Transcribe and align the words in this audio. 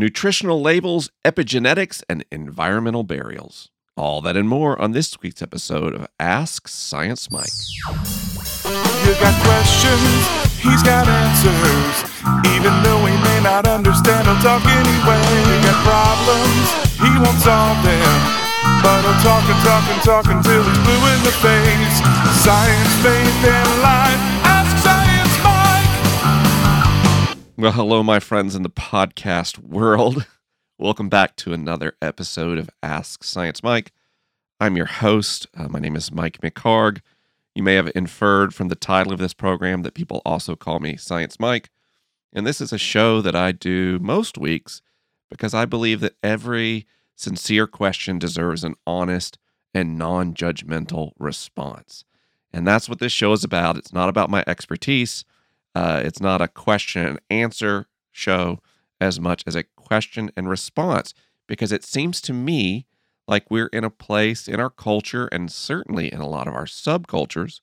nutritional 0.00 0.62
labels, 0.62 1.10
epigenetics, 1.26 2.02
and 2.08 2.24
environmental 2.32 3.04
burials. 3.04 3.68
All 3.96 4.22
that 4.22 4.34
and 4.34 4.48
more 4.48 4.80
on 4.80 4.92
this 4.92 5.20
week's 5.20 5.42
episode 5.42 5.94
of 5.94 6.08
Ask 6.18 6.68
Science 6.68 7.30
Mike. 7.30 7.52
You 9.04 9.12
got 9.20 9.36
questions, 9.44 10.24
he's 10.56 10.82
got 10.82 11.04
answers. 11.04 12.08
Even 12.48 12.72
though 12.80 13.04
he 13.04 13.12
may 13.12 13.40
not 13.44 13.68
understand, 13.68 14.24
he'll 14.24 14.40
talk 14.40 14.64
anyway. 14.64 15.20
You 15.52 15.68
got 15.68 15.78
problems, 15.84 16.66
he 16.96 17.10
won't 17.20 17.36
solve 17.44 17.76
them. 17.84 18.40
But 18.80 19.04
he'll 19.04 19.20
talk 19.20 19.44
and 19.52 19.60
talk 19.60 19.84
and 19.84 20.00
talk 20.00 20.26
until 20.32 20.64
he's 20.64 20.80
blue 20.80 21.04
in 21.12 21.20
the 21.28 21.34
face. 21.44 21.96
Science, 22.40 22.92
faith, 23.04 23.44
and 23.44 23.68
life. 23.84 24.29
Well, 27.60 27.72
hello, 27.72 28.02
my 28.02 28.20
friends 28.20 28.54
in 28.54 28.62
the 28.62 28.70
podcast 28.70 29.58
world. 29.58 30.26
Welcome 30.78 31.10
back 31.10 31.36
to 31.36 31.52
another 31.52 31.92
episode 32.00 32.56
of 32.56 32.70
Ask 32.82 33.22
Science 33.22 33.62
Mike. 33.62 33.92
I'm 34.58 34.78
your 34.78 34.86
host. 34.86 35.46
Uh, 35.54 35.68
my 35.68 35.78
name 35.78 35.94
is 35.94 36.10
Mike 36.10 36.38
McHargue. 36.40 37.02
You 37.54 37.62
may 37.62 37.74
have 37.74 37.92
inferred 37.94 38.54
from 38.54 38.68
the 38.68 38.74
title 38.74 39.12
of 39.12 39.18
this 39.18 39.34
program 39.34 39.82
that 39.82 39.92
people 39.92 40.22
also 40.24 40.56
call 40.56 40.78
me 40.78 40.96
Science 40.96 41.38
Mike. 41.38 41.68
And 42.32 42.46
this 42.46 42.62
is 42.62 42.72
a 42.72 42.78
show 42.78 43.20
that 43.20 43.36
I 43.36 43.52
do 43.52 43.98
most 43.98 44.38
weeks 44.38 44.80
because 45.28 45.52
I 45.52 45.66
believe 45.66 46.00
that 46.00 46.16
every 46.22 46.86
sincere 47.14 47.66
question 47.66 48.18
deserves 48.18 48.64
an 48.64 48.74
honest 48.86 49.36
and 49.74 49.98
non 49.98 50.32
judgmental 50.32 51.10
response. 51.18 52.04
And 52.54 52.66
that's 52.66 52.88
what 52.88 53.00
this 53.00 53.12
show 53.12 53.34
is 53.34 53.44
about. 53.44 53.76
It's 53.76 53.92
not 53.92 54.08
about 54.08 54.30
my 54.30 54.44
expertise, 54.46 55.26
uh, 55.74 56.02
it's 56.04 56.20
not 56.20 56.40
a 56.40 56.48
question 56.48 57.06
and 57.06 57.20
answer 57.30 57.86
show 58.10 58.60
as 59.00 59.20
much 59.20 59.42
as 59.46 59.54
a 59.54 59.64
question 59.76 60.30
and 60.36 60.48
response, 60.48 61.14
because 61.48 61.72
it 61.72 61.84
seems 61.84 62.20
to 62.20 62.32
me 62.32 62.86
like 63.26 63.50
we're 63.50 63.68
in 63.68 63.84
a 63.84 63.90
place 63.90 64.48
in 64.48 64.60
our 64.60 64.70
culture 64.70 65.26
and 65.28 65.50
certainly 65.50 66.12
in 66.12 66.20
a 66.20 66.28
lot 66.28 66.48
of 66.48 66.54
our 66.54 66.64
subcultures 66.64 67.60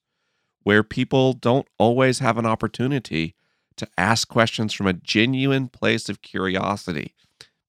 where 0.63 0.83
people 0.83 1.33
don't 1.33 1.67
always 1.77 2.19
have 2.19 2.37
an 2.37 2.45
opportunity 2.45 3.35
to 3.75 3.87
ask 3.97 4.27
questions 4.27 4.73
from 4.73 4.87
a 4.87 4.93
genuine 4.93 5.67
place 5.67 6.09
of 6.09 6.21
curiosity 6.21 7.13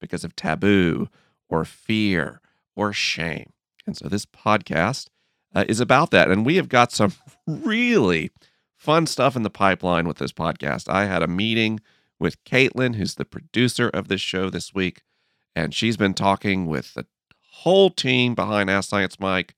because 0.01 0.23
of 0.23 0.35
taboo 0.35 1.07
or 1.49 1.63
fear 1.65 2.41
or 2.75 2.91
shame. 2.91 3.51
And 3.85 3.95
so 3.95 4.07
this 4.07 4.25
podcast 4.25 5.07
uh, 5.53 5.65
is 5.67 5.79
about 5.79 6.11
that. 6.11 6.29
And 6.29 6.45
we 6.45 6.55
have 6.55 6.69
got 6.69 6.91
some 6.91 7.13
really 7.47 8.31
fun 8.79 9.05
stuff 9.05 9.35
in 9.35 9.43
the 9.43 9.49
pipeline 9.49 10.07
with 10.07 10.17
this 10.17 10.31
podcast. 10.31 10.91
I 10.91 11.05
had 11.05 11.21
a 11.21 11.27
meeting 11.27 11.81
with 12.17 12.43
Caitlin, 12.45 12.95
who's 12.95 13.15
the 13.15 13.25
producer 13.25 13.89
of 13.89 14.07
this 14.07 14.21
show 14.21 14.49
this 14.49 14.73
week, 14.73 15.03
and 15.55 15.73
she's 15.73 15.97
been 15.97 16.13
talking 16.13 16.65
with 16.65 16.93
the 16.93 17.05
whole 17.51 17.89
team 17.89 18.35
behind 18.35 18.69
Ask 18.69 18.89
Science 18.89 19.19
Mike. 19.19 19.53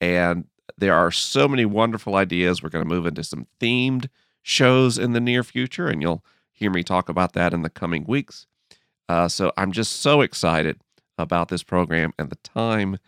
And 0.00 0.46
there 0.78 0.94
are 0.94 1.10
so 1.10 1.48
many 1.48 1.64
wonderful 1.64 2.14
ideas. 2.14 2.62
We're 2.62 2.70
going 2.70 2.84
to 2.84 2.88
move 2.88 3.06
into 3.06 3.24
some 3.24 3.46
themed 3.60 4.08
shows 4.42 4.98
in 4.98 5.12
the 5.12 5.20
near 5.20 5.42
future, 5.42 5.88
and 5.88 6.00
you'll 6.00 6.24
hear 6.52 6.70
me 6.70 6.84
talk 6.84 7.08
about 7.08 7.32
that 7.32 7.52
in 7.52 7.62
the 7.62 7.70
coming 7.70 8.04
weeks. 8.06 8.46
Uh, 9.08 9.26
so 9.26 9.52
I'm 9.56 9.72
just 9.72 10.00
so 10.00 10.20
excited 10.20 10.80
about 11.18 11.48
this 11.48 11.64
program 11.64 12.12
and 12.18 12.30
the 12.30 12.36
time 12.36 12.98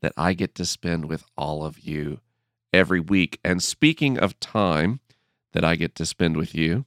that 0.00 0.12
I 0.16 0.32
get 0.32 0.54
to 0.54 0.64
spend 0.64 1.06
with 1.06 1.24
all 1.36 1.64
of 1.64 1.80
you 1.80 2.20
every 2.72 3.00
week. 3.00 3.40
And 3.44 3.60
speaking 3.60 4.16
of 4.16 4.38
time 4.38 5.00
that 5.52 5.64
I 5.64 5.76
get 5.76 5.94
to 5.96 6.06
spend 6.06 6.36
with 6.36 6.54
you, 6.54 6.84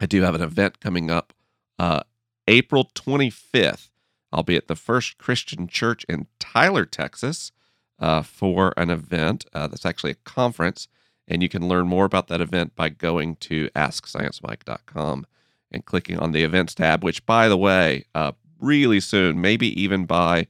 I 0.00 0.06
do 0.06 0.22
have 0.22 0.34
an 0.34 0.42
event 0.42 0.80
coming 0.80 1.10
up 1.10 1.32
uh, 1.78 2.00
April 2.46 2.90
25th. 2.94 3.90
I'll 4.32 4.42
be 4.42 4.56
at 4.56 4.68
the 4.68 4.76
First 4.76 5.18
Christian 5.18 5.68
Church 5.68 6.04
in 6.08 6.26
Tyler, 6.38 6.84
Texas, 6.84 7.52
uh, 7.98 8.22
for 8.22 8.74
an 8.76 8.90
event 8.90 9.46
uh, 9.52 9.66
that's 9.66 9.86
actually 9.86 10.12
a 10.12 10.24
conference. 10.24 10.88
And 11.26 11.42
you 11.42 11.48
can 11.48 11.68
learn 11.68 11.88
more 11.88 12.04
about 12.04 12.28
that 12.28 12.40
event 12.40 12.74
by 12.74 12.88
going 12.88 13.36
to 13.36 13.68
AskScienceMike.com 13.70 15.26
and 15.70 15.84
clicking 15.84 16.18
on 16.18 16.32
the 16.32 16.42
events 16.42 16.74
tab, 16.74 17.04
which, 17.04 17.26
by 17.26 17.48
the 17.48 17.56
way, 17.56 18.04
uh, 18.14 18.32
really 18.60 19.00
soon, 19.00 19.40
maybe 19.40 19.80
even 19.80 20.06
by 20.06 20.46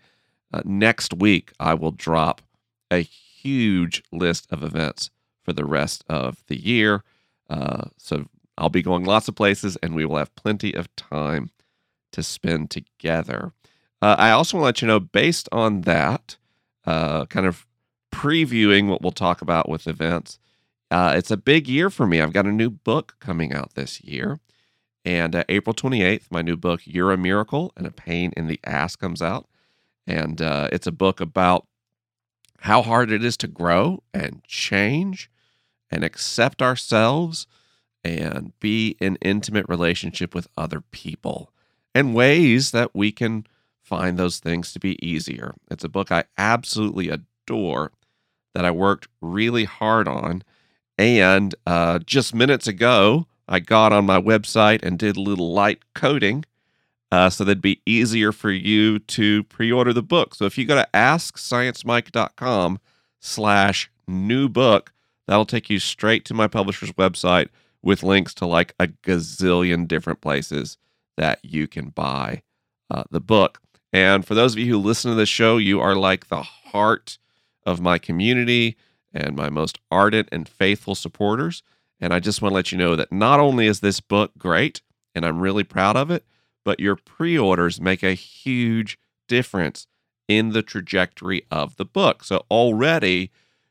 uh, 0.52 0.62
next 0.64 1.14
week, 1.14 1.52
I 1.58 1.74
will 1.74 1.90
drop 1.90 2.42
a 2.90 3.00
huge 3.00 4.02
list 4.12 4.46
of 4.50 4.62
events 4.62 5.10
for 5.48 5.54
the 5.54 5.64
rest 5.64 6.04
of 6.10 6.44
the 6.48 6.62
year. 6.62 7.02
Uh, 7.48 7.84
so 7.96 8.26
I'll 8.58 8.68
be 8.68 8.82
going 8.82 9.04
lots 9.04 9.28
of 9.28 9.34
places 9.34 9.78
and 9.82 9.94
we 9.94 10.04
will 10.04 10.18
have 10.18 10.34
plenty 10.34 10.74
of 10.74 10.94
time 10.94 11.48
to 12.12 12.22
spend 12.22 12.70
together. 12.70 13.52
Uh, 14.02 14.14
I 14.18 14.30
also 14.32 14.58
want 14.58 14.64
to 14.64 14.66
let 14.66 14.82
you 14.82 14.88
know, 14.88 15.00
based 15.00 15.48
on 15.50 15.82
that, 15.82 16.36
uh, 16.84 17.24
kind 17.26 17.46
of 17.46 17.66
previewing 18.12 18.88
what 18.88 19.00
we'll 19.00 19.10
talk 19.10 19.40
about 19.40 19.70
with 19.70 19.86
events, 19.86 20.38
uh, 20.90 21.14
it's 21.16 21.30
a 21.30 21.38
big 21.38 21.66
year 21.66 21.88
for 21.88 22.06
me. 22.06 22.20
I've 22.20 22.34
got 22.34 22.44
a 22.44 22.52
new 22.52 22.68
book 22.68 23.16
coming 23.18 23.54
out 23.54 23.72
this 23.72 24.02
year. 24.02 24.40
And 25.06 25.34
uh, 25.34 25.44
April 25.48 25.72
28th, 25.72 26.24
my 26.30 26.42
new 26.42 26.58
book, 26.58 26.82
You're 26.84 27.12
a 27.12 27.16
Miracle 27.16 27.72
and 27.74 27.86
a 27.86 27.90
Pain 27.90 28.34
in 28.36 28.48
the 28.48 28.60
Ass, 28.64 28.96
comes 28.96 29.22
out. 29.22 29.48
And 30.06 30.42
uh, 30.42 30.68
it's 30.72 30.86
a 30.86 30.92
book 30.92 31.22
about 31.22 31.66
how 32.60 32.82
hard 32.82 33.10
it 33.10 33.24
is 33.24 33.38
to 33.38 33.48
grow 33.48 34.02
and 34.12 34.44
change 34.44 35.30
and 35.90 36.04
accept 36.04 36.62
ourselves 36.62 37.46
and 38.04 38.58
be 38.60 38.96
in 39.00 39.16
intimate 39.16 39.68
relationship 39.68 40.34
with 40.34 40.48
other 40.56 40.80
people 40.80 41.52
and 41.94 42.14
ways 42.14 42.70
that 42.70 42.94
we 42.94 43.10
can 43.10 43.46
find 43.82 44.18
those 44.18 44.38
things 44.38 44.72
to 44.72 44.78
be 44.78 45.04
easier. 45.04 45.54
It's 45.70 45.84
a 45.84 45.88
book 45.88 46.12
I 46.12 46.24
absolutely 46.36 47.08
adore 47.08 47.92
that 48.54 48.64
I 48.64 48.70
worked 48.70 49.08
really 49.20 49.64
hard 49.64 50.06
on. 50.06 50.42
And 50.96 51.54
uh, 51.66 52.00
just 52.00 52.34
minutes 52.34 52.66
ago, 52.66 53.26
I 53.48 53.60
got 53.60 53.92
on 53.92 54.04
my 54.04 54.20
website 54.20 54.82
and 54.82 54.98
did 54.98 55.16
a 55.16 55.20
little 55.20 55.52
light 55.52 55.80
coding 55.94 56.44
uh, 57.10 57.30
so 57.30 57.44
that'd 57.44 57.62
be 57.62 57.80
easier 57.86 58.32
for 58.32 58.50
you 58.50 58.98
to 58.98 59.44
pre-order 59.44 59.92
the 59.92 60.02
book. 60.02 60.34
So 60.34 60.44
if 60.44 60.58
you 60.58 60.66
go 60.66 60.74
to 60.74 60.88
asksciencemike.com 60.92 62.80
slash 63.18 63.90
new 64.06 64.48
book, 64.48 64.92
that'll 65.28 65.44
take 65.44 65.70
you 65.70 65.78
straight 65.78 66.24
to 66.24 66.34
my 66.34 66.48
publisher's 66.48 66.92
website 66.92 67.48
with 67.82 68.02
links 68.02 68.34
to 68.34 68.46
like 68.46 68.74
a 68.80 68.88
gazillion 68.88 69.86
different 69.86 70.20
places 70.20 70.78
that 71.16 71.38
you 71.44 71.68
can 71.68 71.90
buy 71.90 72.42
uh, 72.90 73.04
the 73.10 73.20
book. 73.20 73.60
And 73.92 74.24
for 74.24 74.34
those 74.34 74.54
of 74.54 74.58
you 74.58 74.66
who 74.66 74.78
listen 74.78 75.10
to 75.10 75.14
this 75.16 75.28
show, 75.28 75.58
you 75.58 75.80
are 75.80 75.94
like 75.94 76.28
the 76.28 76.42
heart 76.42 77.18
of 77.64 77.80
my 77.80 77.98
community 77.98 78.76
and 79.12 79.36
my 79.36 79.48
most 79.50 79.78
ardent 79.90 80.28
and 80.32 80.48
faithful 80.48 80.94
supporters. 80.94 81.62
And 82.00 82.12
I 82.12 82.20
just 82.20 82.42
want 82.42 82.52
to 82.52 82.56
let 82.56 82.72
you 82.72 82.78
know 82.78 82.96
that 82.96 83.12
not 83.12 83.38
only 83.38 83.66
is 83.66 83.80
this 83.80 84.00
book 84.00 84.32
great, 84.38 84.82
and 85.14 85.24
I'm 85.24 85.40
really 85.40 85.64
proud 85.64 85.96
of 85.96 86.10
it, 86.10 86.24
but 86.64 86.80
your 86.80 86.96
pre 86.96 87.38
orders 87.38 87.80
make 87.80 88.02
a 88.02 88.14
huge 88.14 88.98
difference 89.26 89.86
in 90.26 90.50
the 90.50 90.62
trajectory 90.62 91.42
of 91.50 91.76
the 91.76 91.84
book. 91.84 92.24
So 92.24 92.44
already, 92.50 93.30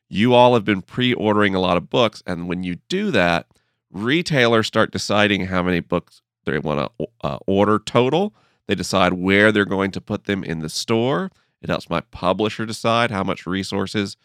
you 0.09 0.33
all 0.33 0.53
have 0.53 0.65
been 0.65 0.81
pre 0.81 1.13
ordering 1.13 1.55
a 1.55 1.59
lot 1.59 1.77
of 1.77 1.89
books. 1.89 2.23
And 2.25 2.47
when 2.47 2.63
you 2.63 2.77
do 2.89 3.11
that, 3.11 3.47
retailers 3.91 4.67
start 4.67 4.91
deciding 4.91 5.47
how 5.47 5.63
many 5.63 5.79
books 5.79 6.21
they 6.45 6.59
want 6.59 6.91
to 6.99 7.07
uh, 7.23 7.37
order 7.45 7.79
total. 7.79 8.33
They 8.67 8.75
decide 8.75 9.13
where 9.13 9.51
they're 9.51 9.65
going 9.65 9.91
to 9.91 10.01
put 10.01 10.25
them 10.25 10.43
in 10.43 10.59
the 10.59 10.69
store. 10.69 11.31
It 11.61 11.69
helps 11.69 11.89
my 11.89 12.01
publisher 12.01 12.65
decide 12.65 13.11
how 13.11 13.23
much 13.23 13.45
resources 13.45 14.17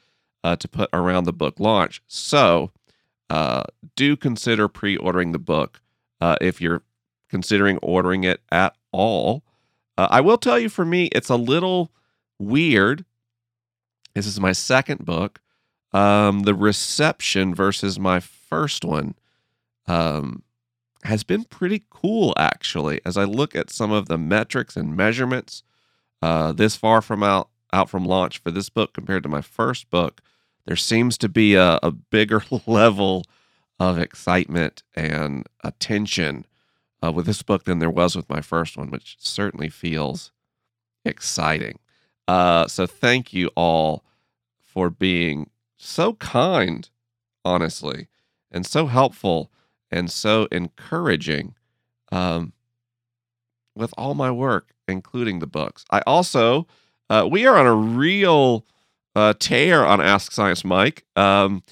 uh, 0.45 0.57
to 0.57 0.69
put 0.69 0.91
around 0.93 1.25
the 1.25 1.33
book 1.33 1.59
launch. 1.59 2.03
So, 2.07 2.73
uh, 3.31 3.65
do 3.97 4.17
consider 4.17 4.69
pre 4.69 4.97
ordering 4.97 5.33
the 5.33 5.39
book 5.39 5.81
uh, 6.21 6.37
if 6.41 6.61
you're 6.61 6.83
considering 7.29 7.79
ordering 7.79 8.25
it 8.25 8.41
at 8.51 8.77
all. 8.93 9.43
Uh, 9.97 10.09
I 10.11 10.21
will 10.21 10.39
tell 10.39 10.59
you 10.59 10.69
for 10.69 10.85
me, 10.85 11.07
it's 11.07 11.31
a 11.31 11.37
little 11.37 11.91
weird. 12.39 13.05
This 14.15 14.27
is 14.27 14.39
my 14.39 14.53
second 14.53 15.05
book. 15.05 15.41
Um, 15.93 16.41
the 16.41 16.55
reception 16.55 17.55
versus 17.55 17.99
my 17.99 18.21
first 18.21 18.85
one 18.85 19.15
um, 19.87 20.43
has 21.05 21.25
been 21.25 21.45
pretty 21.45 21.85
cool, 21.91 22.35
actually. 22.37 23.01
As 23.05 23.17
I 23.17 23.25
look 23.25 23.55
at 23.55 23.71
some 23.71 23.93
of 23.93 24.09
the 24.09 24.19
metrics 24.19 24.77
and 24.77 24.97
measurements 24.97 25.63
uh, 26.23 26.53
this 26.53 26.77
far 26.77 27.03
from 27.03 27.23
out, 27.23 27.49
out 27.73 27.91
from 27.91 28.05
launch 28.05 28.39
for 28.39 28.51
this 28.51 28.69
book 28.69 28.93
compared 28.93 29.23
to 29.25 29.29
my 29.29 29.41
first 29.41 29.91
book, 29.91 30.21
there 30.67 30.77
seems 30.77 31.19
to 31.19 31.29
be 31.29 31.55
a, 31.55 31.79
a 31.83 31.91
bigger 31.91 32.43
level 32.67 33.25
of 33.79 33.99
excitement 33.99 34.83
and 34.95 35.47
attention 35.65 36.47
uh, 37.05 37.11
with 37.11 37.27
this 37.27 37.43
book 37.43 37.65
than 37.65 37.81
there 37.81 37.91
was 37.91 38.15
with 38.15 38.29
my 38.31 38.41
first 38.41 38.77
one, 38.77 38.91
which 38.91 39.17
certainly 39.19 39.69
feels 39.69 40.31
exciting. 41.05 41.79
Uh, 42.29 42.69
so 42.69 42.87
thank 42.87 43.33
you 43.33 43.51
all 43.57 44.05
for 44.61 44.89
being 44.89 45.51
so 45.83 46.15
kind, 46.15 46.89
honestly, 47.45 48.09
and 48.51 48.67
so 48.67 48.87
helpful 48.87 49.51
and 49.91 50.11
so 50.11 50.49
encouraging. 50.51 51.55
Um, 52.11 52.53
with 53.75 53.95
all 53.97 54.15
my 54.15 54.31
work, 54.31 54.75
including 54.89 55.39
the 55.39 55.47
books. 55.47 55.85
I 55.91 56.03
also, 56.07 56.67
uh, 57.09 57.27
we 57.31 57.47
are 57.47 57.57
on 57.57 57.67
a 57.67 57.75
real 57.75 58.67
uh, 59.15 59.35
tear 59.39 59.85
on 59.85 60.01
Ask 60.01 60.33
Science 60.33 60.65
Mike. 60.65 61.05
Um, 61.17 61.63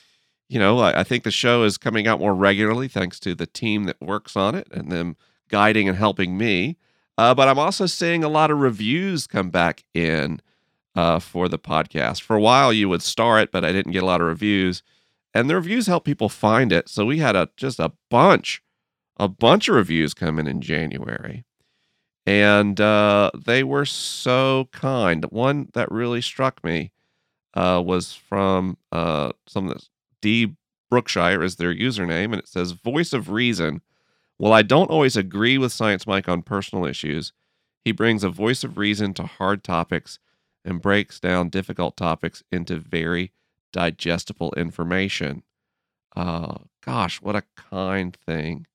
you 0.49 0.59
know, 0.59 0.79
I, 0.79 1.01
I 1.01 1.05
think 1.05 1.25
the 1.25 1.31
show 1.31 1.65
is 1.65 1.79
coming 1.79 2.07
out 2.07 2.21
more 2.21 2.35
regularly 2.35 2.89
thanks 2.89 3.21
to 3.21 3.35
the 3.35 3.47
team 3.47 3.85
that 3.85 4.01
works 4.01 4.37
on 4.37 4.55
it 4.55 4.69
and 4.73 4.91
them 4.91 5.17
guiding 5.49 5.89
and 5.89 5.97
helping 5.97 6.37
me. 6.37 6.77
Uh, 7.19 7.35
but 7.35 7.49
I'm 7.49 7.59
also 7.59 7.87
seeing 7.87 8.25
a 8.25 8.29
lot 8.29 8.51
of 8.51 8.59
reviews 8.59 9.27
come 9.27 9.51
back 9.51 9.85
in 9.95 10.41
uh, 10.95 11.19
for 11.19 11.49
the 11.49 11.59
podcast. 11.59 12.23
For 12.23 12.37
a 12.37 12.41
while, 12.41 12.73
you 12.73 12.89
would 12.89 13.03
star 13.03 13.39
it, 13.41 13.53
but 13.53 13.65
I 13.65 13.73
didn't 13.73 13.93
get 13.93 14.03
a 14.03 14.07
lot 14.07 14.21
of 14.21 14.27
reviews, 14.27 14.83
and 15.35 15.49
the 15.49 15.55
reviews 15.55 15.87
help 15.87 16.05
people 16.05 16.29
find 16.29 16.73
it. 16.73 16.89
So 16.89 17.07
we 17.07 17.19
had 17.19 17.37
a 17.37 17.49
just 17.57 17.79
a 17.79 17.93
bunch, 18.11 18.63
a 19.17 19.29
bunch 19.29 19.69
of 19.69 19.77
reviews 19.77 20.15
come 20.15 20.39
in 20.39 20.47
in 20.47 20.61
January, 20.61 21.45
and 22.27 22.81
uh, 22.81 23.31
they 23.47 23.63
were 23.63 23.87
so 23.87 24.69
kind. 24.73 25.25
One 25.31 25.69
that 25.75 25.91
really 25.91 26.21
struck 26.21 26.63
me 26.65 26.93
uh, 27.55 27.83
was 27.85 28.15
from 28.15 28.77
uh, 28.93 29.33
some 29.47 29.69
that 29.69 29.89
D 30.21 30.55
Brookshire 30.91 31.43
is 31.43 31.57
their 31.57 31.75
username, 31.75 32.27
and 32.33 32.37
it 32.37 32.49
says 32.49 32.73
"Voice 32.73 33.13
of 33.13 33.31
Reason." 33.31 33.81
Well, 34.39 34.55
I 34.55 34.63
don't 34.63 34.91
always 34.91 35.17
agree 35.17 35.59
with 35.59 35.71
Science 35.71 36.07
Mike 36.07 36.27
on 36.27 36.41
personal 36.41 36.87
issues. 36.87 37.35
He 37.85 37.93
brings 37.93 38.25
a 38.25 38.31
voice 38.31 38.65
of 38.65 38.79
reason 38.79 39.13
to 39.15 39.25
hard 39.25 39.63
topics 39.63 40.19
and 40.65 40.81
breaks 40.81 41.21
down 41.21 41.49
difficult 41.49 41.97
topics 41.97 42.43
into 42.51 42.77
very 42.77 43.33
digestible 43.73 44.53
information. 44.57 45.43
Uh, 46.15 46.59
gosh, 46.85 47.21
what 47.23 47.37
a 47.37 47.45
kind 47.57 48.17
thing 48.27 48.67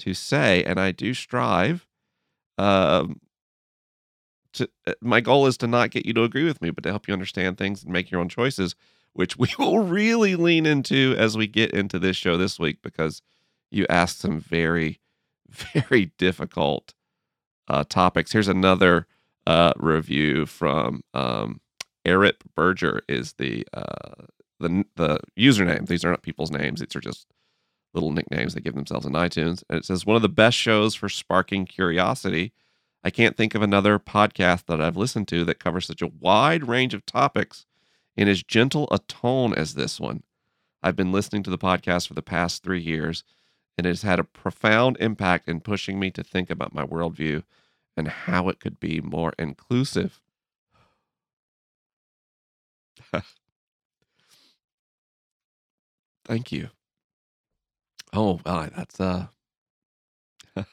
to 0.00 0.14
say. 0.14 0.64
And 0.64 0.80
I 0.80 0.92
do 0.92 1.14
strive. 1.14 1.86
Um, 2.58 3.20
to, 4.54 4.68
uh, 4.86 4.92
my 5.00 5.20
goal 5.20 5.46
is 5.46 5.56
to 5.58 5.66
not 5.66 5.90
get 5.90 6.04
you 6.04 6.12
to 6.14 6.24
agree 6.24 6.44
with 6.44 6.60
me, 6.60 6.70
but 6.70 6.84
to 6.84 6.90
help 6.90 7.08
you 7.08 7.14
understand 7.14 7.56
things 7.56 7.82
and 7.82 7.92
make 7.92 8.10
your 8.10 8.20
own 8.20 8.28
choices, 8.28 8.74
which 9.12 9.36
we 9.38 9.48
will 9.58 9.80
really 9.80 10.36
lean 10.36 10.66
into 10.66 11.14
as 11.18 11.36
we 11.36 11.46
get 11.46 11.70
into 11.72 11.98
this 11.98 12.16
show 12.16 12.36
this 12.36 12.58
week 12.58 12.78
because 12.82 13.22
you 13.70 13.86
asked 13.88 14.18
some 14.18 14.40
very, 14.40 15.00
very 15.48 16.06
difficult 16.18 16.92
uh, 17.68 17.84
topics. 17.88 18.32
Here's 18.32 18.48
another 18.48 19.06
uh, 19.46 19.72
review 19.76 20.46
from 20.46 21.02
um, 21.14 21.60
Eric 22.04 22.36
Berger 22.54 23.02
is 23.08 23.34
the 23.34 23.66
uh, 23.72 24.26
the 24.60 24.84
the 24.96 25.20
username. 25.38 25.86
These 25.86 26.04
are 26.04 26.10
not 26.10 26.22
people's 26.22 26.50
names; 26.50 26.80
these 26.80 26.96
are 26.96 27.00
just 27.00 27.26
little 27.94 28.12
nicknames 28.12 28.54
they 28.54 28.60
give 28.60 28.74
themselves 28.74 29.06
in 29.06 29.12
iTunes. 29.12 29.62
And 29.68 29.78
it 29.78 29.84
says 29.84 30.06
one 30.06 30.16
of 30.16 30.22
the 30.22 30.28
best 30.28 30.56
shows 30.56 30.94
for 30.94 31.08
sparking 31.08 31.66
curiosity. 31.66 32.52
I 33.04 33.10
can't 33.10 33.36
think 33.36 33.54
of 33.54 33.62
another 33.62 33.98
podcast 33.98 34.66
that 34.66 34.80
I've 34.80 34.96
listened 34.96 35.28
to 35.28 35.44
that 35.44 35.58
covers 35.58 35.86
such 35.86 36.02
a 36.02 36.12
wide 36.20 36.68
range 36.68 36.94
of 36.94 37.04
topics 37.04 37.66
in 38.16 38.28
as 38.28 38.42
gentle 38.42 38.88
a 38.90 38.98
tone 39.00 39.52
as 39.54 39.74
this 39.74 39.98
one. 39.98 40.22
I've 40.82 40.96
been 40.96 41.12
listening 41.12 41.42
to 41.44 41.50
the 41.50 41.58
podcast 41.58 42.06
for 42.08 42.14
the 42.14 42.22
past 42.22 42.62
three 42.62 42.80
years, 42.80 43.24
and 43.76 43.86
it 43.86 43.90
has 43.90 44.02
had 44.02 44.18
a 44.18 44.24
profound 44.24 44.96
impact 45.00 45.48
in 45.48 45.60
pushing 45.60 45.98
me 45.98 46.10
to 46.12 46.22
think 46.22 46.48
about 46.48 46.74
my 46.74 46.84
worldview 46.84 47.42
and 47.96 48.08
how 48.08 48.48
it 48.48 48.60
could 48.60 48.78
be 48.80 49.00
more 49.00 49.32
inclusive. 49.38 50.20
Thank 56.24 56.52
you. 56.52 56.70
Oh, 58.12 58.40
well, 58.44 58.68
that's 58.76 59.00
uh 59.00 59.26
I 60.56 60.64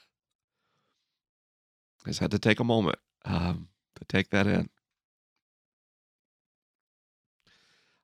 just 2.08 2.20
had 2.20 2.32
to 2.32 2.40
take 2.40 2.60
a 2.60 2.64
moment 2.64 2.98
um, 3.26 3.68
to 3.96 4.06
take 4.06 4.30
that 4.32 4.48
in. 4.48 4.70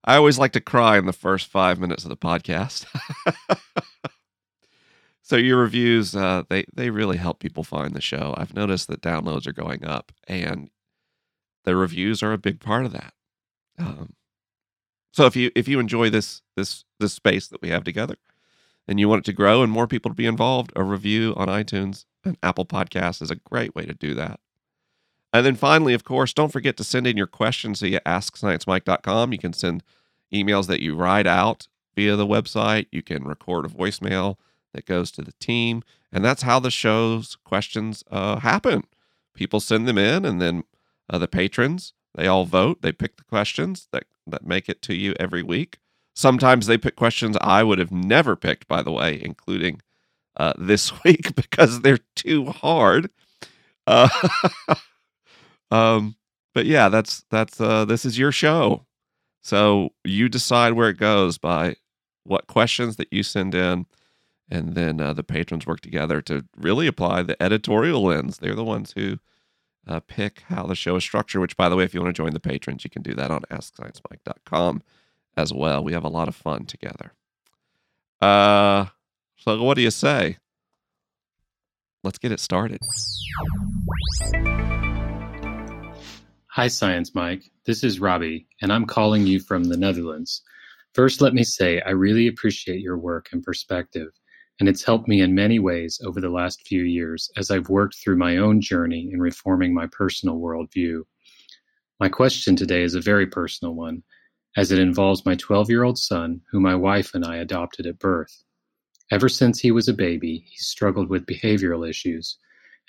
I 0.04 0.16
always 0.18 0.38
like 0.38 0.52
to 0.54 0.62
cry 0.62 0.98
in 0.98 1.06
the 1.06 1.14
first 1.14 1.48
five 1.48 1.80
minutes 1.80 2.04
of 2.04 2.10
the 2.10 2.18
podcast. 2.18 2.86
so 5.26 5.38
your 5.38 5.58
reviews, 5.58 6.16
uh, 6.16 6.44
they 6.50 6.66
they 6.72 6.92
really 6.92 7.18
help 7.18 7.40
people 7.40 7.64
find 7.64 7.96
the 7.96 8.02
show. 8.02 8.36
I've 8.38 8.54
noticed 8.54 8.88
that 8.90 9.02
downloads 9.02 9.48
are 9.48 9.54
going 9.54 9.84
up, 9.84 10.12
and 10.28 10.70
the 11.64 11.76
reviews 11.76 12.22
are 12.22 12.32
a 12.32 12.38
big 12.38 12.60
part 12.60 12.86
of 12.86 12.92
that. 12.92 13.14
Um, 13.80 14.14
so 15.12 15.26
if 15.26 15.36
you 15.36 15.50
if 15.56 15.68
you 15.68 15.80
enjoy 15.80 16.12
this 16.12 16.44
this 16.56 16.86
this 17.00 17.14
space 17.14 17.48
that 17.48 17.60
we 17.64 17.70
have 17.70 17.84
together, 17.84 18.18
and 18.88 19.00
you 19.00 19.10
want 19.10 19.22
it 19.22 19.26
to 19.26 19.34
grow 19.34 19.64
and 19.64 19.72
more 19.72 19.88
people 19.88 20.12
to 20.12 20.16
be 20.16 20.28
involved, 20.28 20.72
a 20.76 20.84
review 20.84 21.34
on 21.36 21.48
iTunes 21.48 22.06
and 22.24 22.38
Apple 22.44 22.66
Podcasts 22.66 23.24
is 23.24 23.32
a 23.32 23.36
great 23.36 23.74
way 23.74 23.88
to 23.88 23.96
do 23.96 24.14
that. 24.14 24.40
And 25.34 25.44
then 25.44 25.56
finally, 25.56 25.96
of 25.96 26.04
course, 26.04 26.34
don't 26.34 26.52
forget 26.52 26.78
to 26.78 26.84
send 26.84 27.08
in 27.08 27.18
your 27.18 27.26
questions 27.26 27.80
via 27.80 28.00
AskScienceMike.com. 28.06 29.34
You 29.34 29.40
can 29.40 29.54
send 29.54 29.82
emails 30.32 30.68
that 30.68 30.82
you 30.82 30.96
write 30.96 31.26
out 31.26 31.68
via 31.96 32.16
the 32.16 32.28
website. 32.28 32.86
You 32.92 33.02
can 33.02 33.24
record 33.24 33.66
a 33.66 33.70
voicemail 33.70 34.38
that 34.76 34.86
goes 34.86 35.12
to 35.12 35.22
the 35.22 35.34
team. 35.34 35.84
And 36.12 36.24
that's 36.24 36.44
how 36.44 36.60
the 36.60 36.72
show's 36.72 37.36
questions 37.44 38.04
uh, 38.12 38.40
happen. 38.40 38.84
People 39.34 39.60
send 39.60 39.88
them 39.88 39.98
in, 39.98 40.26
and 40.26 40.42
then 40.42 40.64
uh, 41.10 41.18
the 41.18 41.28
patrons, 41.28 41.94
they 42.14 42.28
all 42.28 42.46
vote. 42.46 42.82
They 42.82 42.92
pick 42.92 43.18
the 43.18 43.24
questions 43.24 43.88
that, 43.92 44.06
that 44.28 44.46
make 44.46 44.70
it 44.70 44.82
to 44.84 44.96
you 44.96 45.14
every 45.20 45.44
week. 45.44 45.80
Sometimes 46.16 46.68
they 46.68 46.78
pick 46.78 46.96
questions 46.96 47.38
I 47.42 47.64
would 47.64 47.80
have 47.80 47.92
never 47.92 48.36
picked, 48.38 48.68
by 48.68 48.82
the 48.82 48.92
way, 48.92 49.20
including 49.22 49.82
uh, 50.38 50.54
this 50.60 51.04
week 51.04 51.36
because 51.36 51.82
they're 51.82 52.00
too 52.16 52.46
hard. 52.48 53.10
Um, 55.72 56.16
but 56.54 56.66
yeah, 56.66 56.90
that's 56.90 57.26
that's 57.30 57.60
uh, 57.60 57.86
this 57.86 58.06
is 58.06 58.18
your 58.18 58.32
show, 58.32 58.86
so 59.44 59.90
you 60.04 60.30
decide 60.30 60.74
where 60.74 60.90
it 60.90 60.98
goes 60.98 61.38
by 61.38 61.76
what 62.24 62.48
questions 62.48 62.96
that 62.96 63.12
you 63.12 63.24
send 63.24 63.54
in, 63.54 63.86
and 64.50 64.76
then 64.76 65.02
uh, 65.02 65.14
the 65.14 65.24
patrons 65.24 65.66
work 65.66 65.82
together 65.82 66.22
to 66.24 66.46
really 66.58 66.88
apply 66.88 67.24
the 67.24 67.42
editorial 67.42 68.04
lens. 68.04 68.38
They're 68.38 68.56
the 68.56 68.64
ones 68.64 68.94
who 68.96 69.20
uh, 69.88 70.00
pick 70.02 70.44
how 70.48 70.66
the 70.66 70.76
show 70.76 70.96
is 70.96 71.04
structured. 71.04 71.42
Which, 71.42 71.58
by 71.58 71.70
the 71.70 71.76
way, 71.76 71.84
if 71.84 71.94
you 71.94 72.02
want 72.02 72.16
to 72.16 72.22
join 72.22 72.34
the 72.34 72.40
patrons, 72.40 72.84
you 72.84 72.90
can 72.90 73.02
do 73.02 73.14
that 73.16 73.32
on 73.32 73.42
AskScienceMike.com 73.52 74.84
as 75.38 75.54
well. 75.54 75.84
We 75.84 75.94
have 75.94 76.04
a 76.04 76.10
lot 76.10 76.28
of 76.28 76.36
fun 76.36 76.66
together. 76.66 77.14
Uh, 78.22 78.86
so 79.38 79.62
what 79.62 79.76
do 79.76 79.82
you 79.82 79.92
say? 79.92 80.38
Let's 82.04 82.18
get 82.18 82.32
it 82.32 82.40
started. 82.40 82.80
Hi, 86.50 86.68
Science 86.68 87.14
Mike. 87.14 87.52
This 87.66 87.84
is 87.84 88.00
Robbie, 88.00 88.48
and 88.62 88.72
I'm 88.72 88.86
calling 88.86 89.28
you 89.28 89.40
from 89.40 89.66
the 89.66 89.76
Netherlands. 89.76 90.42
First, 90.94 91.20
let 91.20 91.34
me 91.34 91.44
say 91.44 91.82
I 91.82 91.90
really 91.90 92.28
appreciate 92.28 92.80
your 92.80 92.98
work 92.98 93.30
and 93.34 93.44
perspective, 93.44 94.08
and 94.60 94.70
it's 94.70 94.84
helped 94.84 95.08
me 95.08 95.22
in 95.22 95.36
many 95.36 95.60
ways 95.60 96.00
over 96.06 96.22
the 96.22 96.30
last 96.30 96.66
few 96.66 96.84
years 96.84 97.30
as 97.38 97.52
I've 97.52 97.70
worked 97.70 97.96
through 97.96 98.18
my 98.18 98.38
own 98.38 98.62
journey 98.62 99.10
in 99.12 99.20
reforming 99.20 99.74
my 99.74 99.88
personal 99.88 100.38
worldview. 100.38 101.04
My 102.00 102.10
question 102.10 102.56
today 102.56 102.84
is 102.84 102.96
a 102.96 103.02
very 103.02 103.28
personal 103.28 103.74
one, 103.74 104.04
as 104.56 104.72
it 104.72 104.80
involves 104.80 105.26
my 105.26 105.36
12 105.36 105.70
year 105.70 105.84
old 105.84 105.98
son, 105.98 106.42
who 106.52 106.60
my 106.60 106.76
wife 106.76 107.14
and 107.14 107.26
I 107.26 107.38
adopted 107.38 107.86
at 107.86 108.00
birth. 108.00 108.44
Ever 109.12 109.30
since 109.30 109.60
he 109.60 109.72
was 109.72 109.88
a 109.88 109.94
baby, 109.94 110.46
he's 110.50 110.66
struggled 110.66 111.10
with 111.10 111.26
behavioral 111.26 111.88
issues, 111.88 112.38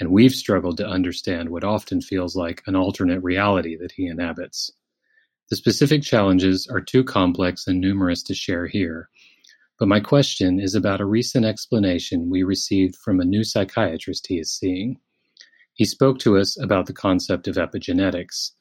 and 0.00 0.10
we've 0.10 0.34
struggled 0.34 0.76
to 0.78 0.86
understand 0.86 1.50
what 1.50 1.64
often 1.64 2.00
feels 2.00 2.36
like 2.36 2.62
an 2.66 2.76
alternate 2.76 3.22
reality 3.22 3.76
that 3.76 3.92
he 3.92 4.06
inhabits. 4.06 4.70
The 5.50 5.56
specific 5.56 6.02
challenges 6.02 6.66
are 6.68 6.80
too 6.80 7.04
complex 7.04 7.66
and 7.66 7.80
numerous 7.80 8.22
to 8.24 8.34
share 8.34 8.66
here, 8.66 9.08
but 9.78 9.88
my 9.88 10.00
question 10.00 10.58
is 10.58 10.74
about 10.74 11.00
a 11.00 11.06
recent 11.06 11.44
explanation 11.44 12.30
we 12.30 12.42
received 12.42 12.96
from 12.96 13.20
a 13.20 13.24
new 13.24 13.44
psychiatrist 13.44 14.26
he 14.26 14.38
is 14.38 14.50
seeing. 14.50 14.98
He 15.74 15.84
spoke 15.84 16.18
to 16.20 16.38
us 16.38 16.58
about 16.58 16.86
the 16.86 16.94
concept 16.94 17.46
of 17.46 17.56
epigenetics, 17.56 18.52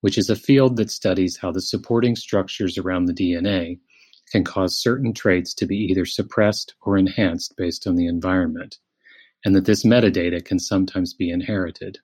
which 0.00 0.18
is 0.18 0.28
a 0.28 0.36
field 0.36 0.76
that 0.76 0.90
studies 0.90 1.36
how 1.36 1.52
the 1.52 1.60
supporting 1.60 2.16
structures 2.16 2.76
around 2.76 3.04
the 3.04 3.14
DNA 3.14 3.78
can 4.32 4.42
cause 4.42 4.82
certain 4.82 5.12
traits 5.12 5.54
to 5.54 5.66
be 5.66 5.76
either 5.76 6.04
suppressed 6.04 6.74
or 6.82 6.98
enhanced 6.98 7.56
based 7.56 7.86
on 7.86 7.94
the 7.94 8.06
environment, 8.06 8.78
and 9.44 9.54
that 9.54 9.66
this 9.66 9.84
metadata 9.84 10.44
can 10.44 10.58
sometimes 10.58 11.14
be 11.14 11.30
inherited. 11.30 11.98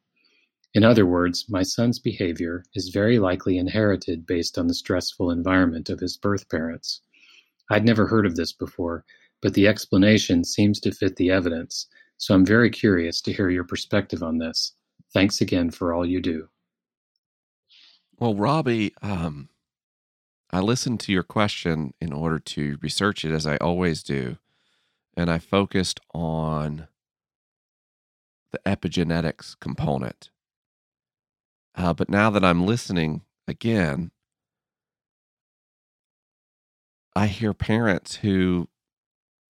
In 0.73 0.85
other 0.85 1.05
words, 1.05 1.47
my 1.49 1.65
son's 1.65 1.99
behavior 1.99 2.63
is 2.75 2.91
very 2.95 3.19
likely 3.19 3.59
inherited 3.59 4.27
based 4.27 4.57
on 4.57 4.69
the 4.69 4.75
stressful 4.75 5.33
environment 5.33 5.91
of 5.91 5.99
his 5.99 6.17
birth 6.17 6.49
parents. 6.49 7.03
I'd 7.71 7.85
never 7.85 8.07
heard 8.07 8.27
of 8.27 8.37
this 8.37 8.53
before, 8.53 9.05
but 9.41 9.55
the 9.55 9.67
explanation 9.69 10.45
seems 10.45 10.81
to 10.81 10.93
fit 10.93 11.17
the 11.17 11.31
evidence, 11.31 11.87
so 12.17 12.35
I'm 12.35 12.45
very 12.45 12.69
curious 12.71 13.21
to 13.23 13.33
hear 13.33 13.49
your 13.49 13.65
perspective 13.65 14.23
on 14.23 14.39
this. 14.39 14.75
Thanks 15.15 15.41
again 15.41 15.71
for 15.71 15.95
all 15.95 16.05
you 16.05 16.21
do. 16.21 16.49
Well, 18.19 18.35
Robbie, 18.35 18.93
um, 19.01 19.49
I 20.51 20.61
listened 20.61 21.01
to 21.01 21.13
your 21.13 21.23
question 21.23 21.95
in 22.01 22.13
order 22.13 22.39
to 22.39 22.77
research 22.83 23.25
it 23.25 23.33
as 23.33 23.47
I 23.47 23.57
always 23.57 24.03
do. 24.03 24.37
And 25.17 25.31
I 25.31 25.39
focused 25.39 26.01
on 26.13 26.89
the 28.53 28.61
epigenetics 28.67 29.59
component. 29.61 30.31
Uh, 31.75 31.95
but 31.95 32.09
now 32.09 32.31
that 32.31 32.45
I'm 32.45 32.67
listening 32.67 33.23
again, 33.47 34.11
I 37.15 37.27
hear 37.27 37.53
parents 37.53 38.17
who 38.17 38.69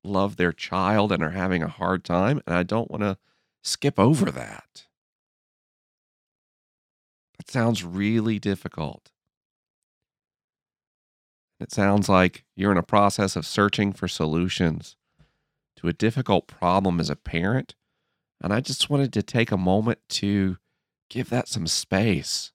love 0.03 0.37
their 0.37 0.53
child 0.53 1.13
and 1.13 1.23
are 1.23 1.31
having 1.31 1.63
a 1.63 1.69
hard 1.69 2.05
time, 2.05 2.41
and 2.47 2.55
I 2.55 2.63
don't 2.63 2.91
want 2.91 3.03
to 3.03 3.19
skip 3.63 3.99
over 3.99 4.31
that. 4.31 4.87
That 7.39 7.51
sounds 7.51 7.85
really 7.85 8.39
difficult. 8.39 9.11
It 11.59 11.71
sounds 11.71 12.09
like 12.09 12.45
you're 12.57 12.73
in 12.73 12.79
a 12.79 12.83
process 12.83 13.37
of 13.37 13.47
searching 13.47 13.93
for 13.93 14.09
solutions 14.09 14.97
to 15.77 15.89
a 15.89 15.93
difficult 15.93 16.47
problem 16.47 17.01
as 17.01 17.11
a 17.11 17.17
parent. 17.17 17.75
And 18.43 18.53
I 18.53 18.61
just 18.61 18.89
wanted 18.89 19.13
to 19.13 19.23
take 19.23 19.53
a 19.53 19.59
moment 19.59 19.99
to 20.11 20.57
give 21.11 21.29
that 21.29 21.49
some 21.49 21.67
space. 21.67 22.53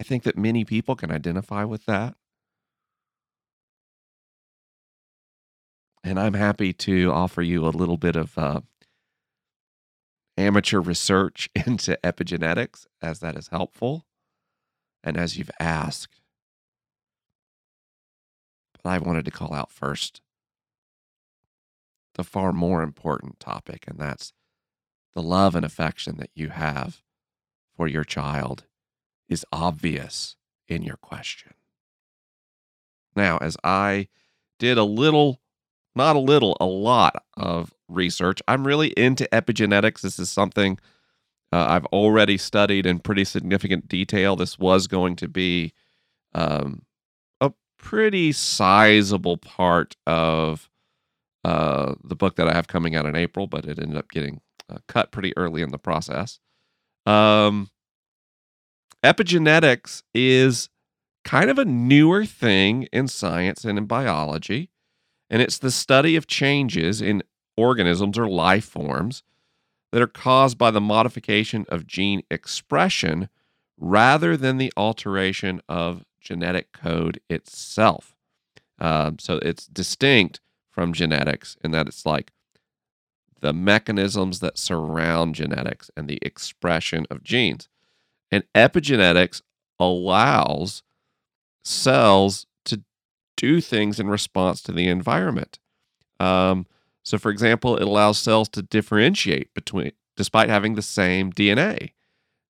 I 0.00 0.04
think 0.04 0.24
that 0.24 0.36
many 0.36 0.64
people 0.64 0.94
can 0.94 1.10
identify 1.10 1.64
with 1.64 1.86
that. 1.86 2.14
And 6.04 6.20
I'm 6.20 6.34
happy 6.34 6.72
to 6.72 7.10
offer 7.10 7.42
you 7.42 7.66
a 7.66 7.70
little 7.70 7.96
bit 7.96 8.14
of 8.14 8.38
uh, 8.38 8.60
amateur 10.36 10.80
research 10.80 11.48
into 11.66 11.98
epigenetics 12.04 12.86
as 13.02 13.20
that 13.20 13.36
is 13.36 13.48
helpful 13.48 14.06
and 15.02 15.16
as 15.16 15.36
you've 15.36 15.50
asked. 15.58 16.20
But 18.72 18.90
I 18.90 18.98
wanted 18.98 19.24
to 19.24 19.30
call 19.30 19.54
out 19.54 19.72
first 19.72 20.20
the 22.14 22.24
far 22.24 22.52
more 22.52 22.82
important 22.82 23.38
topic, 23.40 23.84
and 23.86 23.98
that's 23.98 24.32
the 25.14 25.22
love 25.22 25.54
and 25.54 25.64
affection 25.64 26.16
that 26.18 26.30
you 26.34 26.50
have 26.50 27.02
for 27.76 27.86
your 27.88 28.04
child 28.04 28.64
is 29.28 29.44
obvious 29.52 30.36
in 30.68 30.82
your 30.82 30.96
question. 30.96 31.54
Now, 33.14 33.38
as 33.38 33.56
I 33.64 34.08
did 34.58 34.78
a 34.78 34.84
little, 34.84 35.40
not 35.94 36.16
a 36.16 36.20
little, 36.20 36.56
a 36.60 36.66
lot 36.66 37.24
of 37.36 37.72
research, 37.88 38.40
I'm 38.46 38.66
really 38.66 38.88
into 38.88 39.28
epigenetics. 39.32 40.02
This 40.02 40.18
is 40.18 40.30
something 40.30 40.78
uh, 41.52 41.66
I've 41.68 41.86
already 41.86 42.36
studied 42.36 42.86
in 42.86 42.98
pretty 42.98 43.24
significant 43.24 43.88
detail. 43.88 44.36
This 44.36 44.58
was 44.58 44.86
going 44.86 45.16
to 45.16 45.28
be 45.28 45.72
um, 46.34 46.82
a 47.40 47.52
pretty 47.78 48.32
sizable 48.32 49.38
part 49.38 49.96
of 50.06 50.68
uh, 51.44 51.94
the 52.02 52.16
book 52.16 52.36
that 52.36 52.48
I 52.48 52.52
have 52.52 52.66
coming 52.66 52.96
out 52.96 53.06
in 53.06 53.14
April, 53.16 53.46
but 53.46 53.64
it 53.64 53.78
ended 53.78 53.96
up 53.96 54.10
getting 54.10 54.40
uh, 54.68 54.78
cut 54.88 55.12
pretty 55.12 55.32
early 55.36 55.62
in 55.62 55.70
the 55.70 55.78
process. 55.78 56.40
Um, 57.06 57.70
epigenetics 59.02 60.02
is 60.14 60.68
kind 61.24 61.50
of 61.50 61.58
a 61.58 61.64
newer 61.64 62.24
thing 62.24 62.84
in 62.92 63.08
science 63.08 63.64
and 63.64 63.78
in 63.78 63.86
biology, 63.86 64.70
and 65.28 65.42
it's 65.42 65.58
the 65.58 65.70
study 65.70 66.16
of 66.16 66.26
changes 66.26 67.02
in 67.02 67.22
organisms 67.56 68.18
or 68.18 68.28
life 68.28 68.64
forms 68.64 69.22
that 69.92 70.02
are 70.02 70.06
caused 70.06 70.58
by 70.58 70.70
the 70.70 70.80
modification 70.80 71.64
of 71.68 71.86
gene 71.86 72.22
expression 72.30 73.28
rather 73.78 74.36
than 74.36 74.58
the 74.58 74.72
alteration 74.76 75.60
of 75.68 76.04
genetic 76.20 76.72
code 76.72 77.20
itself. 77.28 78.16
Um, 78.78 79.18
so 79.18 79.38
it's 79.38 79.66
distinct 79.66 80.40
from 80.70 80.92
genetics 80.92 81.56
in 81.64 81.70
that 81.70 81.88
it's 81.88 82.04
like 82.04 82.32
the 83.40 83.52
mechanisms 83.52 84.40
that 84.40 84.58
surround 84.58 85.34
genetics 85.34 85.90
and 85.96 86.08
the 86.08 86.18
expression 86.22 87.06
of 87.10 87.22
genes. 87.22 87.68
And 88.30 88.44
epigenetics 88.54 89.42
allows 89.78 90.82
cells 91.64 92.46
to 92.64 92.82
do 93.36 93.60
things 93.60 94.00
in 94.00 94.08
response 94.08 94.62
to 94.62 94.72
the 94.72 94.88
environment. 94.88 95.58
Um, 96.18 96.66
so, 97.04 97.18
for 97.18 97.30
example, 97.30 97.76
it 97.76 97.82
allows 97.82 98.18
cells 98.18 98.48
to 98.50 98.62
differentiate 98.62 99.54
between, 99.54 99.92
despite 100.16 100.48
having 100.48 100.74
the 100.74 100.82
same 100.82 101.32
DNA. 101.32 101.92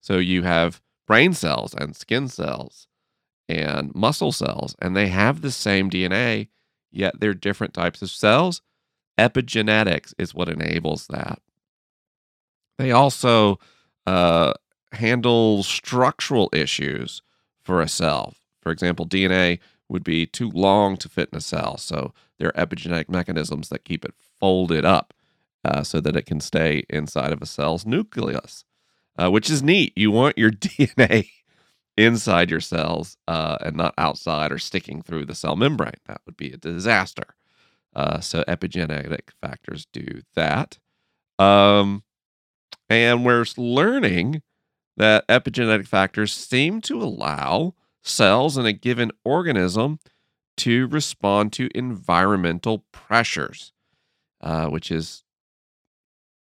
So, 0.00 0.18
you 0.18 0.42
have 0.42 0.80
brain 1.06 1.34
cells 1.34 1.74
and 1.74 1.94
skin 1.94 2.28
cells 2.28 2.86
and 3.48 3.94
muscle 3.94 4.32
cells, 4.32 4.74
and 4.80 4.96
they 4.96 5.08
have 5.08 5.40
the 5.40 5.50
same 5.50 5.90
DNA, 5.90 6.48
yet 6.90 7.20
they're 7.20 7.34
different 7.34 7.74
types 7.74 8.02
of 8.02 8.10
cells. 8.10 8.62
Epigenetics 9.18 10.14
is 10.18 10.34
what 10.34 10.48
enables 10.48 11.06
that. 11.08 11.40
They 12.78 12.92
also 12.92 13.58
uh, 14.06 14.52
handle 14.92 15.62
structural 15.62 16.48
issues 16.52 17.22
for 17.62 17.80
a 17.80 17.88
cell. 17.88 18.34
For 18.62 18.72
example, 18.72 19.06
DNA 19.06 19.58
would 19.88 20.04
be 20.04 20.26
too 20.26 20.50
long 20.50 20.96
to 20.96 21.08
fit 21.08 21.28
in 21.32 21.38
a 21.38 21.40
cell. 21.40 21.76
So 21.78 22.12
there 22.38 22.48
are 22.48 22.66
epigenetic 22.66 23.08
mechanisms 23.08 23.68
that 23.68 23.84
keep 23.84 24.04
it 24.04 24.14
folded 24.40 24.84
up 24.84 25.14
uh, 25.64 25.82
so 25.82 26.00
that 26.00 26.16
it 26.16 26.26
can 26.26 26.40
stay 26.40 26.84
inside 26.90 27.32
of 27.32 27.42
a 27.42 27.46
cell's 27.46 27.86
nucleus, 27.86 28.64
uh, 29.18 29.30
which 29.30 29.50
is 29.50 29.62
neat. 29.62 29.92
You 29.96 30.10
want 30.10 30.38
your 30.38 30.50
DNA 30.52 31.28
inside 31.96 32.50
your 32.50 32.60
cells 32.60 33.16
uh, 33.26 33.56
and 33.60 33.76
not 33.76 33.94
outside 33.96 34.52
or 34.52 34.58
sticking 34.58 35.02
through 35.02 35.24
the 35.24 35.34
cell 35.34 35.56
membrane. 35.56 35.94
That 36.06 36.20
would 36.26 36.36
be 36.36 36.52
a 36.52 36.56
disaster. 36.56 37.34
Uh, 37.94 38.20
so 38.20 38.44
epigenetic 38.46 39.30
factors 39.40 39.86
do 39.92 40.22
that. 40.34 40.78
Um, 41.38 42.02
and 42.88 43.24
we're 43.24 43.46
learning 43.56 44.42
that 44.96 45.26
epigenetic 45.28 45.86
factors 45.86 46.32
seem 46.32 46.80
to 46.82 47.00
allow 47.00 47.74
cells 48.02 48.56
in 48.56 48.66
a 48.66 48.72
given 48.72 49.12
organism 49.24 49.98
to 50.56 50.86
respond 50.88 51.52
to 51.52 51.68
environmental 51.74 52.84
pressures, 52.92 53.72
uh, 54.40 54.66
which 54.68 54.90
is 54.90 55.24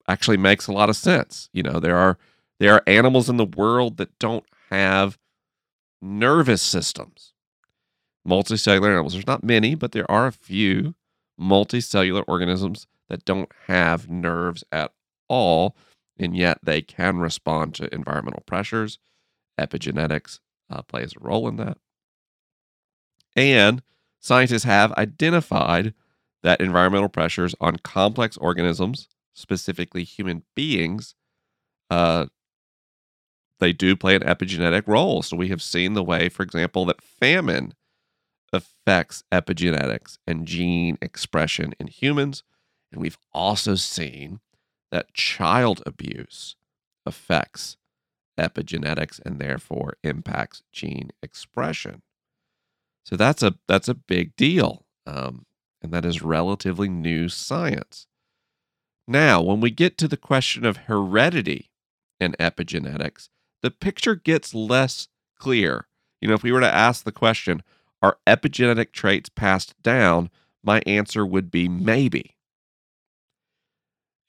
actually 0.08 0.36
makes 0.36 0.66
a 0.66 0.72
lot 0.72 0.90
of 0.90 0.96
sense. 0.96 1.48
You 1.52 1.62
know, 1.62 1.80
there 1.80 1.96
are 1.96 2.18
there 2.60 2.74
are 2.74 2.82
animals 2.86 3.28
in 3.28 3.38
the 3.38 3.46
world 3.46 3.96
that 3.96 4.18
don't 4.18 4.44
have 4.70 5.18
nervous 6.00 6.62
systems. 6.62 7.32
Multicellular 8.26 8.90
animals. 8.90 9.14
There's 9.14 9.26
not 9.26 9.42
many, 9.42 9.74
but 9.74 9.92
there 9.92 10.08
are 10.10 10.26
a 10.26 10.32
few 10.32 10.94
multicellular 11.40 12.24
organisms 12.28 12.86
that 13.08 13.24
don't 13.24 13.50
have 13.66 14.08
nerves 14.08 14.62
at 14.70 14.92
all, 15.28 15.76
and 16.18 16.36
yet 16.36 16.58
they 16.62 16.82
can 16.82 17.18
respond 17.18 17.74
to 17.74 17.94
environmental 17.94 18.42
pressures. 18.46 18.98
Epigenetics 19.58 20.40
uh, 20.70 20.82
plays 20.82 21.14
a 21.14 21.24
role 21.24 21.48
in 21.48 21.56
that. 21.56 21.78
And 23.34 23.82
scientists 24.20 24.64
have 24.64 24.92
identified 24.92 25.94
that 26.42 26.60
environmental 26.60 27.08
pressures 27.08 27.54
on 27.60 27.76
complex 27.76 28.36
organisms, 28.36 29.08
specifically 29.34 30.04
human 30.04 30.42
beings, 30.54 31.14
uh, 31.90 32.26
they 33.60 33.72
do 33.72 33.94
play 33.94 34.16
an 34.16 34.22
epigenetic 34.22 34.88
role. 34.88 35.22
So 35.22 35.36
we 35.36 35.48
have 35.48 35.62
seen 35.62 35.94
the 35.94 36.02
way, 36.02 36.28
for 36.28 36.42
example, 36.42 36.84
that 36.86 37.00
famine 37.00 37.74
affects 38.52 39.22
epigenetics 39.32 40.18
and 40.26 40.46
gene 40.46 40.98
expression 41.00 41.72
in 41.78 41.86
humans. 41.86 42.42
And 42.90 43.00
we've 43.00 43.18
also 43.32 43.76
seen 43.76 44.40
that 44.92 45.12
child 45.14 45.82
abuse 45.84 46.54
affects 47.04 47.76
epigenetics 48.38 49.20
and 49.24 49.40
therefore 49.40 49.96
impacts 50.04 50.62
gene 50.70 51.10
expression. 51.22 52.02
So 53.04 53.16
that's 53.16 53.42
a 53.42 53.54
that's 53.66 53.88
a 53.88 53.94
big 53.94 54.36
deal, 54.36 54.86
um, 55.06 55.46
and 55.82 55.92
that 55.92 56.04
is 56.04 56.22
relatively 56.22 56.88
new 56.88 57.28
science. 57.28 58.06
Now, 59.08 59.42
when 59.42 59.60
we 59.60 59.70
get 59.70 59.98
to 59.98 60.08
the 60.08 60.16
question 60.16 60.64
of 60.64 60.76
heredity 60.76 61.70
and 62.20 62.38
epigenetics, 62.38 63.28
the 63.60 63.70
picture 63.70 64.14
gets 64.14 64.54
less 64.54 65.08
clear. 65.36 65.86
You 66.20 66.28
know, 66.28 66.34
if 66.34 66.44
we 66.44 66.52
were 66.52 66.60
to 66.60 66.72
ask 66.72 67.02
the 67.02 67.10
question, 67.12 67.62
are 68.00 68.18
epigenetic 68.26 68.92
traits 68.92 69.28
passed 69.28 69.74
down? 69.82 70.30
My 70.62 70.80
answer 70.86 71.26
would 71.26 71.50
be 71.50 71.68
maybe. 71.68 72.36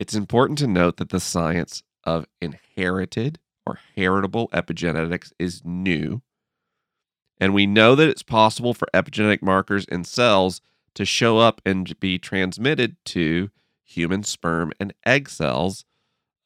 It's 0.04 0.16
important 0.16 0.60
to 0.60 0.68
note 0.68 0.98
that 0.98 1.12
the 1.12 1.20
science 1.22 1.82
of 2.04 2.26
inherited 2.42 3.40
or 3.66 3.80
heritable 3.96 4.50
epigenetics 4.50 5.32
is 5.40 5.62
new. 5.64 6.22
And 7.38 7.54
we 7.54 7.66
know 7.66 7.96
that 7.96 8.10
it's 8.10 8.22
possible 8.22 8.74
for 8.74 8.90
epigenetic 8.94 9.42
markers 9.42 9.86
in 9.86 10.04
cells 10.04 10.60
to 10.96 11.06
show 11.06 11.38
up 11.38 11.62
and 11.66 11.98
be 12.02 12.20
transmitted 12.20 12.98
to 13.06 13.50
human 13.82 14.24
sperm 14.24 14.74
and 14.78 14.94
egg 15.06 15.30
cells 15.30 15.86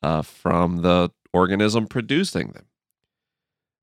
uh, 0.04 0.22
from 0.22 0.84
the 0.84 1.10
organism 1.34 1.88
producing 1.88 2.50
them. 2.50 2.68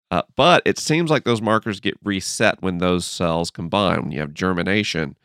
Uh, 0.09 0.23
but 0.37 0.63
it 0.65 0.79
seems 0.79 1.11
like 1.11 1.25
those 1.25 1.43
markers 1.43 1.81
get 1.81 1.99
reset 2.05 2.63
when 2.63 2.79
those 2.79 3.05
cells 3.05 3.51
combine. 3.51 4.03
When 4.03 4.13
you 4.13 4.21
have 4.21 4.35
germination, 4.35 5.17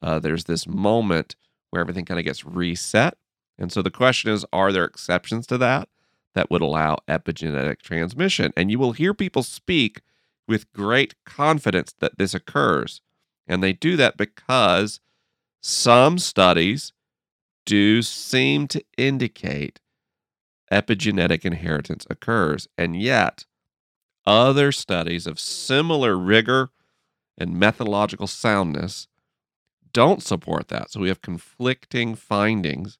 uh, 0.00 0.18
there's 0.18 0.44
this 0.44 0.66
moment 0.66 1.36
where 1.68 1.82
everything 1.82 2.06
kind 2.06 2.18
of 2.18 2.24
gets 2.24 2.46
reset 2.46 3.18
And 3.58 3.72
so 3.72 3.82
the 3.82 3.90
question 3.90 4.30
is 4.30 4.44
are 4.52 4.72
there 4.72 4.84
exceptions 4.84 5.46
to 5.48 5.58
that 5.58 5.88
that 6.34 6.50
would 6.50 6.62
allow 6.62 6.98
epigenetic 7.08 7.80
transmission? 7.80 8.52
And 8.56 8.70
you 8.70 8.78
will 8.78 8.92
hear 8.92 9.14
people 9.14 9.42
speak 9.42 10.02
with 10.46 10.72
great 10.72 11.14
confidence 11.24 11.94
that 12.00 12.18
this 12.18 12.34
occurs. 12.34 13.00
And 13.46 13.62
they 13.62 13.72
do 13.72 13.96
that 13.96 14.16
because 14.16 15.00
some 15.60 16.18
studies 16.18 16.92
do 17.66 18.02
seem 18.02 18.66
to 18.68 18.82
indicate 18.96 19.80
epigenetic 20.72 21.44
inheritance 21.44 22.06
occurs. 22.08 22.68
And 22.76 23.00
yet, 23.00 23.44
other 24.26 24.72
studies 24.72 25.26
of 25.26 25.40
similar 25.40 26.16
rigor 26.16 26.70
and 27.36 27.58
methodological 27.58 28.26
soundness 28.26 29.08
don't 29.92 30.22
support 30.22 30.68
that. 30.68 30.90
So 30.90 31.00
we 31.00 31.08
have 31.08 31.22
conflicting 31.22 32.14
findings. 32.14 32.98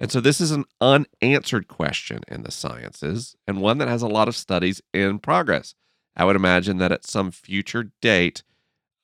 And 0.00 0.10
so 0.10 0.20
this 0.20 0.40
is 0.40 0.50
an 0.50 0.64
unanswered 0.80 1.68
question 1.68 2.22
in 2.26 2.42
the 2.42 2.50
sciences 2.50 3.36
and 3.46 3.60
one 3.60 3.78
that 3.78 3.88
has 3.88 4.00
a 4.00 4.08
lot 4.08 4.28
of 4.28 4.34
studies 4.34 4.80
in 4.94 5.18
progress. 5.18 5.74
I 6.16 6.24
would 6.24 6.36
imagine 6.36 6.78
that 6.78 6.90
at 6.90 7.04
some 7.04 7.30
future 7.30 7.92
date, 8.00 8.42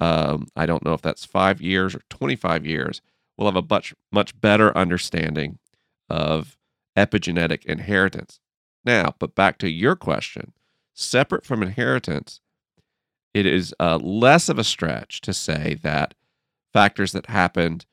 um, 0.00 0.48
I 0.56 0.64
don't 0.64 0.84
know 0.84 0.94
if 0.94 1.02
that's 1.02 1.26
five 1.26 1.60
years 1.60 1.94
or 1.94 2.00
25 2.08 2.64
years, 2.64 3.02
we'll 3.36 3.52
have 3.52 3.62
a 3.62 3.66
much, 3.68 3.94
much 4.10 4.38
better 4.40 4.76
understanding 4.76 5.58
of 6.08 6.56
epigenetic 6.96 7.66
inheritance. 7.66 8.40
Now, 8.84 9.14
but 9.18 9.34
back 9.34 9.58
to 9.58 9.70
your 9.70 9.96
question 9.96 10.54
separate 10.94 11.44
from 11.44 11.62
inheritance, 11.62 12.40
it 13.34 13.44
is 13.44 13.74
uh, 13.78 13.98
less 13.98 14.48
of 14.48 14.58
a 14.58 14.64
stretch 14.64 15.20
to 15.20 15.34
say 15.34 15.78
that 15.82 16.14
factors 16.72 17.12
that 17.12 17.26
happened 17.26 17.84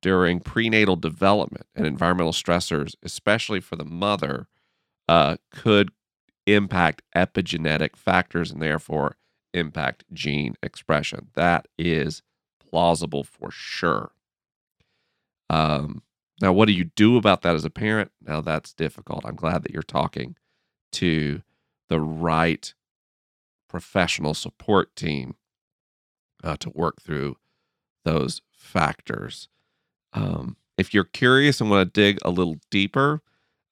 during 0.00 0.40
prenatal 0.40 0.96
development 0.96 1.66
and 1.74 1.86
environmental 1.86 2.32
stressors, 2.32 2.94
especially 3.02 3.60
for 3.60 3.76
the 3.76 3.84
mother, 3.84 4.48
uh, 5.08 5.36
could 5.50 5.90
impact 6.46 7.02
epigenetic 7.14 7.96
factors 7.96 8.50
and 8.50 8.62
therefore 8.62 9.16
impact 9.52 10.04
gene 10.12 10.54
expression. 10.62 11.28
That 11.34 11.66
is 11.78 12.22
plausible 12.58 13.24
for 13.24 13.50
sure. 13.50 14.12
Um, 15.48 16.02
now, 16.40 16.52
what 16.52 16.66
do 16.66 16.72
you 16.72 16.84
do 16.84 17.16
about 17.16 17.42
that 17.42 17.54
as 17.54 17.64
a 17.64 17.70
parent? 17.70 18.12
Now, 18.20 18.40
that's 18.40 18.72
difficult. 18.72 19.24
I'm 19.24 19.36
glad 19.36 19.62
that 19.62 19.72
you're 19.72 19.82
talking 19.82 20.36
to 20.92 21.42
the 21.88 22.00
right 22.00 22.74
professional 23.68 24.34
support 24.34 24.94
team 24.94 25.36
uh, 26.44 26.56
to 26.58 26.70
work 26.70 27.00
through 27.00 27.36
those 28.04 28.42
factors. 28.52 29.48
Um, 30.16 30.56
if 30.78 30.92
you're 30.92 31.04
curious 31.04 31.60
and 31.60 31.70
want 31.70 31.92
to 31.92 32.00
dig 32.00 32.18
a 32.22 32.30
little 32.30 32.56
deeper, 32.70 33.20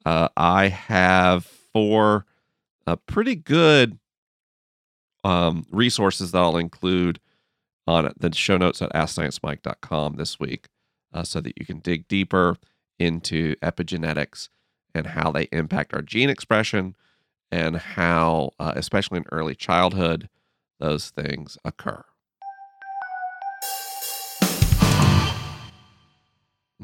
uh, 0.04 0.28
I 0.36 0.68
have 0.68 1.44
four 1.44 2.26
uh, 2.86 2.96
pretty 2.96 3.34
good 3.34 3.98
um, 5.24 5.66
resources 5.70 6.30
that 6.32 6.38
I'll 6.38 6.58
include 6.58 7.18
on 7.86 8.12
the 8.18 8.34
show 8.34 8.58
notes 8.58 8.82
at 8.82 8.92
AskScienceMike.com 8.92 10.16
this 10.16 10.38
week 10.38 10.68
uh, 11.12 11.22
so 11.24 11.40
that 11.40 11.58
you 11.58 11.64
can 11.64 11.80
dig 11.80 12.06
deeper 12.08 12.56
into 12.98 13.56
epigenetics 13.56 14.50
and 14.94 15.08
how 15.08 15.32
they 15.32 15.48
impact 15.50 15.94
our 15.94 16.02
gene 16.02 16.30
expression 16.30 16.94
and 17.50 17.76
how, 17.76 18.50
uh, 18.60 18.72
especially 18.76 19.18
in 19.18 19.24
early 19.32 19.54
childhood, 19.54 20.28
those 20.78 21.10
things 21.10 21.56
occur. 21.64 22.04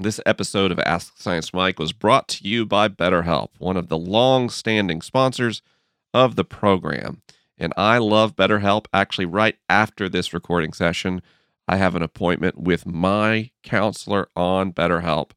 This 0.02 0.18
episode 0.24 0.72
of 0.72 0.78
Ask 0.78 1.18
Science 1.18 1.52
Mike 1.52 1.78
was 1.78 1.92
brought 1.92 2.26
to 2.28 2.48
you 2.48 2.64
by 2.64 2.88
BetterHelp, 2.88 3.50
one 3.58 3.76
of 3.76 3.88
the 3.88 3.98
long 3.98 4.48
standing 4.48 5.02
sponsors 5.02 5.60
of 6.14 6.36
the 6.36 6.44
program. 6.44 7.20
And 7.58 7.74
I 7.76 7.98
love 7.98 8.34
BetterHelp. 8.34 8.86
Actually, 8.94 9.26
right 9.26 9.58
after 9.68 10.08
this 10.08 10.32
recording 10.32 10.72
session, 10.72 11.20
I 11.68 11.76
have 11.76 11.94
an 11.94 12.02
appointment 12.02 12.56
with 12.56 12.86
my 12.86 13.50
counselor 13.62 14.30
on 14.34 14.72
BetterHelp. 14.72 15.32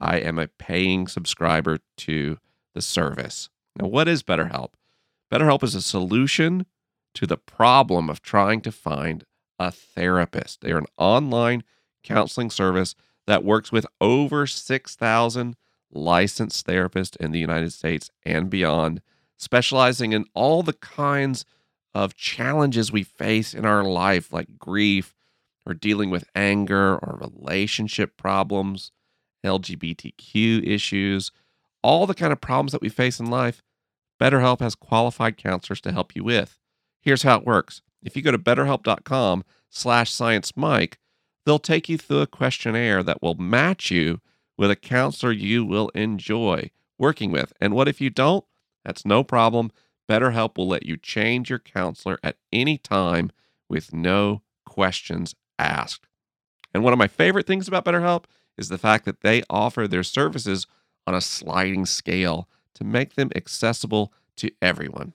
I 0.00 0.16
am 0.16 0.36
a 0.40 0.48
paying 0.48 1.06
subscriber 1.06 1.78
to 1.98 2.38
the 2.74 2.82
service. 2.82 3.50
Now, 3.76 3.86
what 3.86 4.08
is 4.08 4.24
BetterHelp? 4.24 4.70
BetterHelp 5.32 5.62
is 5.62 5.76
a 5.76 5.80
solution 5.80 6.66
to 7.14 7.24
the 7.24 7.38
problem 7.38 8.10
of 8.10 8.20
trying 8.20 8.62
to 8.62 8.72
find 8.72 9.22
a 9.60 9.70
therapist. 9.70 10.60
They 10.60 10.72
are 10.72 10.78
an 10.78 10.86
online 10.96 11.62
counseling 12.02 12.50
service 12.50 12.96
that 13.28 13.44
works 13.44 13.70
with 13.70 13.86
over 14.00 14.46
6,000 14.46 15.56
licensed 15.92 16.66
therapists 16.66 17.14
in 17.18 17.30
the 17.30 17.38
United 17.38 17.74
States 17.74 18.10
and 18.24 18.48
beyond, 18.48 19.02
specializing 19.36 20.14
in 20.14 20.24
all 20.32 20.62
the 20.62 20.72
kinds 20.72 21.44
of 21.94 22.14
challenges 22.14 22.90
we 22.90 23.02
face 23.02 23.52
in 23.52 23.66
our 23.66 23.84
life, 23.84 24.32
like 24.32 24.58
grief, 24.58 25.14
or 25.66 25.74
dealing 25.74 26.08
with 26.08 26.24
anger, 26.34 26.96
or 26.96 27.18
relationship 27.20 28.16
problems, 28.16 28.92
LGBTQ 29.44 30.66
issues, 30.66 31.30
all 31.82 32.06
the 32.06 32.14
kind 32.14 32.32
of 32.32 32.40
problems 32.40 32.72
that 32.72 32.80
we 32.80 32.88
face 32.88 33.20
in 33.20 33.26
life. 33.26 33.62
BetterHelp 34.18 34.60
has 34.60 34.74
qualified 34.74 35.36
counselors 35.36 35.82
to 35.82 35.92
help 35.92 36.16
you 36.16 36.24
with. 36.24 36.58
Here's 37.02 37.24
how 37.24 37.36
it 37.36 37.44
works. 37.44 37.82
If 38.02 38.16
you 38.16 38.22
go 38.22 38.30
to 38.30 38.38
betterhelp.com 38.38 39.44
slash 39.68 40.10
sciencemike, 40.10 40.94
they'll 41.48 41.58
take 41.58 41.88
you 41.88 41.96
through 41.96 42.20
a 42.20 42.26
questionnaire 42.26 43.02
that 43.02 43.22
will 43.22 43.34
match 43.34 43.90
you 43.90 44.20
with 44.58 44.70
a 44.70 44.76
counselor 44.76 45.32
you 45.32 45.64
will 45.64 45.88
enjoy 45.94 46.70
working 46.98 47.32
with. 47.32 47.54
And 47.58 47.72
what 47.72 47.88
if 47.88 48.02
you 48.02 48.10
don't? 48.10 48.44
That's 48.84 49.06
no 49.06 49.24
problem. 49.24 49.70
BetterHelp 50.10 50.58
will 50.58 50.68
let 50.68 50.84
you 50.84 50.98
change 50.98 51.48
your 51.48 51.58
counselor 51.58 52.18
at 52.22 52.36
any 52.52 52.76
time 52.76 53.30
with 53.66 53.94
no 53.94 54.42
questions 54.66 55.34
asked. 55.58 56.06
And 56.74 56.84
one 56.84 56.92
of 56.92 56.98
my 56.98 57.08
favorite 57.08 57.46
things 57.46 57.66
about 57.66 57.86
BetterHelp 57.86 58.24
is 58.58 58.68
the 58.68 58.76
fact 58.76 59.06
that 59.06 59.22
they 59.22 59.42
offer 59.48 59.88
their 59.88 60.02
services 60.02 60.66
on 61.06 61.14
a 61.14 61.20
sliding 61.22 61.86
scale 61.86 62.46
to 62.74 62.84
make 62.84 63.14
them 63.14 63.30
accessible 63.34 64.12
to 64.36 64.50
everyone. 64.60 65.14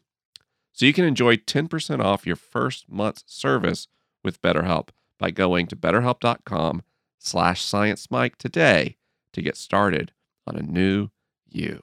So 0.71 0.87
you 0.87 0.93
can 0.93 1.05
enjoy 1.05 1.37
10% 1.37 2.03
off 2.03 2.25
your 2.25 2.35
first 2.35 2.89
month's 2.89 3.23
service 3.27 3.87
with 4.23 4.41
BetterHelp 4.41 4.89
by 5.23 5.31
going 5.31 5.65
to 5.65 5.75
betterhelp.com 5.77 6.83
slash 7.17 7.63
sciencemike 7.63 8.35
today 8.35 8.97
to 9.31 9.41
get 9.41 9.55
started 9.55 10.11
on 10.45 10.57
a 10.57 10.61
new 10.61 11.07
you. 11.47 11.81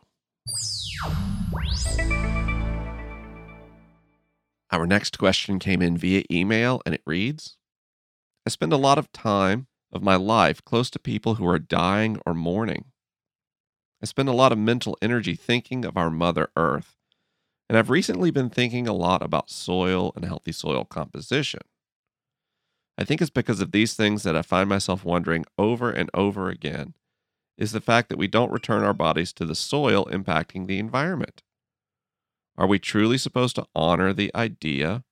Our 4.71 4.87
next 4.87 5.17
question 5.17 5.59
came 5.59 5.81
in 5.81 5.97
via 5.97 6.23
email 6.31 6.83
and 6.85 6.95
it 6.95 7.01
reads 7.07 7.57
I 8.45 8.51
spend 8.51 8.75
a 8.75 8.77
lot 8.77 8.99
of 8.99 9.11
time 9.11 9.69
of 9.91 10.03
my 10.03 10.17
life 10.17 10.63
close 10.63 10.91
to 10.91 10.99
people 10.99 11.37
who 11.37 11.47
are 11.47 11.59
dying 11.59 12.21
or 12.27 12.35
mourning. 12.35 12.93
I 14.03 14.05
spend 14.05 14.29
a 14.29 14.33
lot 14.33 14.53
of 14.53 14.59
mental 14.59 14.99
energy 15.01 15.35
thinking 15.35 15.87
of 15.87 15.97
our 15.97 16.11
Mother 16.11 16.51
Earth, 16.57 16.95
and 17.71 17.79
I've 17.79 17.89
recently 17.89 18.31
been 18.31 18.51
thinking 18.51 18.87
a 18.87 18.93
lot 18.93 19.23
about 19.23 19.49
soil 19.49 20.13
and 20.15 20.27
healthy 20.27 20.53
soil 20.53 20.85
composition. 20.85 21.61
I 23.01 23.05
think 23.05 23.23
it's 23.23 23.31
because 23.31 23.61
of 23.61 23.73
these 23.73 23.95
things 23.95 24.25
that 24.25 24.37
I 24.37 24.43
find 24.43 24.69
myself 24.69 25.07
wondering 25.07 25.47
over 25.57 25.91
and 25.91 26.11
over 26.13 26.51
again 26.51 26.93
is 27.57 27.73
the 27.73 27.81
fact 27.81 28.11
that 28.11 28.19
we 28.19 28.29
don't 28.29 28.53
return 28.53 28.85
our 28.85 28.93
bodies 28.93 29.33
to 29.35 29.47
the 29.47 29.55
soil 29.55 30.05
impacting 30.13 30.67
the 30.67 30.79
environment. 30.79 31.43
Are 32.59 32.67
we 32.67 32.79
truly 32.79 33.17
supposed 33.17 33.57
to 33.57 33.67
honor 33.75 34.13
the 34.13 34.31
idea 34.35 35.03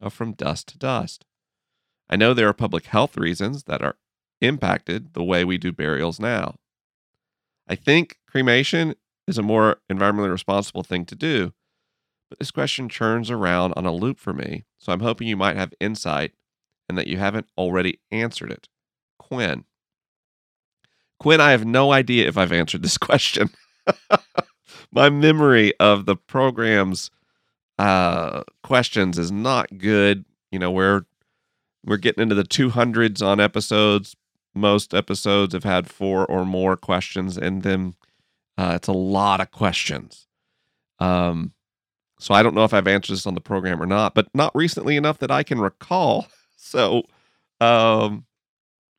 of 0.00 0.12
from 0.12 0.34
dust 0.34 0.68
to 0.68 0.78
dust? 0.78 1.24
I 2.08 2.14
know 2.14 2.32
there 2.32 2.46
are 2.46 2.52
public 2.52 2.86
health 2.86 3.16
reasons 3.16 3.64
that 3.64 3.82
are 3.82 3.96
impacted 4.40 5.14
the 5.14 5.24
way 5.24 5.44
we 5.44 5.58
do 5.58 5.72
burials 5.72 6.20
now. 6.20 6.54
I 7.66 7.74
think 7.74 8.18
cremation 8.28 8.94
is 9.26 9.36
a 9.36 9.42
more 9.42 9.78
environmentally 9.90 10.30
responsible 10.30 10.84
thing 10.84 11.04
to 11.06 11.16
do, 11.16 11.52
but 12.28 12.38
this 12.38 12.52
question 12.52 12.88
churns 12.88 13.32
around 13.32 13.72
on 13.76 13.84
a 13.84 13.92
loop 13.92 14.20
for 14.20 14.32
me, 14.32 14.64
so 14.78 14.92
I'm 14.92 15.00
hoping 15.00 15.26
you 15.26 15.36
might 15.36 15.56
have 15.56 15.74
insight 15.80 16.34
and 16.92 16.98
that 16.98 17.06
you 17.06 17.16
haven't 17.16 17.46
already 17.56 17.98
answered 18.10 18.50
it. 18.50 18.68
Quinn. 19.18 19.64
Quinn, 21.18 21.40
I 21.40 21.52
have 21.52 21.64
no 21.64 21.90
idea 21.90 22.28
if 22.28 22.36
I've 22.36 22.52
answered 22.52 22.82
this 22.82 22.98
question. 23.08 23.48
My 24.92 25.08
memory 25.08 25.72
of 25.80 26.04
the 26.04 26.16
program's 26.16 27.10
uh, 27.78 28.42
questions 28.62 29.18
is 29.18 29.32
not 29.32 29.78
good. 29.78 30.26
You 30.50 30.58
know, 30.58 30.70
we're 30.70 31.06
we're 31.82 31.96
getting 31.96 32.22
into 32.24 32.34
the 32.34 32.44
200s 32.44 33.26
on 33.26 33.40
episodes. 33.40 34.14
Most 34.54 34.92
episodes 34.92 35.54
have 35.54 35.64
had 35.64 35.88
four 35.88 36.26
or 36.26 36.44
more 36.44 36.76
questions 36.76 37.38
in 37.38 37.60
them. 37.60 37.96
Uh, 38.58 38.72
it's 38.76 38.86
a 38.86 38.92
lot 38.92 39.40
of 39.40 39.50
questions. 39.50 40.26
Um, 40.98 41.54
so 42.20 42.34
I 42.34 42.42
don't 42.42 42.54
know 42.54 42.64
if 42.64 42.74
I've 42.74 42.86
answered 42.86 43.14
this 43.14 43.26
on 43.26 43.34
the 43.34 43.40
program 43.40 43.82
or 43.82 43.86
not, 43.86 44.14
but 44.14 44.28
not 44.34 44.54
recently 44.54 44.98
enough 44.98 45.18
that 45.20 45.30
I 45.30 45.42
can 45.42 45.58
recall. 45.58 46.26
So 46.62 47.02
um, 47.60 48.24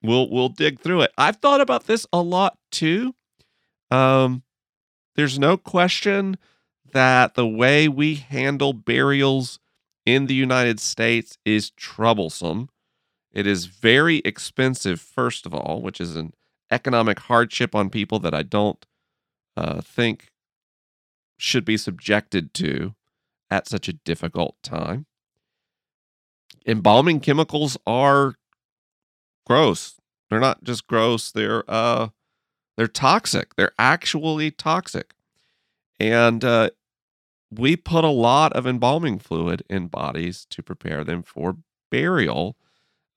we'll 0.02 0.30
we'll 0.30 0.50
dig 0.50 0.80
through 0.80 1.02
it. 1.02 1.12
I've 1.18 1.38
thought 1.38 1.62
about 1.62 1.88
this 1.88 2.06
a 2.12 2.22
lot 2.22 2.58
too. 2.72 3.16
Um, 3.90 4.44
there's 5.16 5.40
no 5.40 5.56
question 5.56 6.38
that 6.92 7.36
the 7.36 7.48
way 7.48 7.88
we 7.88 8.16
handle 8.16 8.74
burials 8.74 9.60
in 10.06 10.28
the 10.28 10.36
United 10.36 10.80
States 10.80 11.38
is 11.46 11.72
troublesome. 11.72 12.70
It 13.32 13.48
is 13.48 13.66
very 13.66 14.18
expensive, 14.26 15.00
first 15.00 15.46
of 15.46 15.54
all, 15.54 15.82
which 15.82 16.02
is 16.02 16.16
an 16.16 16.34
economic 16.70 17.20
hardship 17.20 17.74
on 17.74 17.90
people 17.90 18.20
that 18.20 18.34
I 18.34 18.44
don't 18.44 18.86
uh, 19.56 19.82
think 19.82 20.32
should 21.38 21.66
be 21.66 21.78
subjected 21.78 22.54
to 22.56 22.94
at 23.50 23.68
such 23.68 23.88
a 23.88 23.94
difficult 23.94 24.58
time. 24.64 25.06
Embalming 26.66 27.20
chemicals 27.20 27.78
are 27.86 28.36
gross. 29.46 29.96
They're 30.30 30.40
not 30.40 30.64
just 30.64 30.88
gross, 30.88 31.32
they're 31.32 31.64
uh 31.70 32.10
they're 32.78 32.88
toxic. 32.88 33.56
They're 33.56 33.74
actually 33.78 34.52
toxic. 34.52 35.14
And 36.00 36.44
uh, 36.44 36.72
we 37.52 37.76
put 37.76 38.04
a 38.04 38.10
lot 38.10 38.54
of 38.54 38.66
embalming 38.66 39.20
fluid 39.20 39.64
in 39.70 39.88
bodies 39.88 40.46
to 40.50 40.64
prepare 40.64 41.04
them 41.04 41.24
for 41.24 41.58
burial. 41.92 42.58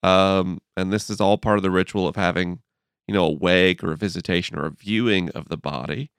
Um, 0.02 0.60
and 0.76 0.92
this 0.92 1.08
is 1.08 1.20
all 1.20 1.38
part 1.38 1.56
of 1.58 1.62
the 1.62 1.70
ritual 1.70 2.06
of 2.06 2.16
having, 2.16 2.60
you 3.08 3.14
know, 3.14 3.26
a 3.26 3.32
wake 3.32 3.82
or 3.82 3.92
a 3.92 3.96
visitation 3.96 4.58
or 4.58 4.66
a 4.66 4.70
viewing 4.70 5.30
of 5.30 5.48
the 5.48 5.56
body. 5.56 6.10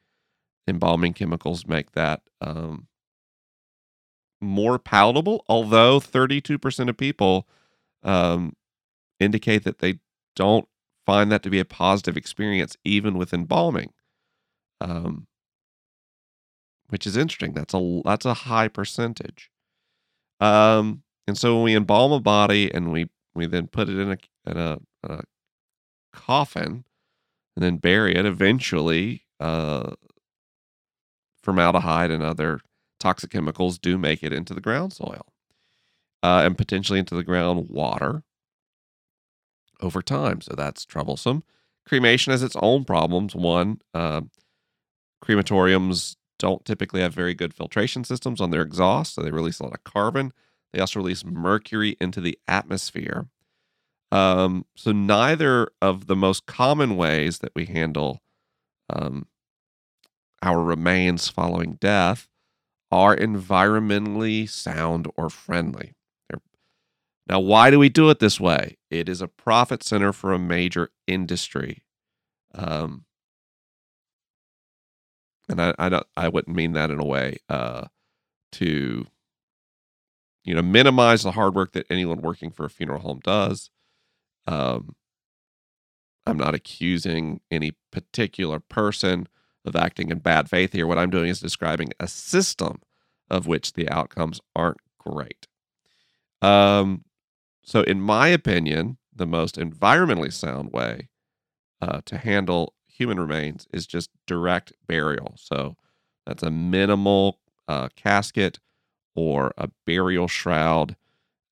Embalming 0.67 1.13
chemicals 1.13 1.67
make 1.67 1.91
that 1.91 2.21
um, 2.41 2.87
more 4.41 4.77
palatable, 4.79 5.43
although 5.47 5.99
32% 5.99 6.89
of 6.89 6.97
people 6.97 7.47
um, 8.03 8.53
indicate 9.19 9.63
that 9.63 9.79
they 9.79 9.99
don't 10.35 10.67
find 11.05 11.31
that 11.31 11.43
to 11.43 11.49
be 11.49 11.59
a 11.59 11.65
positive 11.65 12.17
experience, 12.17 12.75
even 12.83 13.17
with 13.17 13.33
embalming, 13.33 13.91
um, 14.81 15.27
which 16.89 17.07
is 17.07 17.17
interesting. 17.17 17.53
That's 17.53 17.73
a 17.73 18.01
that's 18.05 18.25
a 18.25 18.33
high 18.33 18.67
percentage. 18.67 19.49
Um, 20.39 21.03
and 21.27 21.37
so 21.37 21.55
when 21.55 21.63
we 21.63 21.75
embalm 21.75 22.11
a 22.11 22.19
body 22.19 22.73
and 22.73 22.91
we 22.91 23.09
we 23.33 23.45
then 23.47 23.67
put 23.67 23.89
it 23.89 23.97
in 23.97 24.11
a 24.11 24.17
in 24.49 24.57
a, 24.57 24.79
a 25.03 25.23
coffin 26.13 26.83
and 27.55 27.63
then 27.63 27.77
bury 27.77 28.15
it, 28.15 28.25
eventually, 28.25 29.23
uh, 29.39 29.93
formaldehyde 31.41 32.11
and 32.11 32.21
other 32.21 32.59
toxic 32.99 33.31
chemicals 33.31 33.77
do 33.77 33.97
make 33.97 34.23
it 34.23 34.33
into 34.33 34.53
the 34.53 34.61
ground 34.61 34.93
soil 34.93 35.25
uh, 36.23 36.41
and 36.43 36.57
potentially 36.57 36.99
into 36.99 37.15
the 37.15 37.23
ground 37.23 37.67
water 37.69 38.23
over 39.81 40.01
time. 40.01 40.41
So 40.41 40.55
that's 40.55 40.85
troublesome. 40.85 41.43
Cremation 41.87 42.31
has 42.31 42.43
its 42.43 42.55
own 42.57 42.83
problems. 42.83 43.35
One, 43.35 43.79
uh, 43.93 44.21
crematoriums 45.23 46.15
don't 46.39 46.65
typically 46.65 47.01
have 47.01 47.13
very 47.13 47.33
good 47.33 47.53
filtration 47.53 48.03
systems 48.03 48.41
on 48.41 48.51
their 48.51 48.61
exhaust, 48.61 49.15
so 49.15 49.21
they 49.21 49.31
release 49.31 49.59
a 49.59 49.63
lot 49.63 49.73
of 49.73 49.83
carbon. 49.83 50.33
They 50.73 50.79
also 50.79 50.99
release 50.99 51.23
mercury 51.25 51.95
into 51.99 52.21
the 52.21 52.37
atmosphere. 52.47 53.27
Um, 54.11 54.65
so 54.75 54.91
neither 54.91 55.69
of 55.81 56.07
the 56.07 56.15
most 56.15 56.45
common 56.45 56.95
ways 56.95 57.39
that 57.39 57.51
we 57.55 57.65
handle 57.65 58.21
um, 58.89 59.27
our 60.41 60.61
remains 60.61 61.27
following 61.27 61.73
death 61.79 62.27
are 62.91 63.15
environmentally 63.15 64.49
sound 64.49 65.07
or 65.17 65.29
friendly. 65.29 65.93
Now, 67.29 67.41
why 67.41 67.69
do 67.71 67.77
we 67.77 67.89
do 67.89 68.09
it 68.09 68.19
this 68.19 68.39
way? 68.39 68.77
It 68.89 69.09
is 69.09 69.21
a 69.21 69.27
profit 69.27 69.83
center 69.83 70.13
for 70.13 70.31
a 70.31 70.39
major 70.39 70.91
industry. 71.07 71.83
Um, 72.55 73.03
and 75.49 75.61
I, 75.61 75.73
I 75.77 75.89
don't, 75.89 76.07
I 76.15 76.29
wouldn't 76.29 76.55
mean 76.55 76.71
that 76.73 76.89
in 76.89 76.99
a 76.99 77.05
way 77.05 77.37
uh, 77.49 77.87
to, 78.53 79.07
you 80.45 80.55
know, 80.55 80.61
minimize 80.61 81.23
the 81.23 81.31
hard 81.31 81.53
work 81.53 81.73
that 81.73 81.85
anyone 81.89 82.21
working 82.21 82.49
for 82.49 82.65
a 82.65 82.69
funeral 82.69 83.01
home 83.01 83.19
does. 83.21 83.69
Um, 84.45 84.95
I'm 86.25 86.37
not 86.37 86.55
accusing 86.55 87.41
any 87.51 87.73
particular 87.91 88.59
person 88.59 89.27
of 89.67 89.75
acting 89.75 90.09
in 90.09 90.19
bad 90.19 90.49
faith 90.49 90.73
here. 90.73 90.87
What 90.87 90.97
I'm 90.97 91.09
doing 91.09 91.29
is 91.29 91.39
describing 91.39 91.91
a 91.99 92.07
system 92.07 92.81
of 93.29 93.47
which 93.47 93.73
the 93.73 93.89
outcomes 93.89 94.39
aren't 94.55 94.79
great. 94.97 95.47
Um, 96.41 97.03
so, 97.63 97.81
in 97.81 98.01
my 98.01 98.27
opinion, 98.29 98.97
the 99.13 99.27
most 99.27 99.57
environmentally 99.57 100.31
sound 100.31 100.71
way 100.71 101.09
uh, 101.81 102.01
to 102.05 102.17
handle 102.17 102.73
human 102.87 103.19
remains 103.19 103.67
is 103.73 103.85
just 103.85 104.09
direct 104.25 104.73
burial. 104.87 105.33
So, 105.37 105.75
that's 106.25 106.43
a 106.43 106.51
minimal 106.51 107.39
uh, 107.67 107.89
casket 107.95 108.59
or 109.15 109.53
a 109.57 109.69
burial 109.85 110.27
shroud 110.27 110.95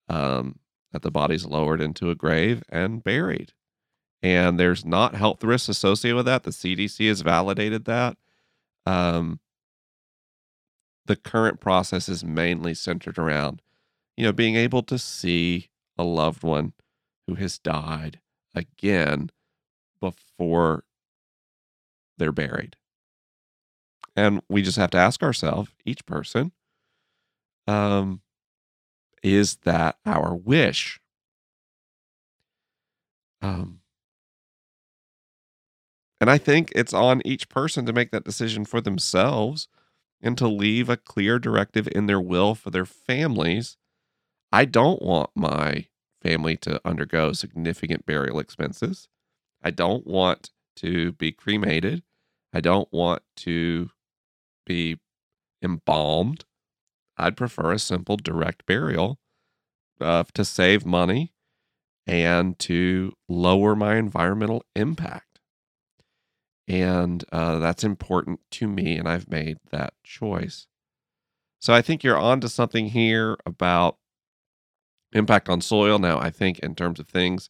um, 0.07 0.59
that 0.91 1.01
the 1.01 1.11
body's 1.11 1.45
lowered 1.45 1.81
into 1.81 2.09
a 2.09 2.15
grave 2.15 2.63
and 2.69 3.03
buried. 3.03 3.53
And 4.25 4.59
there's 4.59 4.83
not 4.83 5.13
health 5.13 5.43
risks 5.43 5.69
associated 5.69 6.15
with 6.15 6.25
that. 6.25 6.41
The 6.41 6.49
CDC 6.49 7.07
has 7.09 7.21
validated 7.21 7.85
that. 7.85 8.17
Um, 8.83 9.39
the 11.05 11.15
current 11.15 11.59
process 11.59 12.09
is 12.09 12.23
mainly 12.23 12.73
centered 12.73 13.19
around, 13.19 13.61
you 14.17 14.25
know, 14.25 14.31
being 14.31 14.55
able 14.55 14.81
to 14.81 14.97
see 14.97 15.69
a 15.95 16.03
loved 16.03 16.41
one 16.41 16.73
who 17.27 17.35
has 17.35 17.59
died 17.59 18.19
again 18.55 19.29
before 20.01 20.85
they're 22.17 22.31
buried. 22.31 22.77
And 24.15 24.41
we 24.49 24.63
just 24.63 24.77
have 24.79 24.89
to 24.91 24.97
ask 24.97 25.21
ourselves, 25.21 25.69
each 25.85 26.03
person, 26.07 26.51
um, 27.67 28.21
is 29.21 29.57
that 29.65 29.97
our 30.03 30.33
wish? 30.33 30.99
Um, 33.43 33.81
and 36.25 36.31
I 36.31 36.39
think 36.39 36.71
it's 36.73 36.91
on 36.91 37.21
each 37.23 37.49
person 37.49 37.85
to 37.85 37.93
make 37.93 38.09
that 38.09 38.23
decision 38.23 38.65
for 38.65 38.81
themselves 38.81 39.67
and 40.23 40.35
to 40.39 40.47
leave 40.47 40.89
a 40.89 40.97
clear 40.97 41.37
directive 41.37 41.87
in 41.91 42.07
their 42.07 42.19
will 42.19 42.55
for 42.55 42.71
their 42.71 42.85
families 42.85 43.77
I 44.51 44.65
don't 44.65 45.03
want 45.03 45.29
my 45.35 45.85
family 46.23 46.57
to 46.57 46.81
undergo 46.83 47.33
significant 47.33 48.07
burial 48.07 48.39
expenses. 48.39 49.07
I 49.61 49.69
don't 49.69 50.07
want 50.07 50.49
to 50.77 51.11
be 51.11 51.31
cremated. 51.31 52.01
I 52.51 52.59
don't 52.59 52.91
want 52.91 53.21
to 53.37 53.91
be 54.65 54.99
embalmed. 55.61 56.45
I'd 57.17 57.37
prefer 57.37 57.71
a 57.71 57.77
simple 57.77 58.17
direct 58.17 58.65
burial 58.65 59.19
uh, 60.01 60.23
to 60.33 60.43
save 60.43 60.87
money 60.87 61.33
and 62.07 62.57
to 62.59 63.13
lower 63.29 63.75
my 63.75 63.97
environmental 63.97 64.63
impact. 64.75 65.24
And 66.67 67.23
uh, 67.31 67.59
that's 67.59 67.83
important 67.83 68.39
to 68.51 68.67
me, 68.67 68.97
and 68.97 69.07
I've 69.07 69.29
made 69.29 69.57
that 69.71 69.93
choice. 70.03 70.67
So 71.59 71.73
I 71.73 71.81
think 71.81 72.03
you're 72.03 72.17
onto 72.17 72.47
something 72.47 72.87
here 72.87 73.37
about 73.45 73.97
impact 75.13 75.47
on 75.49 75.61
soil. 75.61 75.99
Now, 75.99 76.19
I 76.19 76.29
think 76.29 76.59
in 76.59 76.75
terms 76.75 76.99
of 76.99 77.07
things 77.07 77.49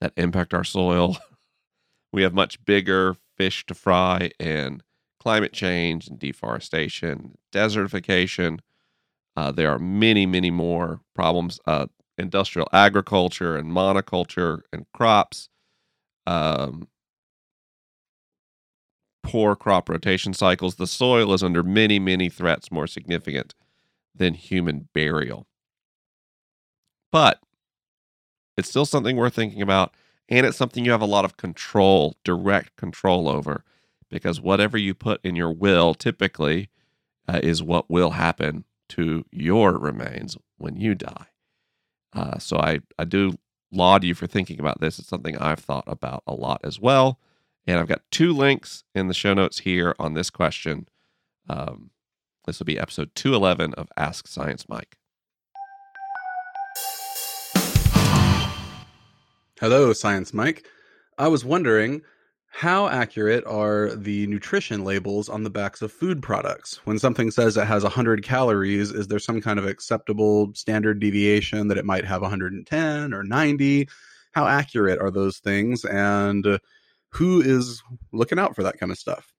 that 0.00 0.12
impact 0.16 0.54
our 0.54 0.64
soil, 0.64 1.16
we 2.12 2.22
have 2.22 2.34
much 2.34 2.64
bigger 2.64 3.16
fish 3.36 3.64
to 3.66 3.74
fry 3.74 4.30
and 4.38 4.82
climate 5.18 5.52
change 5.52 6.08
and 6.08 6.18
deforestation, 6.18 7.36
desertification. 7.52 8.60
Uh, 9.36 9.50
there 9.52 9.70
are 9.70 9.78
many, 9.78 10.26
many 10.26 10.50
more 10.50 11.00
problems. 11.14 11.60
Uh, 11.66 11.86
industrial 12.20 12.68
agriculture 12.72 13.56
and 13.56 13.72
monoculture 13.72 14.60
and 14.72 14.86
crops, 14.94 15.48
um, 16.26 16.86
poor 19.30 19.54
crop 19.54 19.88
rotation 19.88 20.34
cycles. 20.34 20.74
The 20.74 20.86
soil 20.86 21.32
is 21.32 21.42
under 21.42 21.62
many, 21.62 21.98
many 21.98 22.28
threats 22.28 22.72
more 22.72 22.88
significant 22.88 23.54
than 24.14 24.34
human 24.34 24.88
burial. 24.92 25.46
But 27.12 27.40
it's 28.56 28.68
still 28.68 28.86
something 28.86 29.16
worth 29.16 29.34
thinking 29.34 29.62
about. 29.62 29.94
And 30.28 30.44
it's 30.46 30.56
something 30.56 30.84
you 30.84 30.90
have 30.90 31.00
a 31.00 31.06
lot 31.06 31.24
of 31.24 31.36
control, 31.36 32.16
direct 32.24 32.76
control 32.76 33.28
over, 33.28 33.64
because 34.10 34.40
whatever 34.40 34.76
you 34.76 34.94
put 34.94 35.24
in 35.24 35.36
your 35.36 35.52
will 35.52 35.94
typically 35.94 36.68
uh, 37.28 37.40
is 37.42 37.62
what 37.62 37.90
will 37.90 38.10
happen 38.10 38.64
to 38.90 39.24
your 39.30 39.78
remains 39.78 40.36
when 40.58 40.76
you 40.76 40.94
die. 40.94 41.26
Uh, 42.12 42.38
so 42.38 42.58
I, 42.58 42.80
I 42.98 43.04
do 43.04 43.38
laud 43.72 44.02
you 44.02 44.14
for 44.14 44.26
thinking 44.26 44.58
about 44.58 44.80
this. 44.80 44.98
It's 44.98 45.08
something 45.08 45.36
I've 45.38 45.60
thought 45.60 45.84
about 45.86 46.24
a 46.26 46.34
lot 46.34 46.60
as 46.64 46.80
well. 46.80 47.20
And 47.70 47.78
I've 47.78 47.86
got 47.86 48.02
two 48.10 48.32
links 48.32 48.82
in 48.96 49.06
the 49.06 49.14
show 49.14 49.32
notes 49.32 49.60
here 49.60 49.94
on 50.00 50.14
this 50.14 50.28
question. 50.28 50.88
Um, 51.48 51.90
this 52.44 52.58
will 52.58 52.64
be 52.64 52.76
episode 52.76 53.12
211 53.14 53.74
of 53.74 53.88
Ask 53.96 54.26
Science 54.26 54.68
Mike. 54.68 54.96
Hello, 59.60 59.92
Science 59.92 60.34
Mike. 60.34 60.66
I 61.16 61.28
was 61.28 61.44
wondering, 61.44 62.02
How 62.48 62.88
accurate 62.88 63.44
are 63.46 63.94
the 63.94 64.26
nutrition 64.26 64.84
labels 64.84 65.28
on 65.28 65.44
the 65.44 65.50
backs 65.50 65.80
of 65.80 65.92
food 65.92 66.24
products? 66.24 66.80
When 66.86 66.98
something 66.98 67.30
says 67.30 67.56
it 67.56 67.68
has 67.68 67.84
100 67.84 68.24
calories, 68.24 68.90
is 68.90 69.06
there 69.06 69.20
some 69.20 69.40
kind 69.40 69.60
of 69.60 69.66
acceptable 69.66 70.52
standard 70.54 70.98
deviation 70.98 71.68
that 71.68 71.78
it 71.78 71.84
might 71.84 72.04
have 72.04 72.22
110 72.22 73.14
or 73.14 73.22
90? 73.22 73.88
How 74.32 74.48
accurate 74.48 74.98
are 75.00 75.12
those 75.12 75.38
things? 75.38 75.84
And 75.84 76.58
who 77.12 77.40
is 77.40 77.82
looking 78.12 78.38
out 78.38 78.54
for 78.54 78.62
that 78.62 78.78
kind 78.78 78.92
of 78.92 78.98
stuff? 78.98 79.32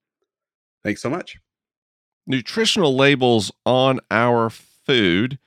Thanks 0.83 1.01
so 1.01 1.09
much. 1.09 1.37
Nutritional 2.27 2.95
labels 2.95 3.51
on 3.65 3.99
our 4.09 4.49
food 4.49 5.39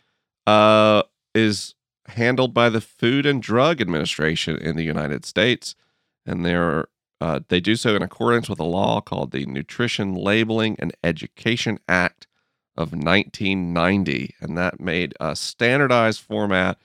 uh, 0.46 1.02
is 1.34 1.74
handled 2.06 2.52
by 2.52 2.68
the 2.68 2.80
Food 2.80 3.26
and 3.26 3.42
Drug 3.42 3.80
Administration 3.80 4.56
in 4.56 4.76
the 4.76 4.84
United 4.84 5.24
States, 5.24 5.74
and 6.26 6.44
they're 6.44 6.86
uh, 7.20 7.40
they 7.48 7.60
do 7.60 7.76
so 7.76 7.94
in 7.94 8.02
accordance 8.02 8.48
with 8.48 8.60
a 8.60 8.64
law 8.64 9.00
called 9.00 9.30
the 9.30 9.46
Nutrition 9.46 10.14
Labeling 10.14 10.76
and 10.78 10.92
Education 11.02 11.78
Act 11.88 12.26
of 12.76 12.92
1990, 12.92 14.34
and 14.40 14.58
that 14.58 14.80
made 14.80 15.14
a 15.20 15.36
standardized 15.36 16.20
format 16.20 16.76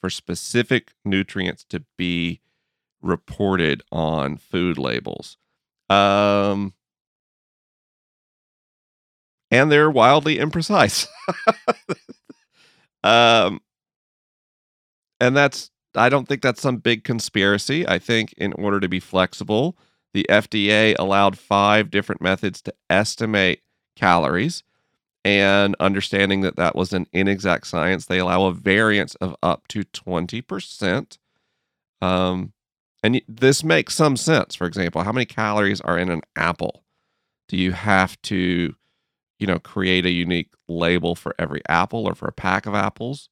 for 0.00 0.10
specific 0.10 0.92
nutrients 1.04 1.64
to 1.64 1.82
be 1.96 2.40
reported 3.02 3.82
on 3.92 4.36
food 4.36 4.78
labels. 4.78 5.36
Um, 5.88 6.74
and 9.50 9.70
they're 9.72 9.90
wildly 9.90 10.36
imprecise. 10.36 11.06
um, 13.02 13.60
and 15.20 15.36
that's 15.36 15.70
I 15.94 16.08
don't 16.08 16.28
think 16.28 16.42
that's 16.42 16.60
some 16.60 16.76
big 16.76 17.04
conspiracy. 17.04 17.86
I 17.88 17.98
think 17.98 18.34
in 18.34 18.52
order 18.52 18.78
to 18.80 18.88
be 18.88 19.00
flexible, 19.00 19.76
the 20.12 20.26
FDA 20.28 20.94
allowed 20.98 21.38
five 21.38 21.90
different 21.90 22.20
methods 22.20 22.62
to 22.62 22.74
estimate 22.90 23.62
calories. 23.96 24.62
And 25.24 25.74
understanding 25.80 26.42
that 26.42 26.56
that 26.56 26.76
was 26.76 26.92
an 26.92 27.06
inexact 27.12 27.66
science, 27.66 28.06
they 28.06 28.18
allow 28.18 28.44
a 28.44 28.52
variance 28.52 29.14
of 29.16 29.34
up 29.42 29.66
to 29.68 29.82
20%. 29.82 31.18
Um, 32.00 32.52
and 33.02 33.20
this 33.28 33.62
makes 33.62 33.94
some 33.94 34.16
sense. 34.16 34.54
For 34.54 34.66
example, 34.66 35.02
how 35.02 35.12
many 35.12 35.26
calories 35.26 35.80
are 35.80 35.98
in 35.98 36.10
an 36.10 36.22
apple? 36.36 36.84
Do 37.48 37.56
you 37.56 37.72
have 37.72 38.20
to, 38.22 38.74
you 39.38 39.46
know, 39.46 39.58
create 39.58 40.06
a 40.06 40.10
unique 40.10 40.52
label 40.68 41.14
for 41.14 41.34
every 41.38 41.62
apple 41.68 42.06
or 42.06 42.14
for 42.14 42.28
a 42.28 42.32
pack 42.32 42.66
of 42.66 42.74
apples? 42.74 43.28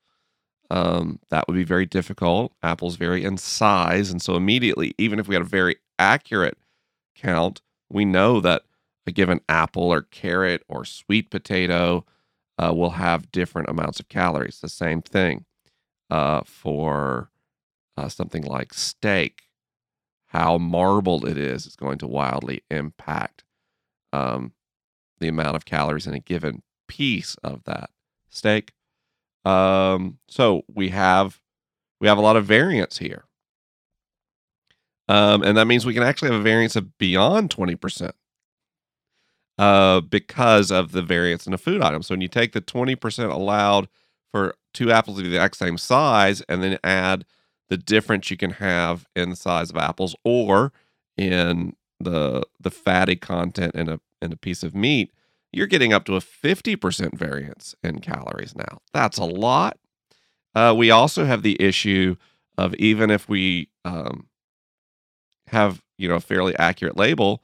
Um, 0.70 1.20
that 1.30 1.46
would 1.46 1.56
be 1.56 1.64
very 1.64 1.86
difficult. 1.86 2.52
Apples 2.62 2.96
vary 2.96 3.24
in 3.24 3.36
size. 3.36 4.10
And 4.10 4.20
so 4.20 4.36
immediately, 4.36 4.94
even 4.98 5.18
if 5.18 5.28
we 5.28 5.34
had 5.34 5.42
a 5.42 5.48
very 5.48 5.76
accurate 5.98 6.58
count, 7.14 7.62
we 7.88 8.04
know 8.04 8.40
that 8.40 8.62
a 9.06 9.12
given 9.12 9.40
apple 9.48 9.92
or 9.92 10.02
carrot 10.02 10.62
or 10.68 10.84
sweet 10.84 11.30
potato 11.30 12.04
uh, 12.58 12.72
will 12.74 12.90
have 12.90 13.30
different 13.30 13.68
amounts 13.68 14.00
of 14.00 14.08
calories. 14.08 14.60
The 14.60 14.68
same 14.68 15.02
thing 15.02 15.44
uh, 16.10 16.42
for 16.44 17.30
uh, 17.96 18.08
something 18.08 18.42
like 18.42 18.74
steak. 18.74 19.42
How 20.36 20.58
marbled 20.58 21.26
it 21.26 21.38
is 21.38 21.64
is 21.64 21.76
going 21.76 21.96
to 21.96 22.06
wildly 22.06 22.62
impact 22.70 23.42
um, 24.12 24.52
the 25.18 25.28
amount 25.28 25.56
of 25.56 25.64
calories 25.64 26.06
in 26.06 26.12
a 26.12 26.18
given 26.18 26.62
piece 26.88 27.36
of 27.36 27.64
that 27.64 27.88
steak. 28.28 28.74
Um, 29.46 30.18
so 30.28 30.64
we 30.68 30.90
have 30.90 31.40
we 32.02 32.06
have 32.06 32.18
a 32.18 32.20
lot 32.20 32.36
of 32.36 32.44
variance 32.44 32.98
here. 32.98 33.24
Um, 35.08 35.42
and 35.42 35.56
that 35.56 35.66
means 35.66 35.86
we 35.86 35.94
can 35.94 36.02
actually 36.02 36.30
have 36.32 36.40
a 36.40 36.44
variance 36.44 36.76
of 36.76 36.98
beyond 36.98 37.48
20% 37.48 38.12
uh, 39.56 40.02
because 40.02 40.70
of 40.70 40.92
the 40.92 41.00
variance 41.00 41.46
in 41.46 41.54
a 41.54 41.58
food 41.58 41.80
item. 41.80 42.02
So 42.02 42.12
when 42.12 42.20
you 42.20 42.28
take 42.28 42.52
the 42.52 42.60
20% 42.60 43.32
allowed 43.32 43.88
for 44.30 44.54
two 44.74 44.92
apples 44.92 45.16
to 45.16 45.22
be 45.22 45.30
the 45.30 45.36
exact 45.36 45.56
same 45.56 45.78
size 45.78 46.42
and 46.42 46.62
then 46.62 46.78
add 46.84 47.24
the 47.68 47.76
difference 47.76 48.30
you 48.30 48.36
can 48.36 48.52
have 48.52 49.06
in 49.16 49.30
the 49.30 49.36
size 49.36 49.70
of 49.70 49.76
apples 49.76 50.14
or 50.24 50.72
in 51.16 51.74
the 51.98 52.42
the 52.60 52.70
fatty 52.70 53.16
content 53.16 53.74
in 53.74 53.88
a 53.88 54.00
in 54.22 54.32
a 54.32 54.36
piece 54.36 54.62
of 54.62 54.74
meat, 54.74 55.12
you're 55.52 55.66
getting 55.66 55.92
up 55.92 56.04
to 56.04 56.16
a 56.16 56.20
50% 56.20 57.14
variance 57.14 57.74
in 57.82 58.00
calories 58.00 58.54
now. 58.54 58.80
That's 58.92 59.18
a 59.18 59.24
lot. 59.24 59.78
Uh, 60.54 60.74
we 60.76 60.90
also 60.90 61.24
have 61.24 61.42
the 61.42 61.60
issue 61.60 62.16
of 62.56 62.74
even 62.76 63.10
if 63.10 63.28
we 63.28 63.68
um, 63.84 64.28
have 65.48 65.82
you 65.98 66.08
know 66.08 66.16
a 66.16 66.20
fairly 66.20 66.56
accurate 66.56 66.96
label, 66.96 67.42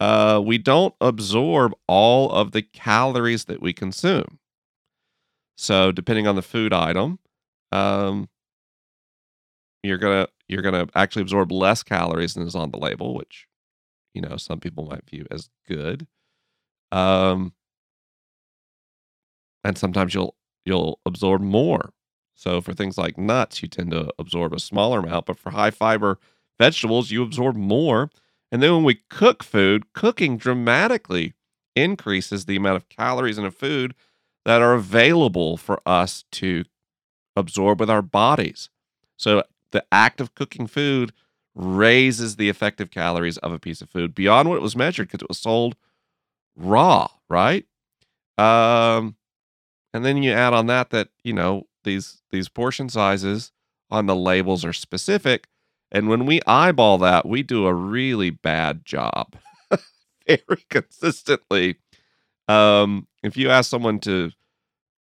uh, 0.00 0.40
we 0.44 0.58
don't 0.58 0.94
absorb 1.00 1.74
all 1.86 2.30
of 2.30 2.52
the 2.52 2.62
calories 2.62 3.44
that 3.44 3.60
we 3.60 3.72
consume. 3.72 4.38
So 5.56 5.92
depending 5.92 6.26
on 6.26 6.36
the 6.36 6.42
food 6.42 6.72
item, 6.72 7.18
um, 7.70 8.28
you're 9.82 9.98
gonna 9.98 10.28
you're 10.48 10.62
gonna 10.62 10.86
actually 10.94 11.22
absorb 11.22 11.52
less 11.52 11.82
calories 11.82 12.34
than 12.34 12.46
is 12.46 12.54
on 12.54 12.70
the 12.70 12.78
label, 12.78 13.14
which 13.14 13.46
you 14.14 14.22
know 14.22 14.36
some 14.36 14.60
people 14.60 14.86
might 14.86 15.08
view 15.08 15.26
as 15.30 15.48
good. 15.66 16.06
Um, 16.92 17.52
and 19.64 19.78
sometimes 19.78 20.14
you'll 20.14 20.34
you'll 20.64 21.00
absorb 21.06 21.40
more. 21.40 21.92
So 22.34 22.60
for 22.60 22.72
things 22.72 22.96
like 22.96 23.18
nuts, 23.18 23.62
you 23.62 23.68
tend 23.68 23.90
to 23.90 24.10
absorb 24.18 24.54
a 24.54 24.60
smaller 24.60 25.00
amount, 25.00 25.26
but 25.26 25.38
for 25.38 25.50
high 25.50 25.70
fiber 25.70 26.18
vegetables, 26.58 27.10
you 27.10 27.22
absorb 27.22 27.56
more. 27.56 28.10
And 28.50 28.62
then 28.62 28.72
when 28.72 28.84
we 28.84 29.02
cook 29.10 29.42
food, 29.42 29.92
cooking 29.92 30.36
dramatically 30.36 31.34
increases 31.76 32.46
the 32.46 32.56
amount 32.56 32.76
of 32.76 32.88
calories 32.88 33.38
in 33.38 33.44
a 33.44 33.50
food 33.50 33.94
that 34.44 34.62
are 34.62 34.74
available 34.74 35.56
for 35.56 35.80
us 35.86 36.24
to 36.32 36.64
absorb 37.36 37.78
with 37.78 37.90
our 37.90 38.02
bodies. 38.02 38.70
So 39.16 39.44
the 39.72 39.84
act 39.92 40.20
of 40.20 40.34
cooking 40.34 40.66
food 40.66 41.12
raises 41.54 42.36
the 42.36 42.48
effective 42.48 42.90
calories 42.90 43.38
of 43.38 43.52
a 43.52 43.58
piece 43.58 43.82
of 43.82 43.90
food 43.90 44.14
beyond 44.14 44.48
what 44.48 44.56
it 44.56 44.62
was 44.62 44.76
measured 44.76 45.08
because 45.08 45.22
it 45.22 45.28
was 45.28 45.38
sold 45.38 45.76
raw, 46.56 47.08
right? 47.28 47.66
Um, 48.38 49.16
and 49.92 50.04
then 50.04 50.22
you 50.22 50.32
add 50.32 50.54
on 50.54 50.66
that 50.66 50.90
that 50.90 51.08
you 51.24 51.32
know 51.32 51.66
these 51.84 52.22
these 52.30 52.48
portion 52.48 52.88
sizes 52.88 53.52
on 53.90 54.06
the 54.06 54.16
labels 54.16 54.64
are 54.64 54.72
specific, 54.72 55.48
and 55.90 56.08
when 56.08 56.26
we 56.26 56.40
eyeball 56.46 56.98
that, 56.98 57.26
we 57.26 57.42
do 57.42 57.66
a 57.66 57.74
really 57.74 58.30
bad 58.30 58.84
job, 58.84 59.36
very 60.26 60.64
consistently. 60.70 61.76
Um, 62.48 63.08
if 63.22 63.36
you 63.36 63.50
ask 63.50 63.70
someone 63.70 63.98
to 64.00 64.30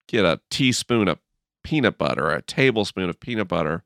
get 0.07 0.25
a 0.25 0.41
teaspoon 0.51 1.09
of 1.09 1.19
peanut 1.63 1.99
butter 1.99 2.27
or 2.27 2.35
a 2.35 2.43
tablespoon 2.43 3.09
of 3.09 3.19
peanut 3.21 3.49
butter, 3.49 3.85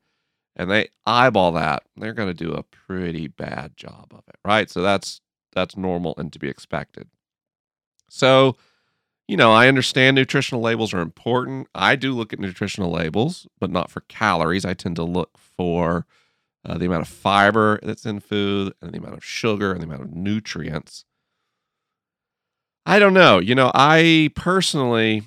and 0.59 0.71
they 0.71 0.89
eyeball 1.07 1.53
that, 1.53 1.85
they're 1.97 2.13
going 2.13 2.29
to 2.29 2.35
do 2.35 2.53
a 2.53 2.65
pretty 2.65 3.29
bad 3.29 3.77
job 3.77 4.09
of 4.13 4.25
it, 4.29 4.37
right? 4.45 4.69
So 4.69 4.83
that's 4.83 5.21
that's 5.55 5.77
normal 5.77 6.15
and 6.19 6.33
to 6.33 6.39
be 6.39 6.49
expected. 6.49 7.09
So, 8.11 8.57
you 9.27 9.37
know, 9.37 9.53
I 9.53 9.69
understand 9.69 10.15
nutritional 10.17 10.61
labels 10.61 10.93
are 10.93 11.01
important. 11.01 11.69
I 11.75 11.97
do 11.97 12.13
look 12.13 12.33
at 12.33 12.39
nutritional 12.39 12.91
labels, 12.91 13.47
but 13.61 13.71
not 13.71 13.91
for 13.91 14.01
calories. 14.03 14.65
I 14.65 14.75
tend 14.75 14.97
to 14.97 15.05
look 15.05 15.39
for 15.39 16.07
uh, 16.65 16.77
the 16.77 16.87
amount 16.87 17.03
of 17.03 17.09
fiber 17.09 17.79
that's 17.83 18.07
in 18.07 18.21
food 18.21 18.75
and 18.83 18.93
the 18.93 18.99
amount 18.99 19.17
of 19.17 19.25
sugar 19.25 19.73
and 19.73 19.81
the 19.81 19.87
amount 19.87 20.03
of 20.03 20.13
nutrients. 20.13 21.05
I 22.85 22.99
don't 22.99 23.15
know. 23.15 23.39
You 23.39 23.55
know, 23.55 23.71
I 23.75 24.31
personally, 24.35 25.23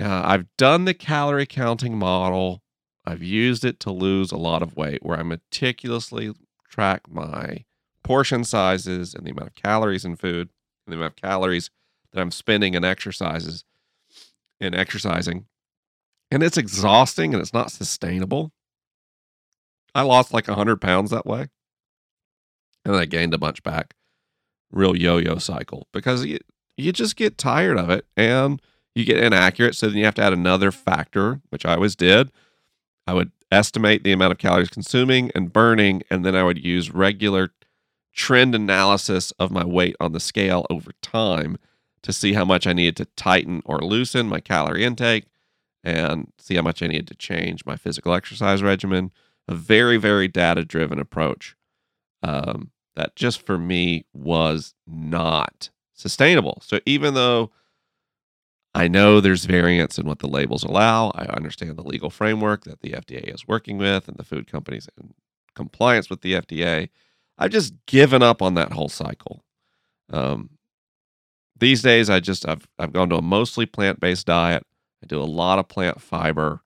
uh, 0.00 0.22
I've 0.24 0.46
done 0.56 0.84
the 0.84 0.94
calorie 0.94 1.46
counting 1.46 1.98
model. 1.98 2.62
I've 3.04 3.22
used 3.22 3.64
it 3.64 3.80
to 3.80 3.90
lose 3.90 4.30
a 4.30 4.36
lot 4.36 4.62
of 4.62 4.76
weight 4.76 5.02
where 5.02 5.18
I 5.18 5.22
meticulously 5.22 6.32
track 6.68 7.02
my 7.08 7.64
portion 8.02 8.44
sizes 8.44 9.14
and 9.14 9.26
the 9.26 9.30
amount 9.30 9.48
of 9.48 9.54
calories 9.54 10.04
in 10.04 10.16
food 10.16 10.50
and 10.86 10.92
the 10.92 10.96
amount 10.96 11.12
of 11.12 11.16
calories 11.16 11.70
that 12.12 12.20
I'm 12.20 12.30
spending 12.30 12.74
in 12.74 12.84
exercises 12.84 13.64
in 14.60 14.74
exercising. 14.74 15.46
And 16.30 16.42
it's 16.42 16.58
exhausting 16.58 17.32
and 17.34 17.40
it's 17.40 17.54
not 17.54 17.72
sustainable. 17.72 18.52
I 19.94 20.02
lost 20.02 20.32
like 20.32 20.46
100 20.46 20.80
pounds 20.80 21.10
that 21.10 21.26
way. 21.26 21.48
And 22.84 22.94
then 22.94 23.00
I 23.00 23.06
gained 23.06 23.34
a 23.34 23.38
bunch 23.38 23.62
back. 23.62 23.94
Real 24.70 24.96
yo 24.96 25.16
yo 25.16 25.38
cycle 25.38 25.88
because 25.92 26.24
you, 26.24 26.38
you 26.76 26.92
just 26.92 27.16
get 27.16 27.36
tired 27.36 27.76
of 27.76 27.90
it 27.90 28.06
and 28.16 28.62
you 28.94 29.04
get 29.04 29.18
inaccurate. 29.18 29.74
So 29.74 29.88
then 29.88 29.96
you 29.96 30.04
have 30.04 30.14
to 30.14 30.22
add 30.22 30.32
another 30.32 30.70
factor, 30.70 31.40
which 31.48 31.66
I 31.66 31.74
always 31.74 31.96
did. 31.96 32.30
I 33.10 33.12
would 33.12 33.32
estimate 33.50 34.04
the 34.04 34.12
amount 34.12 34.30
of 34.30 34.38
calories 34.38 34.68
consuming 34.68 35.32
and 35.34 35.52
burning, 35.52 36.04
and 36.10 36.24
then 36.24 36.36
I 36.36 36.44
would 36.44 36.64
use 36.64 36.94
regular 36.94 37.50
trend 38.14 38.54
analysis 38.54 39.32
of 39.32 39.50
my 39.50 39.64
weight 39.64 39.96
on 39.98 40.12
the 40.12 40.20
scale 40.20 40.64
over 40.70 40.92
time 41.02 41.58
to 42.04 42.12
see 42.12 42.34
how 42.34 42.44
much 42.44 42.68
I 42.68 42.72
needed 42.72 42.96
to 42.98 43.06
tighten 43.16 43.62
or 43.64 43.80
loosen 43.80 44.28
my 44.28 44.38
calorie 44.38 44.84
intake 44.84 45.24
and 45.82 46.32
see 46.38 46.54
how 46.54 46.62
much 46.62 46.84
I 46.84 46.86
needed 46.86 47.08
to 47.08 47.16
change 47.16 47.66
my 47.66 47.74
physical 47.74 48.14
exercise 48.14 48.62
regimen. 48.62 49.10
A 49.48 49.56
very, 49.56 49.96
very 49.96 50.28
data 50.28 50.64
driven 50.64 51.00
approach 51.00 51.56
um, 52.22 52.70
that 52.94 53.16
just 53.16 53.44
for 53.44 53.58
me 53.58 54.06
was 54.14 54.72
not 54.86 55.70
sustainable. 55.94 56.62
So 56.64 56.78
even 56.86 57.14
though 57.14 57.50
I 58.74 58.86
know 58.86 59.20
there's 59.20 59.46
variance 59.46 59.98
in 59.98 60.06
what 60.06 60.20
the 60.20 60.28
labels 60.28 60.62
allow, 60.62 61.10
I 61.10 61.24
understand 61.24 61.76
the 61.76 61.82
legal 61.82 62.10
framework 62.10 62.64
that 62.64 62.80
the 62.80 62.92
FDA 62.92 63.34
is 63.34 63.48
working 63.48 63.78
with 63.78 64.06
and 64.06 64.16
the 64.16 64.24
food 64.24 64.46
companies 64.46 64.88
in 64.96 65.12
compliance 65.56 66.08
with 66.08 66.20
the 66.20 66.34
FDA. 66.34 66.88
I've 67.36 67.50
just 67.50 67.74
given 67.86 68.22
up 68.22 68.42
on 68.42 68.54
that 68.54 68.72
whole 68.72 68.88
cycle. 68.88 69.44
Um, 70.12 70.50
these 71.58 71.82
days, 71.82 72.08
I 72.10 72.20
just 72.20 72.48
I've 72.48 72.68
I've 72.78 72.92
gone 72.92 73.10
to 73.10 73.16
a 73.16 73.22
mostly 73.22 73.66
plant 73.66 74.00
based 74.00 74.26
diet. 74.26 74.64
I 75.02 75.06
do 75.06 75.20
a 75.20 75.24
lot 75.24 75.58
of 75.58 75.68
plant 75.68 76.00
fiber. 76.00 76.62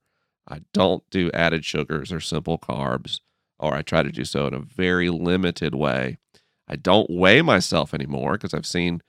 I 0.47 0.61
don't 0.73 1.03
do 1.09 1.31
added 1.33 1.65
sugars 1.65 2.11
or 2.11 2.19
simple 2.19 2.57
carbs, 2.57 3.19
or 3.59 3.73
I 3.73 3.81
try 3.81 4.03
to 4.03 4.11
do 4.11 4.25
so 4.25 4.47
in 4.47 4.53
a 4.53 4.59
very 4.59 5.09
limited 5.09 5.73
way. 5.75 6.17
I 6.67 6.75
don't 6.75 7.09
weigh 7.09 7.41
myself 7.41 7.93
anymore 7.93 8.33
because 8.33 8.53
I've 8.53 8.65
seen 8.65 9.01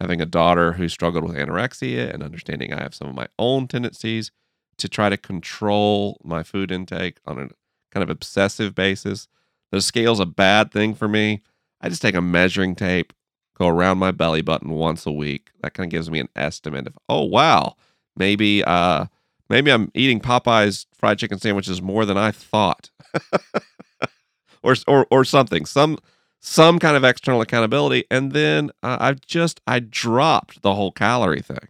having 0.00 0.20
a 0.20 0.26
daughter 0.26 0.72
who 0.72 0.88
struggled 0.88 1.24
with 1.24 1.36
anorexia 1.36 2.12
and 2.12 2.22
understanding 2.22 2.72
I 2.72 2.82
have 2.82 2.94
some 2.94 3.08
of 3.08 3.14
my 3.14 3.28
own 3.38 3.66
tendencies 3.66 4.30
to 4.78 4.88
try 4.88 5.08
to 5.08 5.16
control 5.16 6.20
my 6.22 6.42
food 6.42 6.70
intake 6.70 7.18
on 7.26 7.38
a 7.38 7.48
kind 7.90 8.02
of 8.02 8.10
obsessive 8.10 8.74
basis. 8.74 9.28
The 9.72 9.80
scale's 9.80 10.20
a 10.20 10.26
bad 10.26 10.70
thing 10.72 10.94
for 10.94 11.08
me. 11.08 11.42
I 11.80 11.88
just 11.88 12.02
take 12.02 12.14
a 12.14 12.22
measuring 12.22 12.74
tape, 12.74 13.12
go 13.56 13.68
around 13.68 13.98
my 13.98 14.12
belly 14.12 14.42
button 14.42 14.70
once 14.70 15.04
a 15.04 15.12
week. 15.12 15.50
That 15.62 15.74
kind 15.74 15.86
of 15.86 15.90
gives 15.90 16.10
me 16.10 16.20
an 16.20 16.28
estimate 16.36 16.86
of, 16.86 16.96
oh 17.08 17.24
wow, 17.24 17.74
maybe 18.16 18.62
uh 18.64 19.06
maybe 19.48 19.72
I'm 19.72 19.90
eating 19.94 20.20
Popeye's 20.20 20.86
fried 20.94 21.18
chicken 21.18 21.38
sandwiches 21.38 21.82
more 21.82 22.04
than 22.04 22.16
I 22.16 22.30
thought. 22.30 22.90
or 24.62 24.76
or 24.86 25.06
or 25.10 25.24
something. 25.24 25.64
Some 25.64 25.98
some 26.40 26.78
kind 26.78 26.96
of 26.96 27.04
external 27.04 27.40
accountability 27.40 28.04
and 28.10 28.32
then 28.32 28.70
uh, 28.82 28.96
I've 29.00 29.20
just 29.20 29.60
I 29.66 29.80
dropped 29.80 30.62
the 30.62 30.74
whole 30.74 30.92
calorie 30.92 31.42
thing 31.42 31.68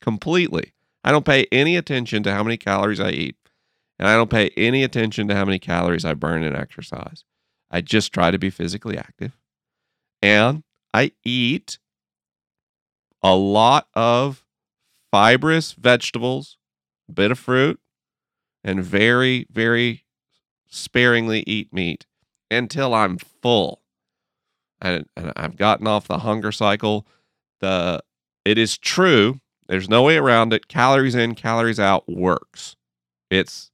completely. 0.00 0.72
I 1.04 1.10
don't 1.10 1.24
pay 1.24 1.46
any 1.52 1.76
attention 1.76 2.22
to 2.24 2.32
how 2.32 2.42
many 2.42 2.56
calories 2.56 3.00
I 3.00 3.10
eat. 3.10 3.36
And 3.98 4.06
I 4.06 4.14
don't 4.14 4.30
pay 4.30 4.50
any 4.56 4.84
attention 4.84 5.26
to 5.28 5.34
how 5.34 5.44
many 5.44 5.58
calories 5.58 6.04
I 6.04 6.14
burn 6.14 6.42
in 6.42 6.54
exercise. 6.54 7.24
I 7.70 7.80
just 7.80 8.12
try 8.12 8.30
to 8.30 8.38
be 8.38 8.50
physically 8.50 8.96
active. 8.96 9.36
And 10.22 10.62
I 10.94 11.12
eat 11.24 11.78
a 13.22 13.34
lot 13.34 13.88
of 13.94 14.44
fibrous 15.10 15.72
vegetables, 15.72 16.56
a 17.08 17.12
bit 17.12 17.30
of 17.30 17.38
fruit, 17.38 17.80
and 18.62 18.84
very, 18.84 19.46
very 19.50 20.04
sparingly 20.68 21.42
eat 21.46 21.72
meat 21.72 22.06
until 22.50 22.94
I'm 22.94 23.18
full. 23.18 23.82
And, 24.80 25.06
and 25.16 25.32
I've 25.36 25.56
gotten 25.56 25.86
off 25.86 26.08
the 26.08 26.18
hunger 26.18 26.52
cycle. 26.52 27.06
The 27.60 28.02
it 28.44 28.58
is 28.58 28.78
true. 28.78 29.40
There's 29.68 29.88
no 29.88 30.02
way 30.02 30.16
around 30.16 30.52
it. 30.52 30.68
Calories 30.68 31.14
in, 31.14 31.34
calories 31.34 31.80
out 31.80 32.08
works. 32.08 32.76
It's 33.30 33.70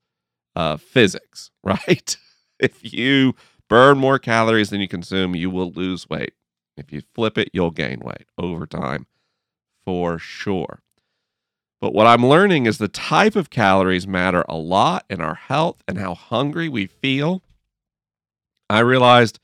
uh, 0.57 0.77
physics, 0.77 1.51
right? 1.63 2.17
if 2.59 2.93
you 2.93 3.35
burn 3.69 3.99
more 3.99 4.19
calories 4.19 4.71
than 4.71 4.81
you 4.81 4.89
consume, 4.89 5.35
you 5.35 5.51
will 5.51 5.71
lose 5.73 6.09
weight. 6.09 6.33
If 6.77 6.93
you 6.93 7.03
flip 7.15 7.39
it, 7.39 7.51
you'll 7.53 7.71
gain 7.71 8.01
weight 8.01 8.27
over 8.37 8.67
time 8.67 9.07
for 9.85 10.19
sure. 10.19 10.81
But 11.81 11.93
what 11.93 12.07
I'm 12.07 12.27
learning 12.27 12.67
is 12.67 12.79
the 12.79 12.89
type 12.89 13.37
of 13.37 13.51
calories 13.51 14.07
matter 14.07 14.45
a 14.49 14.57
lot 14.57 15.05
in 15.11 15.21
our 15.21 15.35
health 15.35 15.83
and 15.87 15.99
how 15.99 16.15
hungry 16.15 16.69
we 16.69 16.87
feel. 16.87 17.43
I 18.71 18.79
realized 18.81 19.39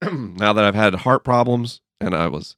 now 0.12 0.52
that 0.52 0.64
I've 0.64 0.74
had 0.74 0.94
heart 0.96 1.24
problems 1.24 1.80
and 2.00 2.14
I 2.14 2.28
was 2.28 2.56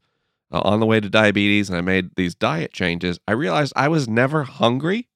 uh, 0.52 0.60
on 0.60 0.80
the 0.80 0.86
way 0.86 1.00
to 1.00 1.08
diabetes 1.08 1.68
and 1.68 1.78
I 1.78 1.80
made 1.80 2.14
these 2.16 2.34
diet 2.34 2.72
changes, 2.72 3.18
I 3.26 3.32
realized 3.32 3.72
I 3.76 3.88
was 3.88 4.08
never 4.08 4.44
hungry 4.44 5.08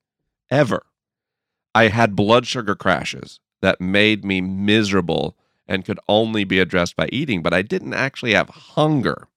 ever. 0.50 0.84
I 1.74 1.88
had 1.88 2.16
blood 2.16 2.46
sugar 2.46 2.74
crashes 2.74 3.40
that 3.60 3.80
made 3.80 4.24
me 4.24 4.40
miserable 4.40 5.36
and 5.66 5.84
could 5.84 5.98
only 6.08 6.44
be 6.44 6.60
addressed 6.60 6.96
by 6.96 7.08
eating, 7.10 7.42
but 7.42 7.54
I 7.54 7.62
didn't 7.62 7.94
actually 7.94 8.34
have 8.34 8.48
hunger. 8.48 9.28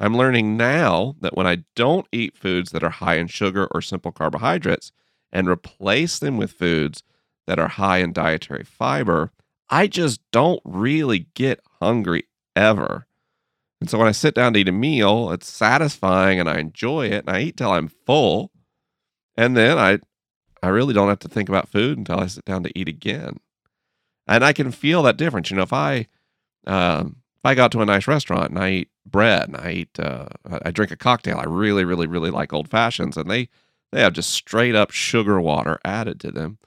I'm 0.00 0.16
learning 0.16 0.56
now 0.56 1.14
that 1.20 1.36
when 1.36 1.46
I 1.46 1.64
don't 1.76 2.06
eat 2.10 2.36
foods 2.36 2.72
that 2.72 2.82
are 2.82 2.90
high 2.90 3.14
in 3.14 3.28
sugar 3.28 3.68
or 3.70 3.80
simple 3.80 4.12
carbohydrates 4.12 4.92
and 5.32 5.48
replace 5.48 6.18
them 6.18 6.36
with 6.36 6.52
foods 6.52 7.02
that 7.46 7.58
are 7.58 7.68
high 7.68 7.98
in 7.98 8.12
dietary 8.12 8.64
fiber, 8.64 9.30
I 9.70 9.86
just 9.86 10.20
don't 10.32 10.60
really 10.64 11.26
get 11.34 11.60
hungry 11.84 12.24
ever. 12.56 13.06
And 13.80 13.90
so 13.90 13.98
when 13.98 14.08
I 14.08 14.12
sit 14.12 14.34
down 14.34 14.54
to 14.54 14.60
eat 14.60 14.68
a 14.68 14.72
meal, 14.72 15.30
it's 15.30 15.50
satisfying 15.50 16.40
and 16.40 16.48
I 16.48 16.58
enjoy 16.58 17.06
it 17.06 17.24
and 17.26 17.30
I 17.30 17.40
eat 17.42 17.56
till 17.56 17.70
I'm 17.72 17.88
full. 18.06 18.50
And 19.36 19.56
then 19.56 19.78
I 19.78 19.98
I 20.62 20.68
really 20.68 20.94
don't 20.94 21.08
have 21.08 21.18
to 21.20 21.28
think 21.28 21.50
about 21.50 21.68
food 21.68 21.98
until 21.98 22.20
I 22.20 22.26
sit 22.26 22.46
down 22.46 22.62
to 22.62 22.78
eat 22.78 22.88
again. 22.88 23.38
And 24.26 24.42
I 24.42 24.54
can 24.54 24.72
feel 24.72 25.02
that 25.02 25.18
difference. 25.18 25.50
You 25.50 25.58
know, 25.58 25.62
if 25.64 25.74
I 25.74 26.06
um, 26.66 27.16
if 27.36 27.44
I 27.44 27.54
got 27.54 27.70
to 27.72 27.82
a 27.82 27.86
nice 27.86 28.08
restaurant 28.08 28.50
and 28.50 28.58
I 28.58 28.70
eat 28.70 28.88
bread 29.04 29.48
and 29.48 29.56
I 29.58 29.70
eat 29.70 30.00
uh, 30.00 30.28
I 30.64 30.70
drink 30.70 30.90
a 30.90 30.96
cocktail, 30.96 31.38
I 31.38 31.44
really, 31.44 31.84
really, 31.84 32.06
really 32.06 32.30
like 32.30 32.54
old 32.54 32.70
fashions, 32.70 33.18
and 33.18 33.30
they 33.30 33.50
they 33.92 34.00
have 34.00 34.14
just 34.14 34.30
straight 34.30 34.74
up 34.74 34.90
sugar 34.90 35.40
water 35.40 35.78
added 35.84 36.18
to 36.20 36.30
them. 36.30 36.58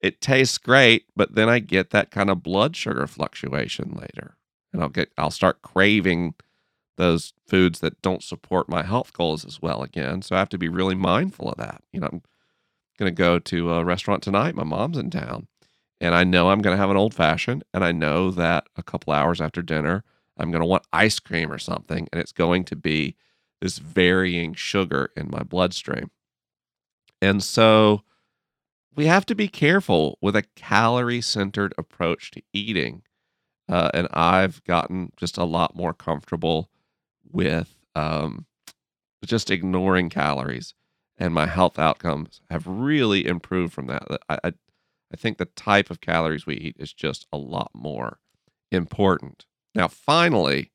It 0.00 0.20
tastes 0.20 0.58
great, 0.58 1.06
but 1.16 1.34
then 1.34 1.48
I 1.48 1.58
get 1.58 1.90
that 1.90 2.10
kind 2.10 2.30
of 2.30 2.42
blood 2.42 2.76
sugar 2.76 3.06
fluctuation 3.06 3.94
later, 3.94 4.36
and 4.72 4.82
I'll 4.82 4.88
get 4.88 5.12
I'll 5.18 5.30
start 5.30 5.62
craving 5.62 6.34
those 6.96 7.32
foods 7.46 7.80
that 7.80 8.02
don't 8.02 8.22
support 8.22 8.68
my 8.68 8.82
health 8.82 9.12
goals 9.12 9.44
as 9.44 9.62
well 9.62 9.82
again. 9.82 10.20
So 10.20 10.34
I 10.34 10.40
have 10.40 10.48
to 10.50 10.58
be 10.58 10.68
really 10.68 10.96
mindful 10.96 11.50
of 11.50 11.56
that. 11.58 11.82
You 11.92 12.00
know, 12.00 12.08
I'm 12.12 12.22
going 12.98 13.14
to 13.14 13.22
go 13.22 13.38
to 13.38 13.72
a 13.74 13.84
restaurant 13.84 14.22
tonight. 14.22 14.56
My 14.56 14.64
mom's 14.64 14.98
in 14.98 15.10
town, 15.10 15.46
and 16.00 16.14
I 16.14 16.24
know 16.24 16.50
I'm 16.50 16.60
going 16.60 16.74
to 16.74 16.80
have 16.80 16.90
an 16.90 16.96
old 16.96 17.14
fashioned, 17.14 17.64
and 17.72 17.84
I 17.84 17.92
know 17.92 18.30
that 18.32 18.66
a 18.76 18.82
couple 18.82 19.12
hours 19.12 19.40
after 19.40 19.62
dinner, 19.62 20.04
I'm 20.36 20.50
going 20.50 20.60
to 20.60 20.66
want 20.66 20.86
ice 20.92 21.18
cream 21.20 21.52
or 21.52 21.58
something, 21.58 22.08
and 22.12 22.20
it's 22.20 22.32
going 22.32 22.64
to 22.64 22.76
be 22.76 23.16
this 23.60 23.78
varying 23.78 24.54
sugar 24.54 25.10
in 25.16 25.30
my 25.30 25.42
bloodstream. 25.42 26.10
And 27.20 27.42
so 27.42 28.02
we 28.94 29.06
have 29.06 29.26
to 29.26 29.34
be 29.34 29.48
careful 29.48 30.18
with 30.20 30.36
a 30.36 30.44
calorie 30.56 31.20
centered 31.20 31.74
approach 31.78 32.30
to 32.32 32.42
eating. 32.52 33.02
Uh, 33.68 33.90
and 33.92 34.08
I've 34.12 34.62
gotten 34.64 35.12
just 35.16 35.36
a 35.36 35.44
lot 35.44 35.76
more 35.76 35.92
comfortable 35.92 36.70
with 37.30 37.76
um, 37.94 38.46
just 39.24 39.50
ignoring 39.50 40.08
calories 40.08 40.74
and 41.18 41.34
my 41.34 41.46
health 41.46 41.78
outcomes 41.78 42.40
have 42.48 42.66
really 42.66 43.26
improved 43.26 43.72
from 43.72 43.86
that. 43.86 44.04
I, 44.28 44.38
I, 44.44 44.52
I 45.12 45.16
think 45.16 45.38
the 45.38 45.46
type 45.46 45.90
of 45.90 46.00
calories 46.00 46.46
we 46.46 46.54
eat 46.54 46.76
is 46.78 46.92
just 46.92 47.26
a 47.32 47.36
lot 47.36 47.70
more 47.74 48.18
important. 48.70 49.44
Now, 49.74 49.88
finally, 49.88 50.70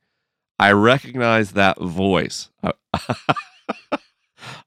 I 0.60 0.72
recognize 0.74 1.54
that 1.54 1.80
voice. 1.80 2.50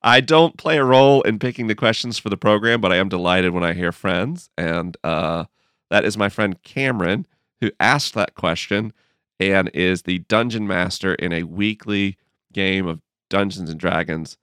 I 0.02 0.20
don't 0.20 0.56
play 0.56 0.78
a 0.78 0.84
role 0.84 1.22
in 1.22 1.38
picking 1.38 1.66
the 1.66 1.74
questions 1.74 2.18
for 2.18 2.30
the 2.30 2.36
program, 2.36 2.80
but 2.80 2.92
I 2.92 2.96
am 2.96 3.08
delighted 3.08 3.52
when 3.52 3.64
I 3.64 3.74
hear 3.74 3.92
friends. 3.92 4.50
And 4.56 4.96
uh, 5.04 5.44
that 5.90 6.04
is 6.04 6.16
my 6.16 6.28
friend 6.28 6.60
Cameron, 6.62 7.26
who 7.60 7.70
asked 7.80 8.14
that 8.14 8.34
question 8.34 8.92
and 9.38 9.70
is 9.74 10.02
the 10.02 10.18
dungeon 10.20 10.66
master 10.66 11.14
in 11.14 11.32
a 11.32 11.42
weekly 11.44 12.16
game 12.52 12.86
of 12.86 13.00
Dungeons 13.28 13.70
and 13.70 13.78
Dragons 13.78 14.38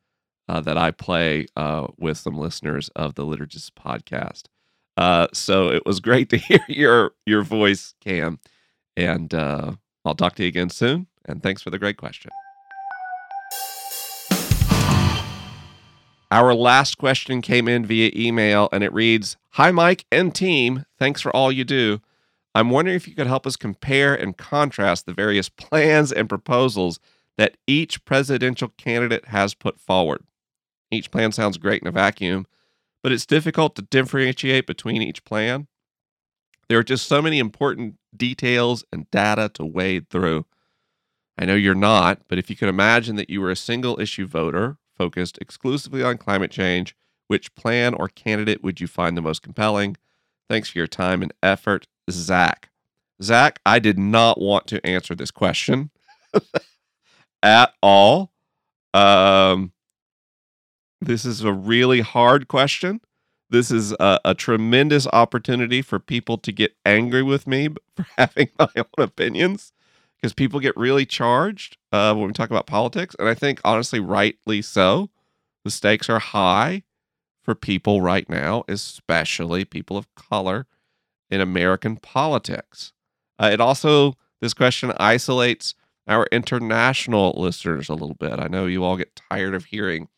uh, 0.50 0.62
that 0.62 0.78
I 0.78 0.92
play 0.92 1.48
uh, 1.56 1.88
with 1.98 2.18
some 2.18 2.38
listeners 2.38 2.90
of 2.96 3.16
the 3.16 3.24
Liturgist 3.24 3.72
podcast. 3.72 4.44
Uh, 4.98 5.28
so 5.34 5.70
it 5.70 5.86
was 5.86 6.00
great 6.00 6.30
to 6.30 6.38
hear 6.38 6.60
your 6.68 7.12
your 7.26 7.44
voice, 7.44 7.96
Cam, 8.02 8.40
and 8.96 9.34
uh, 9.34 9.74
I'll 10.06 10.16
talk 10.16 10.36
to 10.36 10.44
you 10.44 10.50
again 10.50 10.70
soon. 10.70 11.08
And 11.26 11.42
thanks 11.42 11.62
for 11.62 11.70
the 11.70 11.80
great 11.80 11.98
question. 11.98 12.30
Our 16.30 16.54
last 16.56 16.98
question 16.98 17.42
came 17.42 17.68
in 17.68 17.86
via 17.86 18.12
email, 18.16 18.68
and 18.72 18.84
it 18.84 18.92
reads 18.92 19.38
Hi, 19.52 19.72
Mike 19.72 20.06
and 20.12 20.34
team. 20.34 20.86
Thanks 20.98 21.22
for 21.22 21.34
all 21.36 21.52
you 21.52 21.64
do. 21.64 22.02
I'm 22.56 22.70
wondering 22.70 22.96
if 22.96 23.08
you 23.08 23.16
could 23.16 23.28
help 23.28 23.48
us 23.48 23.56
compare 23.56 24.14
and 24.14 24.38
contrast 24.38 25.06
the 25.06 25.14
various 25.14 25.50
plans 25.50 26.12
and 26.12 26.30
proposals 26.30 27.00
that 27.38 27.58
each 27.66 28.06
presidential 28.06 28.70
candidate 28.78 29.26
has 29.26 29.56
put 29.56 29.80
forward. 29.80 30.24
Each 30.92 31.10
plan 31.10 31.32
sounds 31.32 31.58
great 31.58 31.82
in 31.82 31.88
a 31.88 31.92
vacuum, 31.92 32.46
but 33.02 33.12
it's 33.12 33.26
difficult 33.26 33.76
to 33.76 33.82
differentiate 33.82 34.68
between 34.68 35.02
each 35.02 35.26
plan. 35.26 35.68
There 36.70 36.78
are 36.78 36.84
just 36.84 37.08
so 37.08 37.22
many 37.22 37.40
important 37.40 37.96
details 38.16 38.86
and 38.94 39.10
data 39.10 39.50
to 39.56 39.66
wade 39.66 40.10
through. 40.10 40.46
I 41.38 41.46
know 41.46 41.56
you're 41.56 41.74
not, 41.74 42.22
but 42.28 42.38
if 42.38 42.50
you 42.50 42.56
could 42.56 42.70
imagine 42.70 43.16
that 43.16 43.30
you 43.30 43.42
were 43.42 43.52
a 43.52 43.56
single 43.56 44.00
issue 44.00 44.28
voter 44.28 44.78
focused 44.96 45.40
exclusively 45.42 46.04
on 46.04 46.20
climate 46.20 46.52
change, 46.52 46.96
which 47.28 47.56
plan 47.56 47.96
or 47.96 48.08
candidate 48.08 48.64
would 48.64 48.80
you 48.80 48.88
find 48.88 49.18
the 49.18 49.22
most 49.22 49.42
compelling? 49.42 49.98
Thanks 50.48 50.70
for 50.70 50.78
your 50.78 50.88
time 50.88 51.24
and 51.24 51.34
effort, 51.42 51.88
Zach. 52.12 52.70
Zach, 53.22 53.60
I 53.66 53.80
did 53.80 53.98
not 53.98 54.40
want 54.40 54.68
to 54.68 54.86
answer 54.86 55.16
this 55.16 55.32
question 55.32 55.92
at 57.44 57.74
all. 57.82 58.32
Um, 58.94 59.72
this 61.02 61.26
is 61.26 61.44
a 61.44 61.54
really 61.54 62.02
hard 62.02 62.48
question. 62.48 63.02
This 63.50 63.72
is 63.72 63.92
a, 63.94 64.20
a, 64.26 64.34
tremendous 64.34 65.06
opportunity 65.08 65.82
for 65.82 66.00
people 66.00 66.38
to 66.40 66.52
get 66.52 66.76
angry 66.86 67.22
with 67.22 67.46
me 67.46 67.70
for 67.96 68.06
having 68.18 68.50
my 68.58 68.70
own 68.78 68.86
opinions 68.98 69.74
because 70.16 70.34
people 70.34 70.60
get 70.60 70.76
really 70.78 71.06
charged 71.06 71.78
uh, 71.92 72.16
when 72.16 72.28
we 72.28 72.34
talk 72.34 72.50
about 72.50 72.66
politics. 72.66 73.16
And 73.20 73.28
I 73.28 73.34
think, 73.34 73.62
honestly, 73.64 74.00
rightly 74.00 74.62
so. 74.62 75.10
The 75.66 75.72
stakes 75.72 76.10
are 76.10 76.20
high 76.20 76.84
for 77.44 77.56
people 77.56 78.02
right 78.02 78.28
now, 78.30 78.64
especially 78.68 79.66
people 79.66 79.98
of 79.98 80.14
color 80.16 80.66
in 81.34 81.42
American 81.42 81.98
politics. 81.98 82.94
Uh, 83.40 83.50
it 83.52 83.60
also, 83.60 84.14
this 84.40 84.54
question 84.54 84.94
isolates 84.98 85.74
our 86.08 86.28
international 86.32 87.34
listeners 87.36 87.90
a 87.90 87.94
little 87.94 88.14
bit. 88.14 88.40
I 88.40 88.48
know 88.48 88.68
you 88.68 88.84
all 88.84 88.98
get 88.98 89.20
tired 89.32 89.56
of 89.56 89.66
hearing 89.66 90.10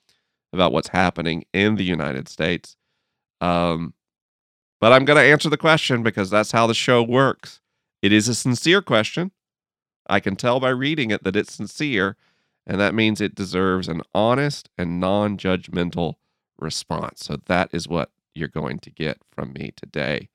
about 0.51 0.73
what's 0.73 0.89
happening 0.89 1.45
in 1.53 1.75
the 1.75 1.85
United 1.85 2.27
States. 2.27 2.75
Um, 3.39 3.93
but 4.81 4.91
I'm 4.91 5.05
going 5.05 5.15
to 5.15 5.23
answer 5.23 5.49
the 5.49 5.55
question 5.55 6.03
because 6.03 6.29
that's 6.29 6.51
how 6.51 6.67
the 6.67 6.73
show 6.73 7.01
works. 7.01 7.61
It 8.01 8.11
is 8.11 8.27
a 8.27 8.35
sincere 8.35 8.81
question. 8.81 9.31
I 10.07 10.19
can 10.19 10.35
tell 10.35 10.59
by 10.59 10.69
reading 10.69 11.11
it 11.11 11.23
that 11.23 11.37
it's 11.37 11.53
sincere, 11.53 12.17
and 12.67 12.77
that 12.81 12.93
means 12.93 13.21
it 13.21 13.35
deserves 13.35 13.87
an 13.87 14.01
honest 14.13 14.69
and 14.77 14.99
non 14.99 15.37
judgmental 15.37 16.15
response. 16.59 17.21
So 17.21 17.37
that 17.45 17.69
is 17.71 17.87
what 17.87 18.11
you're 18.33 18.49
going 18.49 18.79
to 18.79 18.91
get 18.91 19.19
from 19.31 19.53
me 19.53 19.71
today. 19.77 20.27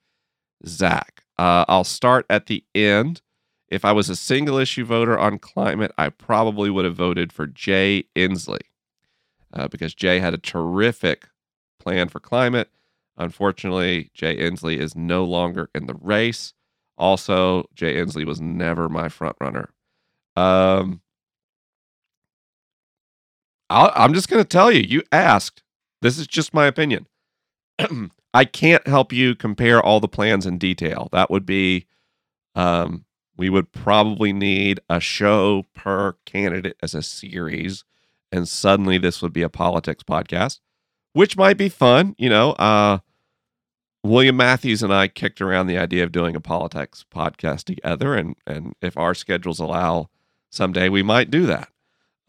Zach, 0.65 1.23
uh, 1.37 1.65
I'll 1.67 1.83
start 1.83 2.25
at 2.29 2.47
the 2.47 2.63
end. 2.75 3.21
If 3.67 3.85
I 3.85 3.93
was 3.93 4.09
a 4.09 4.15
single 4.15 4.57
issue 4.57 4.83
voter 4.83 5.17
on 5.17 5.39
climate, 5.39 5.91
I 5.97 6.09
probably 6.09 6.69
would 6.69 6.85
have 6.85 6.95
voted 6.95 7.31
for 7.31 7.47
Jay 7.47 8.05
Inslee 8.15 8.59
uh, 9.53 9.67
because 9.67 9.93
Jay 9.93 10.19
had 10.19 10.33
a 10.33 10.37
terrific 10.37 11.27
plan 11.79 12.09
for 12.09 12.19
climate. 12.19 12.69
Unfortunately, 13.17 14.09
Jay 14.13 14.37
Inslee 14.37 14.77
is 14.77 14.95
no 14.95 15.23
longer 15.23 15.69
in 15.73 15.87
the 15.87 15.95
race. 15.95 16.53
Also, 16.97 17.65
Jay 17.73 17.95
Inslee 17.95 18.25
was 18.25 18.41
never 18.41 18.89
my 18.89 19.09
front 19.09 19.35
runner. 19.39 19.69
Um, 20.35 21.01
i 23.69 24.03
am 24.03 24.13
just 24.13 24.27
going 24.27 24.43
to 24.43 24.47
tell 24.47 24.71
you, 24.71 24.81
you 24.81 25.01
asked. 25.11 25.63
This 26.01 26.17
is 26.17 26.27
just 26.27 26.53
my 26.53 26.65
opinion. 26.65 27.07
I 28.33 28.45
can't 28.45 28.87
help 28.87 29.11
you 29.11 29.35
compare 29.35 29.81
all 29.81 29.99
the 29.99 30.07
plans 30.07 30.45
in 30.45 30.57
detail. 30.57 31.09
That 31.11 31.29
would 31.29 31.45
be, 31.45 31.85
um, 32.55 33.05
we 33.37 33.49
would 33.49 33.71
probably 33.71 34.31
need 34.31 34.79
a 34.89 34.99
show 34.99 35.65
per 35.73 36.13
candidate 36.25 36.77
as 36.81 36.93
a 36.93 37.01
series. 37.01 37.83
And 38.31 38.47
suddenly 38.47 38.97
this 38.97 39.21
would 39.21 39.33
be 39.33 39.41
a 39.41 39.49
politics 39.49 40.03
podcast, 40.03 40.59
which 41.13 41.35
might 41.35 41.57
be 41.57 41.67
fun. 41.67 42.15
You 42.17 42.29
know, 42.29 42.51
uh, 42.53 42.99
William 44.03 44.37
Matthews 44.37 44.81
and 44.81 44.93
I 44.93 45.07
kicked 45.07 45.41
around 45.41 45.67
the 45.67 45.77
idea 45.77 46.03
of 46.03 46.11
doing 46.11 46.35
a 46.35 46.41
politics 46.41 47.05
podcast 47.13 47.65
together. 47.65 48.15
And, 48.15 48.35
and 48.47 48.73
if 48.81 48.97
our 48.97 49.13
schedules 49.13 49.59
allow 49.59 50.09
someday, 50.49 50.87
we 50.87 51.03
might 51.03 51.29
do 51.29 51.45
that. 51.47 51.67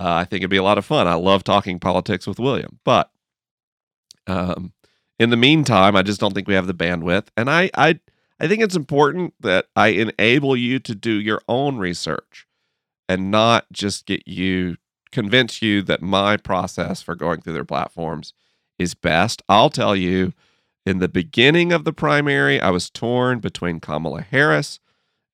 Uh, 0.00 0.14
I 0.14 0.24
think 0.24 0.40
it'd 0.40 0.50
be 0.50 0.57
a 0.57 0.64
lot 0.64 0.78
of 0.78 0.84
fun. 0.84 1.07
I 1.07 1.14
love 1.14 1.44
talking 1.44 1.78
politics 1.78 2.26
with 2.26 2.40
William. 2.40 2.80
But 2.84 3.11
um, 4.26 4.72
in 5.22 5.30
the 5.30 5.36
meantime, 5.36 5.94
I 5.94 6.02
just 6.02 6.20
don't 6.20 6.34
think 6.34 6.48
we 6.48 6.54
have 6.54 6.66
the 6.66 6.74
bandwidth. 6.74 7.28
And 7.36 7.48
I, 7.48 7.70
I, 7.74 8.00
I 8.40 8.48
think 8.48 8.60
it's 8.60 8.74
important 8.74 9.34
that 9.40 9.66
I 9.76 9.88
enable 9.88 10.56
you 10.56 10.80
to 10.80 10.94
do 10.94 11.12
your 11.12 11.40
own 11.48 11.78
research 11.78 12.46
and 13.08 13.30
not 13.30 13.66
just 13.72 14.04
get 14.06 14.26
you 14.26 14.76
convince 15.12 15.62
you 15.62 15.82
that 15.82 16.02
my 16.02 16.36
process 16.36 17.02
for 17.02 17.14
going 17.14 17.40
through 17.40 17.52
their 17.52 17.64
platforms 17.64 18.32
is 18.78 18.94
best. 18.94 19.42
I'll 19.48 19.70
tell 19.70 19.94
you 19.94 20.32
in 20.84 20.98
the 20.98 21.08
beginning 21.08 21.72
of 21.72 21.84
the 21.84 21.92
primary, 21.92 22.60
I 22.60 22.70
was 22.70 22.90
torn 22.90 23.38
between 23.38 23.78
Kamala 23.78 24.22
Harris 24.22 24.80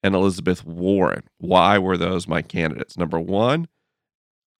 and 0.03 0.15
Elizabeth 0.15 0.67
Warren. 0.67 1.23
Why 1.39 1.79
were 1.79 1.97
those 1.97 2.29
my 2.29 2.43
candidates? 2.43 2.99
Number 2.99 3.19
one, 3.19 3.69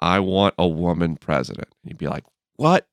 I 0.01 0.21
want 0.21 0.55
a 0.57 0.67
woman 0.67 1.17
president. 1.17 1.69
You'd 1.85 1.99
be 1.99 2.09
like, 2.09 2.25
what? 2.57 2.87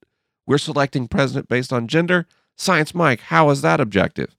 We're 0.47 0.57
selecting 0.57 1.07
president 1.07 1.49
based 1.49 1.73
on 1.73 1.87
gender? 1.87 2.27
Science 2.57 2.93
Mike, 2.93 3.21
how 3.21 3.49
is 3.49 3.61
that 3.61 3.81
objective? 3.81 4.35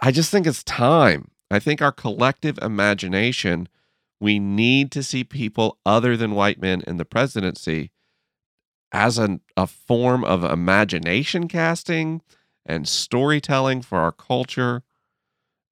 I 0.00 0.10
just 0.10 0.30
think 0.30 0.46
it's 0.46 0.64
time. 0.64 1.30
I 1.50 1.58
think 1.58 1.80
our 1.80 1.92
collective 1.92 2.58
imagination, 2.58 3.68
we 4.20 4.38
need 4.38 4.90
to 4.92 5.02
see 5.02 5.24
people 5.24 5.78
other 5.86 6.16
than 6.16 6.34
white 6.34 6.60
men 6.60 6.82
in 6.86 6.96
the 6.96 7.04
presidency 7.04 7.92
as 8.92 9.18
an, 9.18 9.40
a 9.56 9.66
form 9.66 10.24
of 10.24 10.44
imagination 10.44 11.48
casting 11.48 12.22
and 12.64 12.88
storytelling 12.88 13.82
for 13.82 13.98
our 13.98 14.12
culture. 14.12 14.82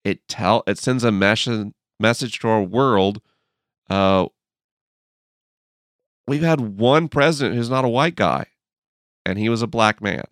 It 0.05 0.27
tell 0.29 0.63
it 0.67 0.79
sends 0.79 1.05
a 1.05 1.13
message 1.13 1.73
message 1.99 2.39
to 2.41 2.49
our 2.49 2.63
world. 2.63 3.21
Uh, 3.89 4.27
we've 6.27 6.43
had 6.43 6.79
one 6.79 7.09
president 7.09 7.55
who's 7.57 7.71
not 7.71 7.85
a 7.85 7.89
white 7.89 8.17
guy, 8.17 8.47
and 9.25 9.39
he 9.39 9.49
was 9.49 9.63
a 9.63 9.67
black 9.67 10.01
man. 10.01 10.25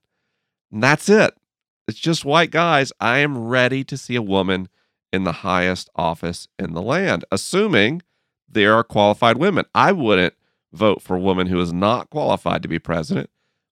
And 0.71 0.83
that's 0.83 1.09
it. 1.09 1.35
It's 1.89 1.99
just 1.99 2.25
white 2.25 2.51
guys. 2.51 2.93
I 3.01 3.19
am 3.19 3.47
ready 3.47 3.85
to 3.85 3.97
see 3.97 4.15
a 4.17 4.23
woman 4.23 4.69
in 5.13 5.25
the 5.25 5.33
highest 5.33 5.91
office 5.95 6.49
in 6.59 6.73
the 6.73 6.83
land, 6.83 7.25
assuming 7.31 8.03
there 8.49 8.75
are 8.75 8.85
qualified 8.85 9.37
women. 9.37 9.65
I 9.75 9.93
wouldn't 9.93 10.35
vote 10.73 11.03
for 11.03 11.17
a 11.17 11.21
woman 11.21 11.49
who 11.49 11.61
is 11.61 11.73
not 11.73 12.11
qualified 12.11 12.63
to 12.63 12.69
be 12.69 12.79
president. 12.79 13.31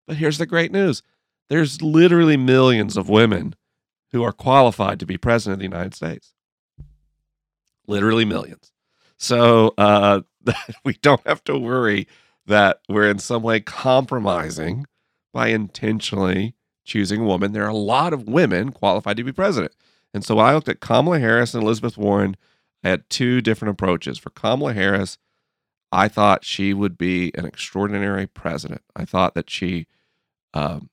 But 0.07 0.17
here's 0.17 0.37
the 0.37 0.45
great 0.45 0.71
news 0.71 1.03
there's 1.49 1.81
literally 1.81 2.37
millions 2.37 2.97
of 2.97 3.09
women 3.09 3.55
who 4.11 4.23
are 4.23 4.31
qualified 4.31 4.99
to 4.99 5.05
be 5.05 5.17
president 5.17 5.53
of 5.53 5.59
the 5.59 5.75
United 5.75 5.95
States. 5.95 6.33
Literally 7.87 8.25
millions. 8.25 8.71
So 9.17 9.73
uh, 9.77 10.21
we 10.85 10.93
don't 11.01 11.25
have 11.25 11.43
to 11.45 11.57
worry 11.57 12.07
that 12.45 12.81
we're 12.89 13.09
in 13.09 13.19
some 13.19 13.43
way 13.43 13.59
compromising 13.59 14.85
by 15.33 15.47
intentionally 15.47 16.55
choosing 16.83 17.21
a 17.21 17.25
woman. 17.25 17.51
There 17.51 17.65
are 17.65 17.69
a 17.69 17.73
lot 17.73 18.13
of 18.13 18.27
women 18.27 18.71
qualified 18.71 19.17
to 19.17 19.23
be 19.23 19.31
president. 19.31 19.73
And 20.13 20.25
so 20.25 20.39
I 20.39 20.53
looked 20.53 20.69
at 20.69 20.79
Kamala 20.79 21.19
Harris 21.19 21.53
and 21.53 21.63
Elizabeth 21.63 21.97
Warren, 21.97 22.35
had 22.83 23.09
two 23.09 23.41
different 23.41 23.71
approaches. 23.71 24.17
For 24.17 24.31
Kamala 24.31 24.73
Harris, 24.73 25.17
I 25.91 26.07
thought 26.07 26.45
she 26.45 26.73
would 26.73 26.97
be 26.97 27.31
an 27.35 27.45
extraordinary 27.45 28.25
president. 28.25 28.81
I 28.95 29.05
thought 29.05 29.35
that 29.35 29.49
she 29.49 29.87
um, 30.53 30.89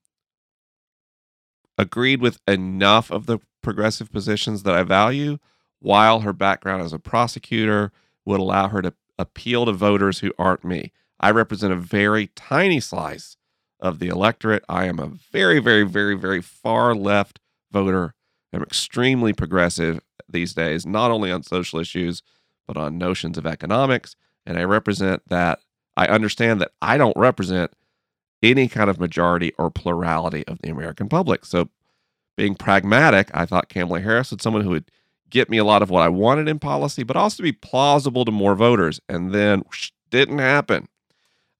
agreed 1.78 2.20
with 2.20 2.40
enough 2.46 3.10
of 3.10 3.26
the 3.26 3.38
progressive 3.62 4.12
positions 4.12 4.62
that 4.62 4.74
I 4.74 4.82
value, 4.82 5.38
while 5.80 6.20
her 6.20 6.32
background 6.32 6.82
as 6.82 6.92
a 6.92 6.98
prosecutor 6.98 7.92
would 8.24 8.40
allow 8.40 8.68
her 8.68 8.82
to 8.82 8.94
appeal 9.18 9.66
to 9.66 9.72
voters 9.72 10.20
who 10.20 10.32
aren't 10.38 10.64
me. 10.64 10.92
I 11.20 11.30
represent 11.30 11.72
a 11.72 11.76
very 11.76 12.28
tiny 12.28 12.80
slice 12.80 13.35
of 13.80 13.98
the 13.98 14.08
electorate. 14.08 14.64
I 14.68 14.86
am 14.86 14.98
a 14.98 15.06
very, 15.06 15.58
very, 15.58 15.82
very, 15.84 16.14
very 16.14 16.40
far 16.40 16.94
left 16.94 17.40
voter. 17.70 18.14
I'm 18.52 18.62
extremely 18.62 19.32
progressive 19.32 20.00
these 20.28 20.54
days, 20.54 20.86
not 20.86 21.10
only 21.10 21.30
on 21.30 21.42
social 21.42 21.78
issues, 21.78 22.22
but 22.66 22.76
on 22.76 22.98
notions 22.98 23.38
of 23.38 23.46
economics. 23.46 24.16
And 24.44 24.58
I 24.58 24.64
represent 24.64 25.22
that. 25.28 25.60
I 25.96 26.06
understand 26.06 26.60
that 26.60 26.72
I 26.82 26.98
don't 26.98 27.16
represent 27.16 27.72
any 28.42 28.68
kind 28.68 28.90
of 28.90 29.00
majority 29.00 29.52
or 29.58 29.70
plurality 29.70 30.46
of 30.46 30.58
the 30.60 30.70
American 30.70 31.08
public. 31.08 31.44
So, 31.44 31.70
being 32.36 32.54
pragmatic, 32.54 33.30
I 33.32 33.46
thought 33.46 33.70
Kamala 33.70 34.00
Harris 34.00 34.30
was 34.30 34.42
someone 34.42 34.62
who 34.62 34.70
would 34.70 34.90
get 35.30 35.48
me 35.48 35.56
a 35.56 35.64
lot 35.64 35.82
of 35.82 35.88
what 35.88 36.02
I 36.02 36.08
wanted 36.08 36.48
in 36.48 36.58
policy, 36.58 37.02
but 37.02 37.16
also 37.16 37.42
be 37.42 37.52
plausible 37.52 38.26
to 38.26 38.30
more 38.30 38.54
voters. 38.54 39.00
And 39.08 39.32
then 39.32 39.60
whoosh, 39.60 39.90
didn't 40.10 40.38
happen. 40.38 40.88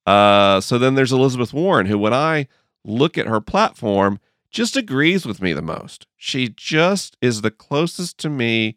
Uh, 0.06 0.60
so 0.60 0.78
then 0.78 0.94
there's 0.94 1.12
Elizabeth 1.12 1.52
Warren, 1.52 1.86
who, 1.86 1.98
when 1.98 2.14
I 2.14 2.46
look 2.84 3.18
at 3.18 3.26
her 3.26 3.40
platform, 3.40 4.20
just 4.50 4.76
agrees 4.76 5.26
with 5.26 5.42
me 5.42 5.52
the 5.52 5.62
most. 5.62 6.06
She 6.16 6.48
just 6.48 7.16
is 7.20 7.42
the 7.42 7.50
closest 7.50 8.18
to 8.18 8.30
me 8.30 8.76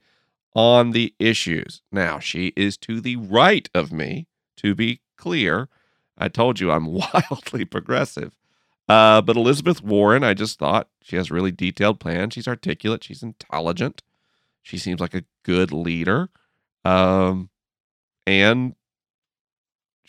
on 0.55 0.91
the 0.91 1.13
issues. 1.19 1.81
Now, 1.91 2.19
she 2.19 2.47
is 2.55 2.75
to 2.77 2.99
the 2.99 3.15
right 3.17 3.69
of 3.73 3.91
me, 3.91 4.27
to 4.57 4.73
be 4.75 5.01
clear. 5.15 5.69
I 6.17 6.27
told 6.27 6.59
you 6.59 6.71
I'm 6.71 6.85
wildly 7.13 7.65
progressive. 7.65 8.35
Uh, 8.87 9.21
but 9.21 9.37
Elizabeth 9.37 9.83
Warren, 9.83 10.23
I 10.23 10.33
just 10.33 10.57
thought 10.57 10.89
she 11.03 11.15
has 11.15 11.29
really 11.29 11.51
detailed 11.51 11.99
plans. 11.99 12.33
She's 12.33 12.47
articulate. 12.47 13.03
She's 13.03 13.21
intelligent. 13.21 14.01
She 14.63 14.79
seems 14.79 14.99
like 14.99 15.13
a 15.13 15.25
good 15.43 15.71
leader. 15.71 16.29
Um, 16.83 17.49
and 18.25 18.75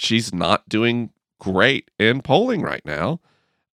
she's 0.01 0.33
not 0.33 0.67
doing 0.67 1.11
great 1.39 1.91
in 1.99 2.23
polling 2.23 2.63
right 2.63 2.85
now. 2.87 3.21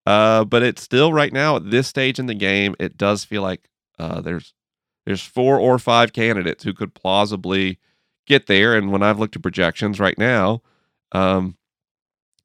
Uh, 0.06 0.44
but 0.44 0.64
it's 0.64 0.82
still 0.82 1.12
right 1.12 1.34
now 1.34 1.56
at 1.56 1.70
this 1.70 1.88
stage 1.88 2.20
in 2.20 2.28
the 2.28 2.34
game, 2.34 2.76
it 2.80 2.98
does 2.98 3.24
feel 3.26 3.42
like 3.42 3.70
uh, 4.00 4.22
there's 4.22 4.54
there's 5.06 5.22
four 5.22 5.58
or 5.58 5.80
five 5.80 6.12
candidates 6.12 6.64
who 6.64 6.74
could 6.74 6.94
plausibly 6.94 7.80
get 8.26 8.48
there. 8.48 8.76
And 8.76 8.92
when 8.92 9.04
I've 9.04 9.20
looked 9.20 9.38
at 9.38 9.42
projections 9.42 10.02
right 10.02 10.18
now, 10.18 10.62
um, 11.14 11.56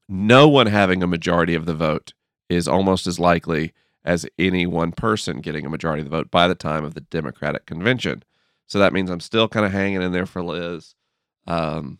no 0.07 0.47
one 0.47 0.67
having 0.67 1.03
a 1.03 1.07
majority 1.07 1.55
of 1.55 1.65
the 1.65 1.73
vote 1.73 2.13
is 2.49 2.67
almost 2.67 3.05
as 3.05 3.19
likely 3.19 3.73
as 4.05 4.25
any 4.39 4.65
one 4.65 4.93
person 4.93 5.41
getting 5.41 5.65
a 5.65 5.69
majority 5.69 6.01
of 6.01 6.09
the 6.09 6.15
vote 6.15 6.31
by 6.31 6.47
the 6.47 6.55
time 6.55 6.85
of 6.85 6.93
the 6.93 7.01
Democratic 7.01 7.65
convention. 7.65 8.23
So 8.65 8.79
that 8.79 8.93
means 8.93 9.09
I'm 9.09 9.19
still 9.19 9.49
kind 9.49 9.65
of 9.65 9.73
hanging 9.73 10.01
in 10.01 10.13
there 10.13 10.25
for 10.25 10.41
Liz. 10.41 10.95
Um, 11.47 11.99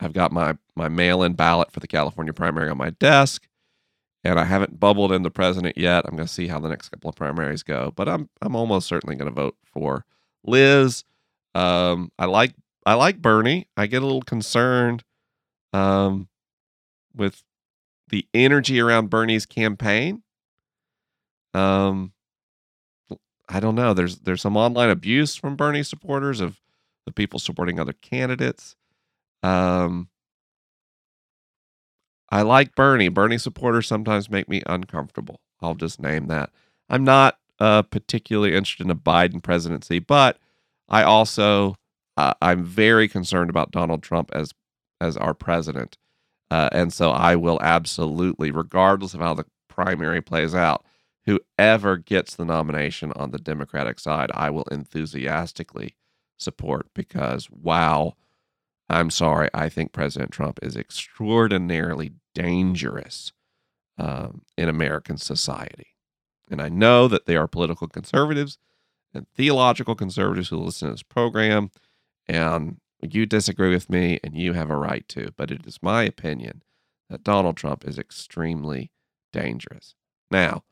I've 0.00 0.12
got 0.12 0.32
my 0.32 0.56
my 0.74 0.88
mail-in 0.88 1.34
ballot 1.34 1.72
for 1.72 1.80
the 1.80 1.86
California 1.86 2.32
primary 2.32 2.68
on 2.68 2.76
my 2.76 2.90
desk, 2.90 3.46
and 4.24 4.38
I 4.38 4.44
haven't 4.44 4.78
bubbled 4.78 5.12
in 5.12 5.22
the 5.22 5.30
president 5.30 5.78
yet. 5.78 6.04
I'm 6.04 6.16
going 6.16 6.26
to 6.26 6.32
see 6.32 6.48
how 6.48 6.60
the 6.60 6.68
next 6.68 6.90
couple 6.90 7.08
of 7.08 7.16
primaries 7.16 7.62
go, 7.62 7.92
but 7.96 8.08
I'm 8.08 8.28
I'm 8.42 8.54
almost 8.54 8.86
certainly 8.86 9.16
going 9.16 9.28
to 9.28 9.34
vote 9.34 9.56
for 9.64 10.04
Liz. 10.44 11.04
Um, 11.54 12.12
I 12.18 12.26
like 12.26 12.54
I 12.84 12.94
like 12.94 13.22
Bernie. 13.22 13.68
I 13.76 13.86
get 13.86 14.02
a 14.02 14.06
little 14.06 14.22
concerned 14.22 15.02
um, 15.72 16.28
with 17.14 17.42
the 18.08 18.26
energy 18.34 18.80
around 18.80 19.10
Bernie's 19.10 19.46
campaign. 19.46 20.22
Um, 21.54 22.12
I 23.48 23.60
don't 23.60 23.74
know. 23.74 23.94
There's 23.94 24.18
there's 24.18 24.42
some 24.42 24.56
online 24.56 24.90
abuse 24.90 25.36
from 25.36 25.56
Bernie 25.56 25.82
supporters 25.82 26.40
of 26.40 26.60
the 27.06 27.12
people 27.12 27.38
supporting 27.38 27.80
other 27.80 27.92
candidates. 27.92 28.76
Um, 29.42 30.08
I 32.30 32.42
like 32.42 32.74
Bernie. 32.74 33.08
Bernie 33.08 33.38
supporters 33.38 33.86
sometimes 33.86 34.30
make 34.30 34.48
me 34.48 34.62
uncomfortable. 34.66 35.40
I'll 35.60 35.74
just 35.74 36.00
name 36.00 36.26
that. 36.26 36.50
I'm 36.88 37.04
not 37.04 37.38
uh, 37.58 37.82
particularly 37.82 38.54
interested 38.54 38.84
in 38.86 38.90
a 38.90 38.96
Biden 38.96 39.42
presidency, 39.42 39.98
but 39.98 40.38
I 40.88 41.02
also 41.02 41.76
uh, 42.16 42.34
I'm 42.40 42.64
very 42.64 43.08
concerned 43.08 43.50
about 43.50 43.70
Donald 43.70 44.02
Trump 44.02 44.30
as 44.32 44.52
as 45.00 45.16
our 45.16 45.34
president, 45.34 45.98
uh, 46.50 46.70
and 46.72 46.92
so 46.92 47.10
I 47.10 47.36
will 47.36 47.60
absolutely, 47.60 48.50
regardless 48.50 49.14
of 49.14 49.20
how 49.20 49.34
the 49.34 49.44
primary 49.68 50.22
plays 50.22 50.54
out, 50.54 50.84
whoever 51.26 51.98
gets 51.98 52.34
the 52.34 52.46
nomination 52.46 53.12
on 53.12 53.30
the 53.30 53.38
Democratic 53.38 54.00
side, 54.00 54.30
I 54.32 54.50
will 54.50 54.64
enthusiastically 54.70 55.96
support 56.38 56.88
because 56.94 57.50
wow, 57.50 58.14
I'm 58.88 59.10
sorry, 59.10 59.48
I 59.52 59.68
think 59.68 59.92
President 59.92 60.30
Trump 60.30 60.58
is 60.62 60.76
extraordinarily 60.76 62.12
dangerous 62.34 63.32
um, 63.98 64.42
in 64.56 64.68
American 64.68 65.18
society. 65.18 65.88
And 66.50 66.62
I 66.62 66.68
know 66.68 67.08
that 67.08 67.26
there 67.26 67.40
are 67.40 67.48
political 67.48 67.88
conservatives 67.88 68.58
and 69.12 69.26
theological 69.34 69.94
conservatives 69.94 70.48
who 70.48 70.58
listen 70.58 70.88
to 70.88 70.94
this 70.94 71.02
program, 71.02 71.70
and 72.28 72.76
you 73.02 73.26
disagree 73.26 73.70
with 73.70 73.90
me, 73.90 74.20
and 74.22 74.36
you 74.36 74.52
have 74.52 74.70
a 74.70 74.76
right 74.76 75.06
to. 75.08 75.30
But 75.36 75.50
it 75.50 75.66
is 75.66 75.78
my 75.82 76.04
opinion 76.04 76.62
that 77.10 77.24
Donald 77.24 77.56
Trump 77.56 77.84
is 77.86 77.98
extremely 77.98 78.90
dangerous. 79.32 79.94
Now, 80.30 80.62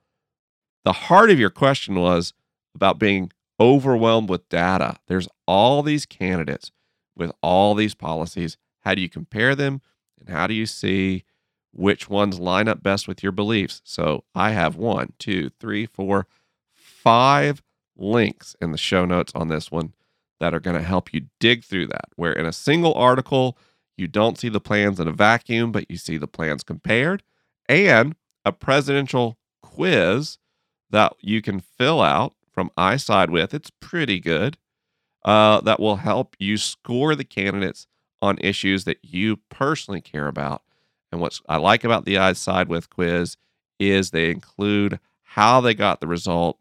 the 0.84 0.92
heart 0.92 1.30
of 1.30 1.38
your 1.38 1.50
question 1.50 1.96
was 1.96 2.32
about 2.74 2.98
being 2.98 3.32
overwhelmed 3.58 4.28
with 4.28 4.48
data. 4.48 4.96
There's 5.06 5.28
all 5.46 5.82
these 5.82 6.06
candidates 6.06 6.70
with 7.16 7.32
all 7.42 7.74
these 7.74 7.94
policies. 7.94 8.56
How 8.80 8.94
do 8.94 9.02
you 9.02 9.08
compare 9.08 9.54
them? 9.54 9.80
And 10.18 10.28
how 10.28 10.46
do 10.46 10.54
you 10.54 10.66
see 10.66 11.24
which 11.72 12.08
ones 12.08 12.38
line 12.38 12.68
up 12.68 12.82
best 12.82 13.08
with 13.08 13.22
your 13.22 13.32
beliefs? 13.32 13.80
So 13.84 14.24
I 14.34 14.50
have 14.50 14.76
one, 14.76 15.12
two, 15.18 15.50
three, 15.60 15.86
four, 15.86 16.26
five 16.72 17.62
links 17.96 18.56
in 18.60 18.72
the 18.72 18.78
show 18.78 19.04
notes 19.04 19.32
on 19.34 19.48
this 19.48 19.70
one 19.70 19.92
that 20.40 20.54
are 20.54 20.60
going 20.60 20.76
to 20.76 20.82
help 20.82 21.12
you 21.14 21.26
dig 21.40 21.64
through 21.64 21.86
that. 21.88 22.06
Where 22.16 22.32
in 22.32 22.46
a 22.46 22.52
single 22.52 22.94
article, 22.94 23.56
you 23.96 24.08
don't 24.08 24.38
see 24.38 24.48
the 24.48 24.60
plans 24.60 24.98
in 24.98 25.08
a 25.08 25.12
vacuum, 25.12 25.72
but 25.72 25.90
you 25.90 25.96
see 25.96 26.16
the 26.16 26.26
plans 26.26 26.64
compared, 26.64 27.22
and 27.68 28.16
a 28.44 28.52
presidential 28.52 29.38
quiz 29.62 30.38
that 30.90 31.14
you 31.20 31.40
can 31.40 31.60
fill 31.60 32.00
out 32.00 32.34
from 32.52 32.70
iSide 32.76 33.30
with. 33.30 33.54
It's 33.54 33.70
pretty 33.70 34.20
good. 34.20 34.58
Uh, 35.24 35.60
that 35.62 35.80
will 35.80 35.96
help 35.96 36.36
you 36.38 36.56
score 36.58 37.14
the 37.14 37.24
candidates 37.24 37.86
on 38.20 38.36
issues 38.40 38.84
that 38.84 38.98
you 39.02 39.36
personally 39.48 40.00
care 40.00 40.28
about. 40.28 40.62
And 41.10 41.20
what 41.20 41.38
I 41.48 41.56
like 41.56 41.84
about 41.84 42.04
the 42.04 42.18
I 42.18 42.32
Side 42.34 42.68
with 42.68 42.90
quiz 42.90 43.36
is 43.78 44.10
they 44.10 44.30
include 44.30 44.98
how 45.22 45.60
they 45.60 45.74
got 45.74 46.00
the 46.00 46.06
result 46.06 46.58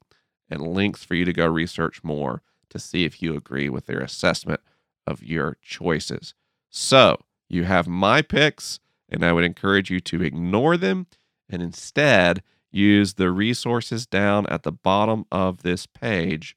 and 0.49 0.73
links 0.73 1.03
for 1.03 1.15
you 1.15 1.25
to 1.25 1.33
go 1.33 1.47
research 1.47 2.03
more 2.03 2.41
to 2.69 2.79
see 2.79 3.05
if 3.05 3.21
you 3.21 3.35
agree 3.35 3.69
with 3.69 3.85
their 3.85 3.99
assessment 3.99 4.61
of 5.05 5.23
your 5.23 5.57
choices. 5.61 6.33
So 6.69 7.17
you 7.49 7.65
have 7.65 7.87
my 7.87 8.21
picks, 8.21 8.79
and 9.09 9.23
I 9.23 9.31
would 9.31 9.43
encourage 9.43 9.91
you 9.91 9.99
to 10.01 10.23
ignore 10.23 10.77
them 10.77 11.07
and 11.49 11.61
instead 11.61 12.41
use 12.71 13.13
the 13.13 13.29
resources 13.31 14.07
down 14.07 14.47
at 14.47 14.63
the 14.63 14.71
bottom 14.71 15.25
of 15.31 15.61
this 15.61 15.85
page 15.85 16.55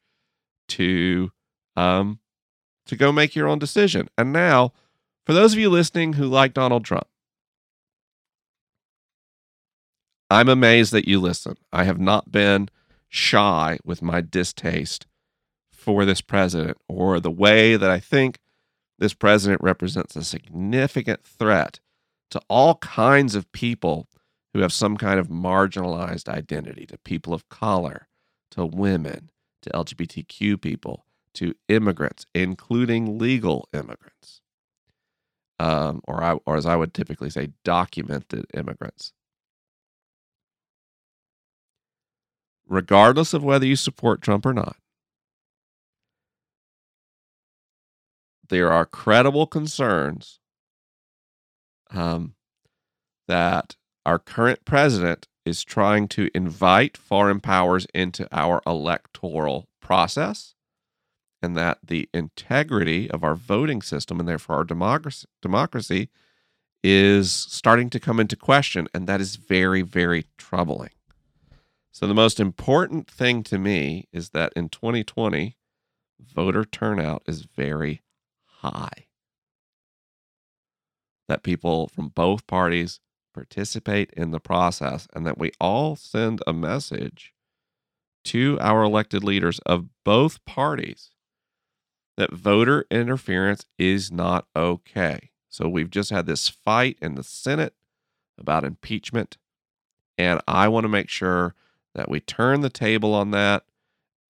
to 0.69 1.31
um 1.77 2.19
to 2.87 2.97
go 2.97 3.13
make 3.13 3.35
your 3.35 3.49
own 3.49 3.59
decision. 3.59 4.09
And 4.17 4.33
now, 4.33 4.73
for 5.25 5.33
those 5.33 5.53
of 5.53 5.59
you 5.59 5.69
listening 5.69 6.15
who 6.15 6.27
like 6.27 6.55
Donald 6.55 6.85
Trump, 6.85 7.09
I'm 10.31 10.49
amazed 10.49 10.93
that 10.93 11.09
you 11.09 11.21
listen. 11.21 11.57
I 11.73 11.85
have 11.85 12.01
not 12.01 12.33
been 12.33 12.69
shy 13.09 13.79
with 13.85 14.03
my 14.03 14.21
distaste 14.21 15.07
for 15.73 16.05
this 16.05 16.21
president 16.21 16.79
or 16.89 17.21
the 17.21 17.31
way 17.31 17.77
that 17.77 17.91
I 17.91 18.01
think 18.01 18.41
this 18.99 19.15
president 19.15 19.63
represents 19.63 20.17
a 20.17 20.25
significant 20.25 21.23
threat 21.25 21.81
to 22.31 22.41
all 22.49 22.77
kinds 22.77 23.35
of 23.35 23.51
people 23.53 24.09
who 24.53 24.61
have 24.61 24.73
some 24.73 24.97
kind 24.97 25.21
of 25.21 25.29
marginalized 25.29 26.29
identity 26.29 26.87
to 26.87 26.99
people 26.99 27.33
of 27.33 27.49
color, 27.49 28.09
to 28.51 28.67
women, 28.67 29.31
to 29.63 29.71
LGBTQ 29.71 30.61
people, 30.61 31.06
to 31.37 31.55
immigrants, 31.69 32.27
including 32.35 33.19
legal 33.19 33.69
immigrants, 33.73 34.41
um, 35.59 36.01
or, 36.09 36.23
I, 36.23 36.33
or 36.47 36.57
as 36.57 36.67
I 36.67 36.77
would 36.77 36.93
typically 36.93 37.31
say, 37.31 37.51
documented 37.65 38.47
immigrants. 38.53 39.13
Regardless 42.69 43.33
of 43.33 43.45
whether 43.45 43.65
you 43.65 43.77
support 43.77 44.23
Trump 44.23 44.45
or 44.45 44.53
not, 44.53 44.77
there 48.49 48.73
are 48.73 48.85
credible 48.85 49.47
concerns 49.47 50.41
um, 51.91 52.35
that 53.29 53.77
our 54.05 54.19
current 54.19 54.65
president 54.65 55.29
is 55.45 55.63
trying 55.63 56.09
to 56.09 56.29
invite 56.35 56.97
foreign 56.97 57.41
powers 57.41 57.87
into 57.95 58.29
our 58.33 58.61
electoral 58.67 59.69
process 59.81 60.56
and 61.43 61.57
that 61.57 61.79
the 61.85 62.09
integrity 62.15 63.11
of 63.11 63.23
our 63.23 63.35
voting 63.35 63.83
system 63.83 64.19
and 64.19 64.29
therefore 64.29 64.57
our 64.57 64.65
democracy, 64.65 65.27
democracy 65.43 66.09
is 66.83 67.33
starting 67.33 67.91
to 67.91 68.01
come 68.01 68.21
into 68.21 68.37
question 68.37 68.89
and 68.95 69.07
that 69.07 69.21
is 69.21 69.37
very 69.37 69.83
very 69.83 70.27
troubling. 70.39 70.91
So 71.91 72.07
the 72.07 72.15
most 72.15 72.39
important 72.39 73.11
thing 73.11 73.43
to 73.45 73.59
me 73.59 74.07
is 74.13 74.31
that 74.31 74.53
in 74.55 74.69
2020 74.69 75.57
voter 76.21 76.65
turnout 76.65 77.23
is 77.27 77.43
very 77.43 78.03
high. 78.45 79.07
That 81.29 81.43
people 81.43 81.89
from 81.89 82.09
both 82.09 82.47
parties 82.47 83.01
participate 83.35 84.11
in 84.17 84.31
the 84.31 84.41
process, 84.41 85.07
and 85.15 85.27
that 85.27 85.37
we 85.37 85.53
all 85.61 85.95
send 85.95 86.43
a 86.47 86.53
message 86.55 87.35
to 88.25 88.59
our 88.61 88.83
elected 88.83 89.23
leaders 89.23 89.59
of 89.61 89.89
both 90.05 90.45
parties 90.47 91.11
that 92.17 92.33
voter 92.33 92.87
interference 92.91 93.67
is 93.79 94.11
not 94.11 94.47
okay. 94.55 95.31
So 95.49 95.69
we've 95.69 95.91
just 95.91 96.11
had 96.11 96.27
this 96.27 96.49
fight 96.49 96.99
in 97.01 97.15
the 97.15 97.23
Senate 97.23 97.75
about 98.39 98.65
impeachment, 98.65 99.39
and 100.19 100.41
I 100.47 100.69
want 100.69 100.85
to 100.85 100.89
make 100.89 101.09
sure 101.09 101.55
that 101.95 102.11
we 102.11 102.21
turn 102.21 102.61
the 102.61 102.71
table 102.71 103.15
on 103.15 103.31
that 103.31 103.65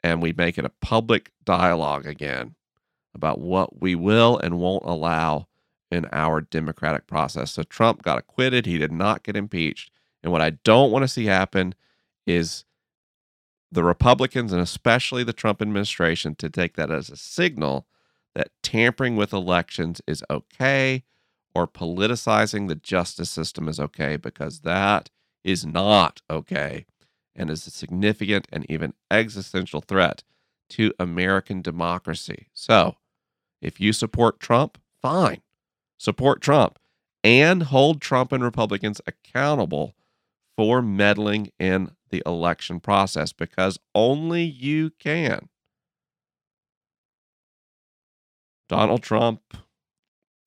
and 0.05 0.23
we 0.23 0.33
make 0.33 0.57
it 0.57 0.65
a 0.65 0.73
public 0.81 1.33
dialogue 1.45 2.07
again 2.07 2.55
about 3.15 3.41
what 3.41 3.81
we 3.81 3.95
will 3.97 4.39
and 4.39 4.59
won't 4.59 4.85
allow 4.85 5.49
in 5.91 6.07
our 6.13 6.41
democratic 6.41 7.07
process. 7.07 7.53
So 7.53 7.63
Trump 7.65 8.03
got 8.03 8.19
acquitted. 8.19 8.67
He 8.67 8.79
did 8.79 8.93
not 8.93 9.25
get 9.25 9.37
impeached. 9.37 9.91
And 10.23 10.31
what 10.31 10.43
I 10.43 10.51
don't 10.51 10.93
want 10.93 11.03
to 11.03 11.09
see 11.09 11.27
happen 11.27 11.75
is 12.27 12.65
the 13.77 13.85
Republicans 13.85 14.53
and 14.53 14.63
especially 14.63 15.23
the 15.23 15.35
Trump 15.35 15.61
administration 15.61 16.35
to 16.37 16.49
take 16.49 16.77
that 16.77 16.91
as 16.91 17.11
a 17.11 17.17
signal 17.17 17.87
that 18.35 18.49
tampering 18.63 19.17
with 19.17 19.35
elections 19.35 20.01
is 20.07 20.25
okay 20.31 21.05
or 21.55 21.69
politicizing 21.69 22.69
the 22.69 22.75
justice 22.75 23.29
system 23.29 23.69
is 23.69 23.79
okay 23.79 24.17
because 24.17 24.61
that 24.61 25.11
is 25.45 25.67
not 25.67 26.23
okay 26.31 26.87
and 27.35 27.51
is 27.51 27.67
a 27.67 27.71
significant 27.71 28.49
and 28.51 28.65
even 28.71 28.95
existential 29.11 29.83
threat 29.83 30.23
to 30.71 30.95
American 30.99 31.61
democracy. 31.61 32.49
So, 32.55 32.97
if 33.61 33.79
you 33.79 33.93
support 33.93 34.41
Trump, 34.41 34.79
fine. 35.03 35.43
Support 35.99 36.41
Trump 36.41 36.79
and 37.23 37.65
hold 37.65 38.01
Trump 38.01 38.33
and 38.33 38.43
Republicans 38.43 39.03
accountable 39.07 39.95
for 40.57 40.81
meddling 40.83 41.51
in 41.59 41.91
the 42.11 42.23
election 42.25 42.81
process 42.81 43.33
because 43.33 43.79
only 43.95 44.43
you 44.43 44.91
can. 44.91 45.49
Donald 48.69 49.03
Trump 49.03 49.43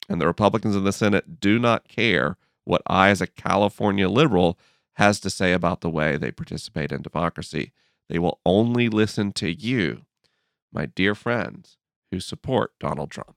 and 0.10 0.20
the 0.20 0.28
Republicans 0.28 0.76
in 0.76 0.84
the 0.84 0.92
Senate 0.92 1.40
do 1.40 1.60
not 1.60 1.88
care 1.88 2.38
what 2.66 2.82
I, 2.88 3.10
as 3.10 3.22
a 3.22 3.28
California 3.28 4.10
liberal, 4.10 4.60
has 4.94 5.20
to 5.22 5.30
say 5.30 5.54
about 5.54 5.82
the 5.82 5.90
way 5.90 6.18
they 6.18 6.32
participate 6.32 6.92
in 6.92 7.02
democracy. 7.02 7.72
They 8.10 8.20
will 8.20 8.40
only 8.46 8.90
listen 8.90 9.32
to 9.34 9.54
you, 9.54 10.06
my 10.74 10.86
dear 10.86 11.16
friends, 11.16 11.78
who 12.12 12.20
support 12.20 12.74
Donald 12.80 13.12
Trump. 13.12 13.36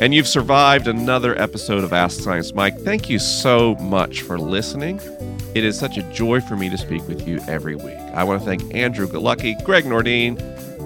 And 0.00 0.14
you've 0.14 0.26
survived 0.26 0.88
another 0.88 1.38
episode 1.38 1.84
of 1.84 1.92
Ask 1.92 2.22
Science 2.22 2.54
Mike. 2.54 2.78
Thank 2.78 3.10
you 3.10 3.18
so 3.18 3.74
much 3.74 4.22
for 4.22 4.38
listening. 4.38 4.98
It 5.54 5.62
is 5.62 5.78
such 5.78 5.98
a 5.98 6.02
joy 6.04 6.40
for 6.40 6.56
me 6.56 6.70
to 6.70 6.78
speak 6.78 7.06
with 7.06 7.28
you 7.28 7.38
every 7.46 7.76
week. 7.76 7.98
I 8.14 8.24
want 8.24 8.40
to 8.40 8.46
thank 8.46 8.74
Andrew 8.74 9.06
Galucki, 9.06 9.62
Greg 9.62 9.84
Nordine, 9.84 10.38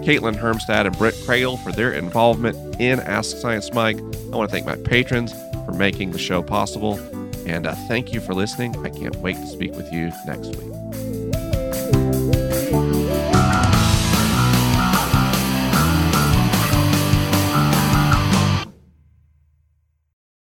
Caitlin 0.05 0.35
Hermstad, 0.35 0.87
and 0.87 0.99
Britt 0.99 1.15
Cradle 1.25 1.59
for 1.59 1.71
their 1.71 1.93
involvement 1.93 2.81
in 2.81 2.99
Ask 2.99 3.37
Science 3.37 3.73
Mike. 3.73 3.99
I 3.99 4.37
want 4.37 4.51
to 4.51 4.53
thank 4.53 4.67
my 4.67 4.77
patrons 4.77 5.33
for 5.65 5.71
making 5.71 6.11
the 6.11 6.19
show 6.19 6.43
possible. 6.43 6.99
And 7.47 7.69
uh, 7.69 7.77
thank 7.87 8.12
you 8.12 8.21
for 8.21 8.35
listening. 8.35 8.75
I 8.85 8.91
can't 8.91 9.15
wait 9.17 9.37
to 9.37 9.47
speak 9.47 9.75
with 9.75 9.93
you 9.93 10.11
next 10.27 10.57
week. 10.57 11.44